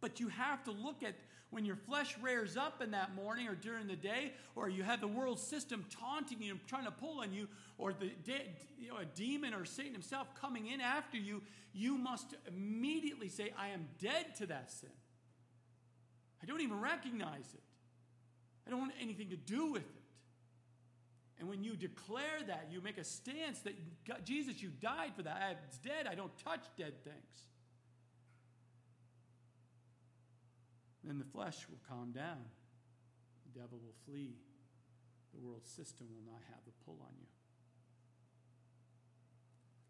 But 0.00 0.18
you 0.18 0.28
have 0.28 0.64
to 0.64 0.72
look 0.72 1.02
at 1.02 1.14
when 1.54 1.64
your 1.64 1.76
flesh 1.76 2.16
rears 2.20 2.56
up 2.56 2.82
in 2.82 2.90
that 2.90 3.14
morning 3.14 3.46
or 3.46 3.54
during 3.54 3.86
the 3.86 3.94
day, 3.94 4.32
or 4.56 4.68
you 4.68 4.82
have 4.82 5.00
the 5.00 5.06
world 5.06 5.38
system 5.38 5.84
taunting 6.00 6.42
you 6.42 6.50
and 6.50 6.66
trying 6.66 6.84
to 6.84 6.90
pull 6.90 7.20
on 7.20 7.32
you, 7.32 7.46
or 7.78 7.92
the 7.92 8.10
de- 8.24 8.50
you 8.76 8.88
know, 8.88 8.96
a 8.96 9.04
demon 9.04 9.54
or 9.54 9.64
Satan 9.64 9.92
himself 9.92 10.26
coming 10.34 10.66
in 10.66 10.80
after 10.80 11.16
you, 11.16 11.42
you 11.72 11.96
must 11.96 12.34
immediately 12.48 13.28
say, 13.28 13.52
I 13.56 13.68
am 13.68 13.86
dead 14.00 14.34
to 14.38 14.46
that 14.46 14.72
sin. 14.72 14.90
I 16.42 16.46
don't 16.46 16.60
even 16.60 16.80
recognize 16.80 17.46
it. 17.54 17.62
I 18.66 18.70
don't 18.70 18.80
want 18.80 18.92
anything 19.00 19.30
to 19.30 19.36
do 19.36 19.70
with 19.70 19.82
it. 19.82 20.02
And 21.38 21.48
when 21.48 21.62
you 21.62 21.76
declare 21.76 22.42
that, 22.48 22.66
you 22.72 22.80
make 22.80 22.98
a 22.98 23.04
stance 23.04 23.60
that 23.60 23.74
God, 24.04 24.22
Jesus, 24.24 24.60
you 24.60 24.70
died 24.82 25.12
for 25.14 25.22
that. 25.22 25.60
It's 25.68 25.78
dead. 25.78 26.08
I 26.10 26.16
don't 26.16 26.36
touch 26.44 26.64
dead 26.76 26.94
things. 27.04 27.53
Then 31.04 31.18
the 31.18 31.24
flesh 31.24 31.66
will 31.68 31.80
calm 31.88 32.12
down. 32.12 32.44
The 33.44 33.60
devil 33.60 33.78
will 33.78 33.94
flee. 34.06 34.36
The 35.34 35.40
world 35.40 35.66
system 35.66 36.06
will 36.14 36.32
not 36.32 36.40
have 36.48 36.64
the 36.64 36.72
pull 36.84 36.98
on 37.02 37.14
you. 37.20 37.26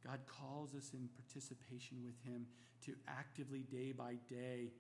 God 0.05 0.21
calls 0.27 0.75
us 0.75 0.91
in 0.93 1.09
participation 1.17 1.99
with 2.05 2.21
Him 2.25 2.47
to 2.85 2.95
actively, 3.09 3.61
day 3.61 3.93
by 3.93 4.17
day, 4.29 4.73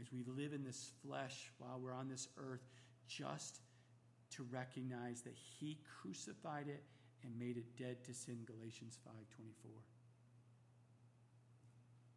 as 0.00 0.12
we 0.12 0.24
live 0.26 0.52
in 0.52 0.64
this 0.64 0.92
flesh 1.04 1.50
while 1.58 1.80
we're 1.80 1.94
on 1.94 2.08
this 2.08 2.28
earth, 2.36 2.66
just 3.06 3.60
to 4.30 4.44
recognize 4.44 5.22
that 5.22 5.34
he 5.34 5.78
crucified 6.00 6.68
it 6.68 6.84
and 7.22 7.38
made 7.38 7.56
it 7.56 7.76
dead 7.76 8.02
to 8.04 8.14
sin 8.14 8.38
galatians 8.46 8.98
5.24 9.06 9.70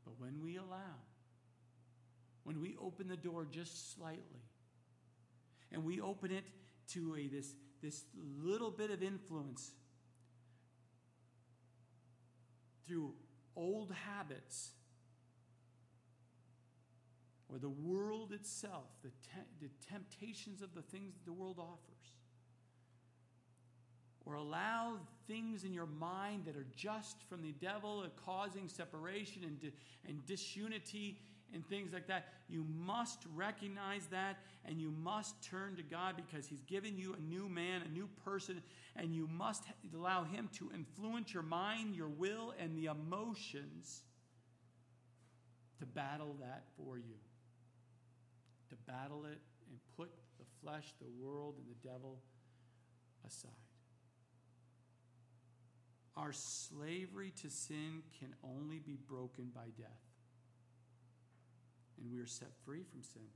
but 0.05 0.13
when 0.19 0.41
we 0.41 0.57
allow 0.57 1.01
when 2.43 2.59
we 2.59 2.75
open 2.81 3.07
the 3.07 3.17
door 3.17 3.47
just 3.49 3.95
slightly 3.95 4.43
and 5.71 5.83
we 5.83 6.01
open 6.01 6.31
it 6.31 6.43
to 6.89 7.15
a 7.15 7.27
this 7.27 7.53
this 7.81 8.05
little 8.15 8.71
bit 8.71 8.91
of 8.91 9.03
influence 9.03 9.71
through 12.87 13.13
old 13.55 13.91
habits 13.91 14.71
or 17.53 17.59
the 17.59 17.69
world 17.69 18.31
itself, 18.31 18.85
the, 19.03 19.09
te- 19.09 19.47
the 19.61 19.69
temptations 19.87 20.61
of 20.61 20.73
the 20.73 20.81
things 20.81 21.13
that 21.13 21.25
the 21.25 21.33
world 21.33 21.59
offers, 21.59 22.11
or 24.25 24.35
allow 24.35 24.97
things 25.27 25.63
in 25.63 25.73
your 25.73 25.85
mind 25.85 26.45
that 26.45 26.55
are 26.55 26.65
just 26.75 27.17
from 27.29 27.41
the 27.41 27.51
devil 27.51 28.05
causing 28.25 28.67
separation 28.67 29.43
and, 29.43 29.59
di- 29.59 29.73
and 30.07 30.25
disunity 30.25 31.19
and 31.53 31.67
things 31.67 31.93
like 31.93 32.07
that, 32.07 32.25
you 32.49 32.65
must 32.75 33.19
recognize 33.35 34.05
that 34.07 34.39
and 34.65 34.79
you 34.79 34.91
must 34.91 35.41
turn 35.43 35.75
to 35.75 35.83
God 35.83 36.15
because 36.15 36.47
He's 36.47 36.63
given 36.63 36.97
you 36.97 37.15
a 37.17 37.21
new 37.21 37.47
man, 37.47 37.81
a 37.85 37.89
new 37.89 38.09
person, 38.25 38.61
and 38.95 39.13
you 39.13 39.27
must 39.27 39.63
allow 39.93 40.23
Him 40.23 40.49
to 40.57 40.71
influence 40.73 41.33
your 41.33 41.43
mind, 41.43 41.95
your 41.95 42.09
will, 42.09 42.53
and 42.59 42.77
the 42.77 42.85
emotions 42.85 44.01
to 45.79 45.85
battle 45.85 46.35
that 46.39 46.63
for 46.77 46.97
you 46.97 47.15
to 48.73 48.91
battle 48.91 49.25
it 49.25 49.39
and 49.69 49.79
put 49.95 50.09
the 50.39 50.45
flesh, 50.61 50.93
the 50.99 51.23
world, 51.23 51.55
and 51.57 51.67
the 51.67 51.87
devil 51.87 52.19
aside. 53.25 53.51
Our 56.15 56.31
slavery 56.31 57.33
to 57.41 57.49
sin 57.49 58.03
can 58.19 58.35
only 58.43 58.79
be 58.79 58.97
broken 59.07 59.51
by 59.53 59.65
death. 59.77 60.12
And 62.03 62.11
we 62.11 62.19
are 62.19 62.27
set 62.27 62.49
free 62.65 62.83
from 62.83 63.01
sin. 63.01 63.31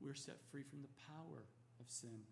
We're 0.00 0.14
set 0.14 0.36
free 0.50 0.64
from 0.64 0.82
the 0.82 0.88
power 1.06 1.46
of 1.78 1.88
sin 1.88 2.26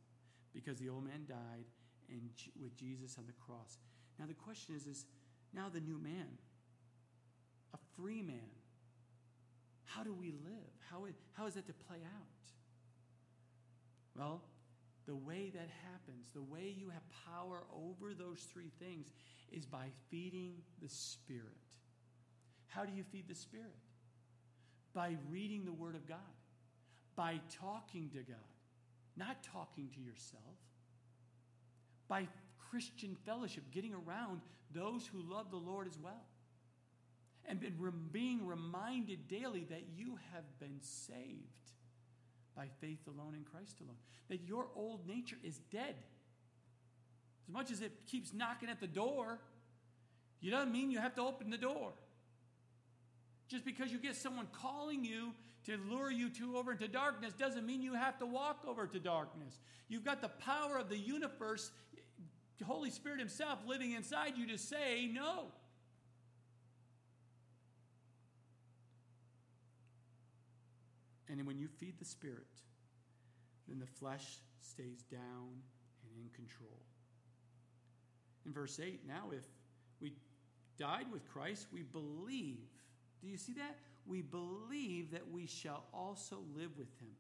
because 0.53 0.78
the 0.78 0.89
old 0.89 1.05
man 1.05 1.26
died 1.28 1.66
and 2.09 2.30
with 2.61 2.76
Jesus 2.76 3.16
on 3.18 3.26
the 3.26 3.32
cross. 3.32 3.78
Now 4.18 4.26
the 4.26 4.34
question 4.34 4.74
is, 4.74 4.86
is 4.86 5.07
now 5.55 5.68
the 5.72 5.80
new 5.80 5.99
man, 5.99 6.39
a 7.72 7.78
free 7.97 8.22
man, 8.22 8.51
how 9.84 10.03
do 10.03 10.12
we 10.12 10.32
live? 10.32 10.72
How, 10.91 11.07
how 11.34 11.47
is 11.47 11.55
that 11.55 11.66
to 11.66 11.72
play 11.72 11.99
out? 11.99 12.26
Well, 14.16 14.43
the 15.07 15.16
way 15.16 15.51
that 15.55 15.68
happens, 15.91 16.28
the 16.34 16.43
way 16.43 16.74
you 16.76 16.91
have 16.91 17.03
power 17.26 17.62
over 17.72 18.12
those 18.12 18.41
three 18.53 18.70
things 18.78 19.12
is 19.51 19.64
by 19.64 19.86
feeding 20.11 20.55
the 20.82 20.89
Spirit. 20.89 21.43
How 22.66 22.84
do 22.84 22.93
you 22.93 23.05
feed 23.05 23.28
the 23.28 23.34
Spirit? 23.34 23.76
By 24.99 25.14
reading 25.30 25.64
the 25.64 25.72
Word 25.72 25.94
of 25.94 26.09
God, 26.09 26.18
by 27.14 27.40
talking 27.61 28.11
to 28.14 28.18
God, 28.18 28.36
not 29.16 29.44
talking 29.44 29.90
to 29.94 30.01
yourself, 30.01 30.42
by 32.09 32.26
Christian 32.68 33.16
fellowship, 33.24 33.62
getting 33.70 33.94
around 33.94 34.40
those 34.74 35.07
who 35.07 35.22
love 35.22 35.53
the 35.53 35.57
Lord 35.57 35.86
as 35.86 35.96
well 36.03 36.24
and 37.49 37.64
being 38.11 38.44
reminded 38.44 39.28
daily 39.28 39.68
that 39.70 39.84
you 39.96 40.18
have 40.32 40.42
been 40.59 40.80
saved 40.80 41.46
by 42.57 42.66
faith 42.80 43.07
alone 43.07 43.36
in 43.36 43.44
Christ 43.44 43.76
alone. 43.80 43.96
That 44.28 44.49
your 44.49 44.66
old 44.74 45.07
nature 45.07 45.38
is 45.44 45.61
dead. 45.70 45.94
As 47.46 47.55
much 47.55 47.70
as 47.70 47.82
it 47.82 47.92
keeps 48.11 48.34
knocking 48.34 48.68
at 48.68 48.80
the 48.80 48.88
door, 48.88 49.38
you 50.40 50.51
doesn't 50.51 50.72
mean 50.72 50.90
you 50.90 50.99
have 50.99 51.14
to 51.14 51.22
open 51.22 51.51
the 51.51 51.57
door. 51.57 51.92
Just 53.49 53.64
because 53.64 53.90
you 53.90 53.99
get 53.99 54.14
someone 54.14 54.46
calling 54.53 55.05
you 55.05 55.32
to 55.64 55.76
lure 55.88 56.11
you 56.11 56.28
to 56.30 56.57
over 56.57 56.72
into 56.72 56.86
darkness 56.86 57.32
doesn't 57.32 57.66
mean 57.66 57.82
you 57.82 57.94
have 57.94 58.18
to 58.18 58.26
walk 58.26 58.61
over 58.66 58.86
to 58.86 59.01
darkness. 59.01 59.59
You've 59.88 60.05
got 60.05 60.20
the 60.20 60.28
power 60.28 60.78
of 60.78 60.88
the 60.88 60.99
universe, 60.99 61.70
the 62.59 62.64
Holy 62.64 62.90
Spirit 62.90 63.18
Himself 63.18 63.59
living 63.66 63.92
inside 63.92 64.34
you 64.36 64.46
to 64.49 64.59
say 64.59 65.11
no. 65.12 65.46
And 71.30 71.46
when 71.46 71.59
you 71.59 71.68
feed 71.68 71.99
the 71.99 72.05
Spirit, 72.05 72.46
then 73.66 73.78
the 73.78 73.86
flesh 73.86 74.24
stays 74.61 75.03
down 75.11 75.61
and 76.03 76.16
in 76.16 76.30
control. 76.34 76.80
In 78.46 78.53
verse 78.53 78.80
8, 78.82 79.07
now 79.07 79.30
if 79.32 79.44
we 80.01 80.14
died 80.78 81.07
with 81.12 81.26
Christ, 81.28 81.66
we 81.72 81.82
believe. 81.82 82.68
Do 83.21 83.29
you 83.29 83.37
see 83.37 83.55
that? 83.55 83.77
We 84.07 84.23
believe 84.23 85.11
that 85.12 85.31
we 85.31 85.47
shall 85.47 85.85
also 85.93 86.39
live 86.57 86.71
with 86.77 86.89
him. 87.01 87.11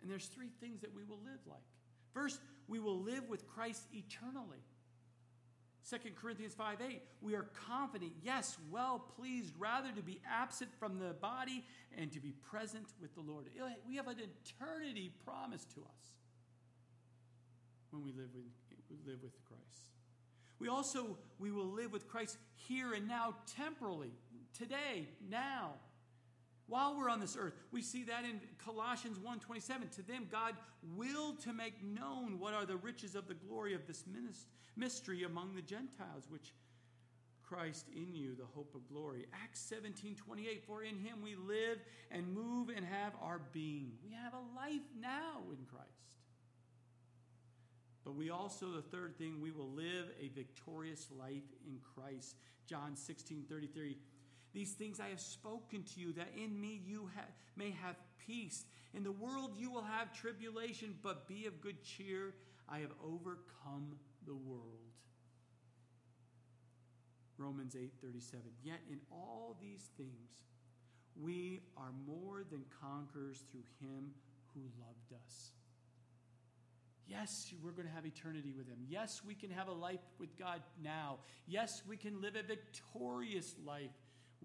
And 0.00 0.10
there's 0.10 0.26
three 0.26 0.50
things 0.60 0.80
that 0.82 0.94
we 0.94 1.04
will 1.04 1.20
live 1.24 1.40
like. 1.46 1.58
First, 2.12 2.40
we 2.68 2.78
will 2.78 3.00
live 3.00 3.28
with 3.28 3.46
Christ 3.46 3.82
eternally. 3.92 4.62
2 5.88 5.96
Corinthians 6.20 6.54
5 6.54 6.78
8, 6.80 7.00
we 7.20 7.34
are 7.34 7.46
confident, 7.68 8.12
yes, 8.22 8.56
well 8.70 8.98
pleased, 8.98 9.54
rather 9.56 9.92
to 9.92 10.02
be 10.02 10.20
absent 10.28 10.70
from 10.80 10.98
the 10.98 11.14
body 11.14 11.64
and 11.96 12.10
to 12.12 12.18
be 12.18 12.32
present 12.50 12.86
with 13.00 13.14
the 13.14 13.20
Lord. 13.20 13.46
We 13.86 13.96
have 13.96 14.08
an 14.08 14.16
eternity 14.18 15.12
promised 15.24 15.70
to 15.74 15.82
us 15.82 16.10
when 17.90 18.02
we 18.02 18.10
live 18.10 18.30
with, 18.34 18.44
we 18.90 18.96
live 19.10 19.22
with 19.22 19.32
Christ. 19.44 19.62
We 20.58 20.68
also 20.68 21.18
we 21.38 21.50
will 21.50 21.70
live 21.70 21.92
with 21.92 22.08
Christ 22.08 22.38
here 22.54 22.94
and 22.94 23.06
now 23.06 23.34
temporally, 23.56 24.12
today, 24.56 25.08
now. 25.28 25.72
While 26.68 26.96
we're 26.96 27.08
on 27.08 27.20
this 27.20 27.36
earth, 27.38 27.54
we 27.70 27.80
see 27.80 28.02
that 28.04 28.24
in 28.24 28.40
Colossians 28.58 29.18
1:27. 29.18 29.88
To 29.90 30.02
them 30.02 30.26
God 30.30 30.56
willed 30.96 31.40
to 31.42 31.52
make 31.52 31.82
known 31.82 32.40
what 32.40 32.54
are 32.54 32.66
the 32.66 32.76
riches 32.76 33.14
of 33.14 33.28
the 33.28 33.34
glory 33.34 33.74
of 33.74 33.86
this 33.86 34.04
mystery 34.74 35.22
among 35.22 35.54
the 35.54 35.62
Gentiles, 35.62 36.28
which 36.28 36.52
Christ 37.42 37.86
in 37.94 38.14
you, 38.14 38.34
the 38.34 38.44
hope 38.44 38.74
of 38.74 38.88
glory. 38.88 39.26
Acts 39.32 39.60
17 39.60 40.16
28, 40.16 40.64
for 40.64 40.82
in 40.82 40.98
him 40.98 41.22
we 41.22 41.36
live 41.36 41.78
and 42.10 42.34
move 42.34 42.68
and 42.68 42.84
have 42.84 43.12
our 43.22 43.40
being. 43.52 43.92
We 44.04 44.12
have 44.14 44.34
a 44.34 44.56
life 44.56 44.82
now 45.00 45.42
in 45.50 45.64
Christ. 45.66 46.16
But 48.04 48.14
we 48.16 48.30
also, 48.30 48.70
the 48.70 48.82
third 48.82 49.16
thing, 49.18 49.40
we 49.40 49.50
will 49.50 49.70
live 49.70 50.06
a 50.20 50.28
victorious 50.28 51.08
life 51.16 51.42
in 51.66 51.78
Christ. 51.94 52.36
John 52.66 52.96
16 52.96 53.44
33. 53.48 53.96
These 54.56 54.72
things 54.72 55.00
I 55.00 55.10
have 55.10 55.20
spoken 55.20 55.82
to 55.82 56.00
you, 56.00 56.14
that 56.14 56.28
in 56.34 56.58
me 56.58 56.80
you 56.82 57.10
ha- 57.14 57.26
may 57.56 57.72
have 57.82 57.94
peace. 58.26 58.64
In 58.94 59.04
the 59.04 59.12
world 59.12 59.50
you 59.58 59.70
will 59.70 59.84
have 59.84 60.18
tribulation, 60.18 60.94
but 61.02 61.28
be 61.28 61.44
of 61.44 61.60
good 61.60 61.82
cheer. 61.82 62.32
I 62.66 62.78
have 62.78 62.92
overcome 63.04 63.98
the 64.26 64.34
world. 64.34 64.94
Romans 67.36 67.76
8:37. 67.76 68.54
Yet 68.62 68.80
in 68.90 68.98
all 69.12 69.58
these 69.60 69.90
things 69.98 70.30
we 71.14 71.60
are 71.76 71.92
more 72.06 72.42
than 72.50 72.64
conquerors 72.80 73.44
through 73.50 73.64
him 73.78 74.14
who 74.54 74.62
loved 74.80 75.12
us. 75.22 75.52
Yes, 77.06 77.52
we're 77.62 77.72
going 77.72 77.86
to 77.86 77.94
have 77.94 78.04
eternity 78.04 78.52
with 78.52 78.66
Him. 78.66 78.78
Yes, 78.88 79.22
we 79.24 79.34
can 79.36 79.48
have 79.50 79.68
a 79.68 79.72
life 79.72 80.00
with 80.18 80.36
God 80.36 80.60
now. 80.82 81.18
Yes, 81.46 81.82
we 81.86 81.96
can 81.96 82.20
live 82.20 82.34
a 82.34 82.42
victorious 82.42 83.54
life 83.64 83.92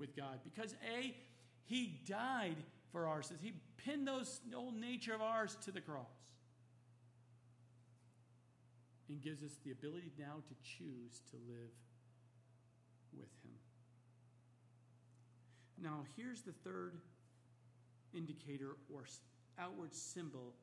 with 0.02 0.16
God 0.18 0.39
because 0.43 0.76
A, 0.93 1.16
He 1.64 2.02
died 2.06 2.58
for 2.91 3.08
our 3.08 3.22
sins. 3.22 3.39
He 3.41 3.54
pinned 3.78 4.06
those 4.06 4.41
old 4.54 4.76
nature 4.76 5.14
of 5.14 5.22
ours 5.22 5.58
to 5.64 5.72
the 5.72 5.80
cross 5.80 6.06
and 9.08 9.22
gives 9.22 9.43
us 9.43 9.52
the 9.64 9.72
ability 9.72 10.12
now 10.20 10.41
to 10.47 10.56
choose 10.64 11.22
to 11.32 11.38
live 11.47 11.72
with 13.18 13.30
Him. 13.43 13.52
Now, 15.82 16.04
here's 16.18 16.41
the 16.41 16.52
third 16.52 16.97
indicator 18.14 18.76
or 18.93 19.04
outward 19.58 19.93
symbol 19.93 20.54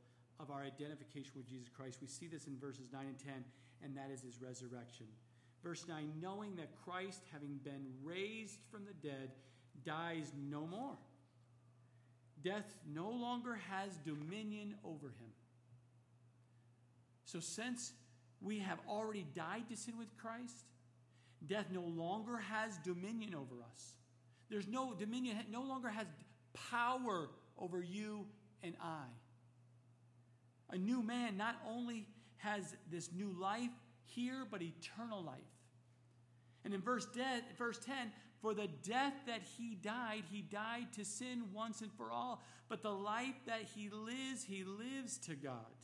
of 0.41 0.51
our 0.51 0.62
identification 0.62 1.32
with 1.36 1.49
Jesus 1.49 1.68
Christ. 1.68 1.99
We 2.01 2.07
see 2.07 2.26
this 2.26 2.47
in 2.47 2.59
verses 2.59 2.89
9 2.93 3.03
and 3.07 3.18
10, 3.18 3.45
and 3.82 3.97
that 3.97 4.11
is 4.12 4.22
his 4.22 4.41
resurrection. 4.41 5.07
Verse 5.62 5.84
9 5.88 6.12
knowing 6.20 6.56
that 6.56 6.68
Christ, 6.84 7.22
having 7.32 7.59
been 7.64 7.86
raised 8.02 8.59
from 8.70 8.84
the 8.84 9.09
dead, 9.09 9.30
dies 9.84 10.32
no 10.48 10.66
more. 10.66 10.96
Death 12.42 12.76
no 12.92 13.11
longer 13.11 13.59
has 13.68 13.90
dominion 14.04 14.74
over 14.84 15.09
him. 15.09 15.32
So, 17.24 17.40
since 17.40 17.92
we 18.40 18.61
have 18.61 18.78
already 18.88 19.26
died 19.34 19.68
to 19.70 19.76
sin 19.76 19.98
with 19.98 20.16
Christ, 20.16 20.64
death 21.46 21.66
no 21.72 21.82
longer 21.82 22.38
has 22.38 22.78
dominion 22.78 23.34
over 23.34 23.62
us. 23.62 23.94
There's 24.48 24.68
no 24.68 24.94
dominion, 24.94 25.36
no 25.50 25.62
longer 25.62 25.88
has 25.88 26.06
power 26.70 27.28
over 27.59 27.82
you 27.82 28.26
and 28.62 28.74
I. 28.80 29.04
A 30.70 30.78
new 30.78 31.02
man 31.02 31.36
not 31.36 31.56
only 31.66 32.06
has 32.38 32.76
this 32.90 33.11
new 33.12 33.34
life 33.38 33.70
here, 34.14 34.46
but 34.50 34.62
eternal 34.62 35.22
life. 35.22 35.38
And 36.64 36.74
in 36.74 36.80
verse, 36.80 37.06
de- 37.06 37.42
verse 37.56 37.78
10, 37.78 38.12
for 38.40 38.54
the 38.54 38.68
death 38.82 39.14
that 39.26 39.42
he 39.56 39.74
died, 39.74 40.24
he 40.30 40.42
died 40.42 40.92
to 40.94 41.04
sin 41.04 41.44
once 41.52 41.80
and 41.80 41.92
for 41.92 42.11
all. 42.11 42.42
But 42.68 42.82
the 42.82 42.92
life 42.92 43.36
that 43.46 43.62
he 43.74 43.88
lives, 43.90 44.44
he 44.44 44.64
lives 44.64 45.18
to 45.18 45.34
God. 45.34 45.78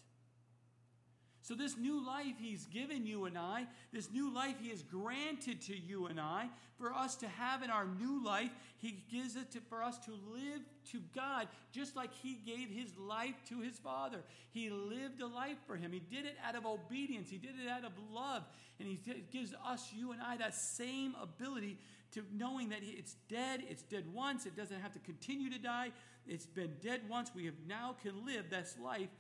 So, 1.45 1.55
this 1.55 1.77
new 1.77 2.05
life 2.05 2.37
He's 2.39 2.65
given 2.65 3.05
you 3.05 3.27
and 3.27 3.37
I, 3.37 3.67
this 3.93 4.11
new 4.11 4.33
life 4.33 4.55
He 4.63 4.71
has 4.71 4.83
granted 4.83 5.61
to 5.63 5.77
you 5.77 6.07
and 6.07 6.19
I, 6.19 6.49
for 6.79 6.91
us 6.95 7.17
to 7.17 7.29
have 7.29 7.63
in 7.63 7.69
our 7.69 7.85
new 7.85 8.25
life, 8.25 8.49
He 8.79 9.05
gives 9.13 9.37
it 9.37 9.51
to, 9.51 9.61
for 9.61 9.83
us 9.83 9.99
to 10.07 10.13
live 10.13 10.63
to 10.93 11.03
God, 11.15 11.49
just 11.71 11.97
like 11.97 12.15
He 12.15 12.41
gave 12.47 12.71
His 12.71 12.97
life 12.97 13.35
to 13.51 13.61
His 13.61 13.79
Father. 13.79 14.23
He 14.53 14.71
lived 14.71 15.21
a 15.21 15.27
life 15.27 15.59
for 15.67 15.77
Him. 15.77 15.93
He 15.93 16.01
did 16.01 16.25
it 16.25 16.35
out 16.49 16.57
of 16.57 16.65
obedience, 16.65 17.29
He 17.29 17.37
did 17.37 17.61
it 17.63 17.69
out 17.69 17.85
of 17.85 17.93
love. 18.11 18.45
And 18.81 18.89
He 18.89 18.99
gives 19.31 19.53
us, 19.67 19.93
you 19.95 20.13
and 20.13 20.23
I, 20.23 20.39
that 20.39 20.55
same 20.55 21.15
ability 21.23 21.77
to 22.13 22.23
knowing 22.33 22.71
that 22.71 22.81
it's 22.81 23.17
dead, 23.29 23.63
it's 23.69 23.83
dead 23.83 24.07
once, 24.15 24.47
it 24.47 24.57
doesn't 24.57 24.81
have 24.81 24.95
to 24.95 24.99
continue 25.01 25.51
to 25.51 25.59
die. 25.59 25.93
It's 26.27 26.47
been 26.47 26.73
dead 26.81 27.03
once. 27.07 27.33
We 27.35 27.45
have 27.45 27.55
now 27.69 27.97
can 28.03 28.25
live 28.25 28.49
this 28.49 28.77
life 28.83 29.11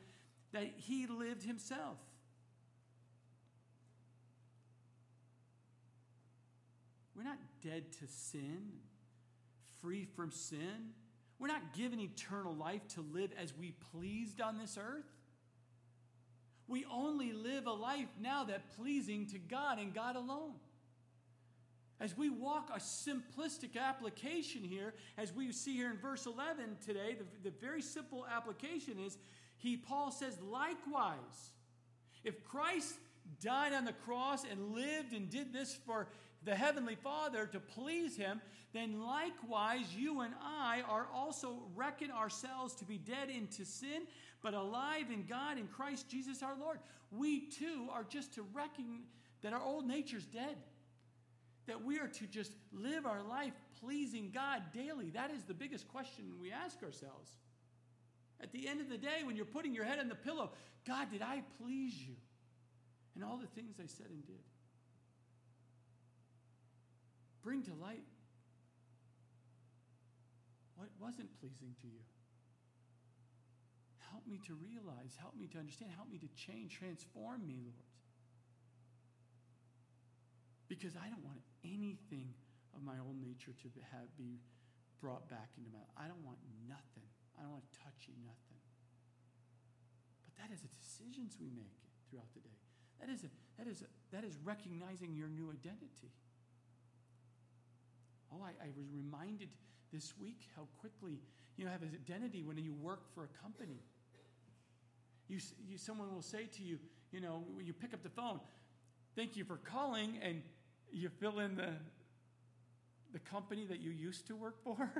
that 0.52 0.72
He 0.78 1.06
lived 1.06 1.42
Himself. 1.42 1.98
We're 7.16 7.24
not 7.24 7.38
dead 7.62 7.92
to 8.00 8.06
sin, 8.06 8.72
free 9.80 10.04
from 10.04 10.30
sin. 10.30 10.92
We're 11.38 11.48
not 11.48 11.74
given 11.74 12.00
eternal 12.00 12.54
life 12.54 12.86
to 12.94 13.00
live 13.00 13.30
as 13.40 13.52
we 13.56 13.74
pleased 13.92 14.40
on 14.40 14.58
this 14.58 14.78
earth. 14.80 15.04
We 16.66 16.84
only 16.90 17.32
live 17.32 17.66
a 17.66 17.72
life 17.72 18.08
now 18.20 18.44
that 18.44 18.76
pleasing 18.76 19.26
to 19.26 19.38
God 19.38 19.78
and 19.78 19.94
God 19.94 20.16
alone. 20.16 20.54
As 22.00 22.16
we 22.16 22.28
walk 22.28 22.70
a 22.74 22.78
simplistic 22.78 23.76
application 23.80 24.62
here, 24.62 24.94
as 25.16 25.32
we 25.32 25.52
see 25.52 25.74
here 25.74 25.90
in 25.90 25.96
verse 25.96 26.26
11 26.26 26.78
today, 26.84 27.16
the, 27.18 27.50
the 27.50 27.54
very 27.60 27.82
simple 27.82 28.26
application 28.26 28.98
is 28.98 29.16
he 29.58 29.76
Paul 29.76 30.10
says, 30.10 30.38
likewise, 30.40 31.52
if 32.24 32.44
Christ 32.44 32.94
died 33.40 33.72
on 33.72 33.84
the 33.84 33.92
cross 33.92 34.44
and 34.50 34.74
lived 34.74 35.12
and 35.12 35.30
did 35.30 35.52
this 35.52 35.74
for 35.86 36.08
the 36.44 36.54
Heavenly 36.54 36.96
Father 36.96 37.46
to 37.46 37.60
please 37.60 38.16
Him, 38.16 38.40
then 38.72 39.00
likewise 39.00 39.94
you 39.96 40.20
and 40.20 40.34
I 40.42 40.82
are 40.88 41.06
also 41.14 41.62
reckon 41.74 42.10
ourselves 42.10 42.74
to 42.76 42.84
be 42.84 42.98
dead 42.98 43.30
into 43.30 43.64
sin, 43.64 44.02
but 44.42 44.52
alive 44.52 45.10
in 45.12 45.24
God 45.26 45.58
in 45.58 45.68
Christ 45.68 46.08
Jesus 46.08 46.42
our 46.42 46.56
Lord. 46.58 46.78
We 47.10 47.48
too 47.48 47.88
are 47.92 48.04
just 48.04 48.34
to 48.34 48.42
reckon 48.52 49.04
that 49.42 49.52
our 49.52 49.62
old 49.62 49.86
nature's 49.86 50.26
dead. 50.26 50.56
That 51.66 51.82
we 51.82 51.98
are 51.98 52.08
to 52.08 52.26
just 52.26 52.52
live 52.72 53.06
our 53.06 53.22
life 53.22 53.54
pleasing 53.80 54.30
God 54.34 54.62
daily. 54.74 55.10
That 55.10 55.30
is 55.30 55.44
the 55.44 55.54
biggest 55.54 55.88
question 55.88 56.24
we 56.38 56.52
ask 56.52 56.82
ourselves. 56.82 57.30
At 58.42 58.52
the 58.52 58.68
end 58.68 58.82
of 58.82 58.90
the 58.90 58.98
day, 58.98 59.22
when 59.24 59.36
you're 59.36 59.46
putting 59.46 59.72
your 59.72 59.84
head 59.84 59.98
on 59.98 60.08
the 60.08 60.14
pillow, 60.14 60.50
God, 60.86 61.10
did 61.10 61.22
I 61.22 61.42
please 61.62 61.94
you? 61.96 62.16
And 63.14 63.24
all 63.24 63.38
the 63.38 63.46
things 63.46 63.76
I 63.82 63.86
said 63.86 64.08
and 64.10 64.26
did 64.26 64.42
bring 67.44 67.62
to 67.62 67.76
light 67.76 68.08
what 70.74 70.88
wasn't 70.98 71.28
pleasing 71.38 71.76
to 71.84 71.86
you. 71.86 72.02
Help 74.10 74.26
me 74.26 74.40
to 74.48 74.56
realize, 74.56 75.12
help 75.20 75.36
me 75.36 75.46
to 75.52 75.58
understand, 75.60 75.92
help 75.92 76.08
me 76.10 76.18
to 76.18 76.30
change, 76.32 76.74
transform 76.74 77.46
me, 77.46 77.60
Lord. 77.60 77.92
Because 80.66 80.96
I 80.96 81.06
don't 81.12 81.22
want 81.22 81.44
anything 81.62 82.32
of 82.72 82.82
my 82.82 82.96
own 82.98 83.20
nature 83.20 83.52
to 83.52 83.68
have, 83.92 84.08
be 84.16 84.40
brought 84.98 85.28
back 85.28 85.52
into 85.60 85.68
my 85.68 85.78
life. 85.84 85.94
I 86.00 86.08
don't 86.08 86.24
want 86.24 86.40
nothing. 86.64 87.06
I 87.36 87.44
don't 87.44 87.52
want 87.52 87.68
to 87.68 87.74
touch 87.84 88.08
you, 88.08 88.16
nothing. 88.24 88.62
But 90.24 90.34
that 90.40 90.48
is 90.48 90.64
the 90.64 90.72
decisions 90.72 91.36
we 91.36 91.52
make 91.52 91.76
throughout 92.08 92.32
the 92.32 92.42
day. 92.42 92.58
That 93.02 93.12
is, 93.12 93.22
a, 93.26 93.30
that 93.60 93.68
is, 93.68 93.84
a, 93.84 93.88
that 94.16 94.24
is 94.24 94.38
recognizing 94.40 95.12
your 95.12 95.28
new 95.28 95.52
identity. 95.52 96.14
Oh, 98.34 98.42
I, 98.44 98.50
I 98.64 98.68
was 98.76 98.86
reminded 98.92 99.48
this 99.92 100.14
week 100.18 100.48
how 100.56 100.66
quickly 100.80 101.20
you 101.56 101.64
know, 101.64 101.70
have 101.70 101.82
an 101.82 101.92
identity 101.94 102.42
when 102.42 102.58
you 102.58 102.72
work 102.72 103.02
for 103.14 103.24
a 103.24 103.42
company. 103.42 103.78
You, 105.28 105.38
you, 105.68 105.78
someone 105.78 106.12
will 106.12 106.22
say 106.22 106.46
to 106.56 106.62
you, 106.62 106.78
you 107.12 107.20
know, 107.20 107.44
you 107.62 107.72
pick 107.72 107.94
up 107.94 108.02
the 108.02 108.08
phone. 108.08 108.40
Thank 109.14 109.36
you 109.36 109.44
for 109.44 109.56
calling, 109.58 110.18
and 110.22 110.42
you 110.90 111.08
fill 111.20 111.38
in 111.40 111.56
the 111.56 111.70
the 113.12 113.20
company 113.20 113.64
that 113.64 113.78
you 113.78 113.92
used 113.92 114.26
to 114.26 114.34
work 114.34 114.56
for. 114.64 114.90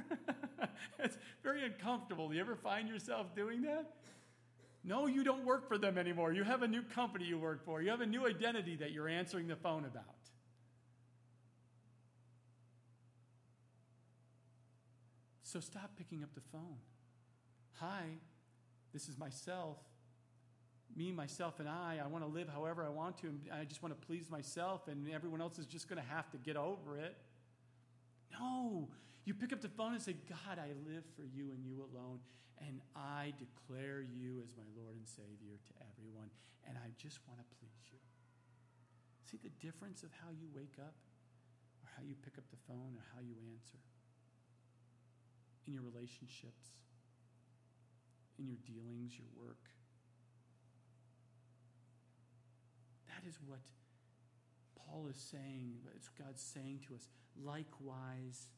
it's 1.00 1.18
very 1.42 1.64
uncomfortable. 1.64 2.28
Do 2.28 2.36
you 2.36 2.40
ever 2.40 2.54
find 2.54 2.88
yourself 2.88 3.34
doing 3.34 3.62
that? 3.62 3.90
No, 4.84 5.08
you 5.08 5.24
don't 5.24 5.44
work 5.44 5.66
for 5.66 5.78
them 5.78 5.98
anymore. 5.98 6.32
You 6.32 6.44
have 6.44 6.62
a 6.62 6.68
new 6.68 6.82
company 6.82 7.24
you 7.24 7.38
work 7.38 7.64
for. 7.64 7.82
You 7.82 7.90
have 7.90 8.02
a 8.02 8.06
new 8.06 8.24
identity 8.24 8.76
that 8.76 8.92
you're 8.92 9.08
answering 9.08 9.48
the 9.48 9.56
phone 9.56 9.84
about. 9.84 10.04
So 15.54 15.60
stop 15.60 15.92
picking 15.96 16.24
up 16.24 16.34
the 16.34 16.40
phone. 16.50 16.82
Hi, 17.78 18.18
this 18.92 19.08
is 19.08 19.16
myself. 19.16 19.78
Me, 20.96 21.12
myself, 21.12 21.60
and 21.60 21.68
I. 21.68 22.00
I 22.02 22.08
want 22.08 22.24
to 22.24 22.28
live 22.28 22.48
however 22.48 22.82
I 22.82 22.88
want 22.88 23.18
to, 23.18 23.28
and 23.28 23.38
I 23.54 23.62
just 23.62 23.80
want 23.80 23.94
to 23.94 24.04
please 24.04 24.28
myself, 24.28 24.88
and 24.88 25.08
everyone 25.14 25.40
else 25.40 25.60
is 25.60 25.66
just 25.66 25.88
going 25.88 26.02
to 26.02 26.08
have 26.10 26.28
to 26.32 26.38
get 26.38 26.56
over 26.56 26.98
it. 26.98 27.14
No. 28.32 28.88
You 29.24 29.32
pick 29.32 29.52
up 29.52 29.62
the 29.62 29.68
phone 29.68 29.92
and 29.92 30.02
say, 30.02 30.16
God, 30.28 30.58
I 30.58 30.74
live 30.90 31.04
for 31.14 31.22
you 31.22 31.52
and 31.54 31.64
you 31.64 31.86
alone, 31.86 32.18
and 32.58 32.80
I 32.96 33.32
declare 33.38 34.02
you 34.02 34.42
as 34.42 34.56
my 34.58 34.66
Lord 34.74 34.96
and 34.96 35.06
Savior 35.06 35.54
to 35.54 35.72
everyone, 35.86 36.34
and 36.66 36.76
I 36.82 36.90
just 36.98 37.20
want 37.28 37.38
to 37.38 37.46
please 37.62 37.94
you. 37.94 38.02
See 39.30 39.38
the 39.38 39.54
difference 39.64 40.02
of 40.02 40.10
how 40.18 40.34
you 40.34 40.48
wake 40.52 40.82
up, 40.82 40.98
or 41.78 41.94
how 41.94 42.02
you 42.02 42.16
pick 42.24 42.38
up 42.38 42.50
the 42.50 42.58
phone, 42.66 42.98
or 42.98 43.06
how 43.14 43.22
you 43.22 43.38
answer 43.54 43.78
in 45.66 45.72
your 45.72 45.82
relationships, 45.82 46.72
in 48.38 48.46
your 48.46 48.58
dealings, 48.66 49.18
your 49.18 49.28
work. 49.36 49.70
That 53.08 53.28
is 53.28 53.38
what 53.46 53.60
Paul 54.76 55.06
is 55.08 55.16
saying, 55.16 55.74
it's 55.96 56.08
God's 56.08 56.42
saying 56.42 56.80
to 56.88 56.94
us. 56.94 57.08
Likewise, 57.42 58.50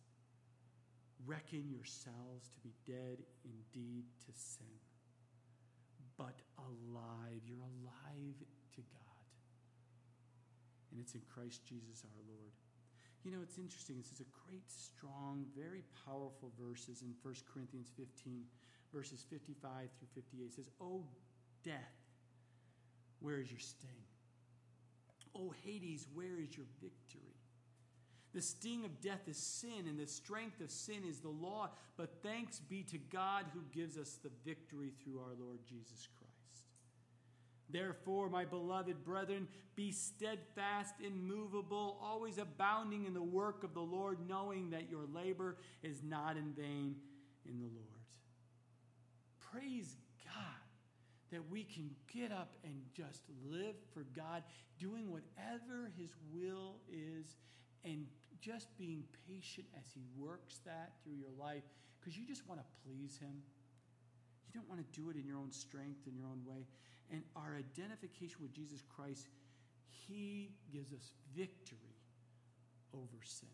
reckon 1.24 1.68
yourselves 1.70 2.50
to 2.52 2.60
be 2.60 2.74
dead 2.86 3.18
indeed 3.44 4.04
to 4.26 4.32
sin, 4.34 4.66
but 6.18 6.42
alive. 6.58 7.40
You're 7.46 7.64
alive 7.64 8.36
to 8.74 8.80
God. 8.80 9.26
And 10.90 11.00
it's 11.00 11.14
in 11.14 11.22
Christ 11.32 11.64
Jesus 11.64 12.04
our 12.04 12.22
Lord. 12.28 12.52
You 13.26 13.32
know, 13.32 13.42
it's 13.42 13.58
interesting. 13.58 13.96
This 13.98 14.12
is 14.12 14.20
a 14.20 14.30
great, 14.46 14.70
strong, 14.70 15.46
very 15.58 15.82
powerful 16.06 16.52
verses 16.62 17.02
in 17.02 17.12
1 17.24 17.34
Corinthians 17.52 17.90
15, 17.96 18.44
verses 18.94 19.26
55 19.28 19.90
through 19.98 20.08
58. 20.14 20.46
It 20.46 20.54
says, 20.54 20.70
Oh, 20.80 21.02
death, 21.64 21.98
where 23.18 23.40
is 23.40 23.50
your 23.50 23.58
sting? 23.58 24.06
Oh, 25.34 25.52
Hades, 25.64 26.06
where 26.14 26.38
is 26.40 26.56
your 26.56 26.66
victory? 26.80 27.34
The 28.32 28.42
sting 28.42 28.84
of 28.84 29.00
death 29.00 29.26
is 29.26 29.36
sin, 29.36 29.88
and 29.88 29.98
the 29.98 30.06
strength 30.06 30.60
of 30.60 30.70
sin 30.70 31.02
is 31.08 31.18
the 31.18 31.28
law. 31.28 31.70
But 31.96 32.22
thanks 32.22 32.60
be 32.60 32.84
to 32.84 32.98
God 32.98 33.46
who 33.52 33.62
gives 33.72 33.98
us 33.98 34.20
the 34.22 34.30
victory 34.44 34.92
through 35.02 35.18
our 35.18 35.34
Lord 35.36 35.58
Jesus 35.68 36.06
Christ. 36.16 36.25
Therefore, 37.68 38.28
my 38.28 38.44
beloved 38.44 39.04
brethren, 39.04 39.48
be 39.74 39.90
steadfast, 39.90 40.94
immovable, 41.04 41.98
always 42.02 42.38
abounding 42.38 43.06
in 43.06 43.14
the 43.14 43.22
work 43.22 43.64
of 43.64 43.74
the 43.74 43.80
Lord, 43.80 44.18
knowing 44.28 44.70
that 44.70 44.88
your 44.88 45.04
labor 45.12 45.56
is 45.82 46.02
not 46.02 46.36
in 46.36 46.52
vain 46.52 46.96
in 47.44 47.58
the 47.58 47.66
Lord. 47.66 47.86
Praise 49.52 49.96
God 50.24 50.32
that 51.32 51.50
we 51.50 51.64
can 51.64 51.90
get 52.12 52.30
up 52.30 52.54
and 52.62 52.74
just 52.94 53.22
live 53.44 53.74
for 53.92 54.06
God, 54.14 54.44
doing 54.78 55.10
whatever 55.10 55.90
His 55.98 56.10
will 56.32 56.76
is, 56.88 57.36
and 57.84 58.06
just 58.40 58.68
being 58.78 59.02
patient 59.28 59.66
as 59.76 59.86
He 59.92 60.02
works 60.16 60.60
that 60.64 60.92
through 61.02 61.16
your 61.16 61.32
life 61.38 61.64
because 62.06 62.16
you 62.16 62.24
just 62.24 62.46
want 62.46 62.60
to 62.60 62.66
please 62.86 63.18
Him. 63.18 63.42
You 64.46 64.60
don't 64.60 64.68
want 64.70 64.80
to 64.80 65.00
do 65.00 65.10
it 65.10 65.16
in 65.16 65.26
your 65.26 65.38
own 65.38 65.50
strength, 65.50 66.06
in 66.06 66.14
your 66.14 66.26
own 66.26 66.38
way. 66.46 66.62
And 67.12 67.22
our 67.36 67.56
identification 67.58 68.36
with 68.40 68.52
Jesus 68.52 68.82
Christ, 68.96 69.28
He 70.08 70.50
gives 70.72 70.92
us 70.92 71.12
victory 71.36 71.78
over 72.92 73.18
sin. 73.24 73.48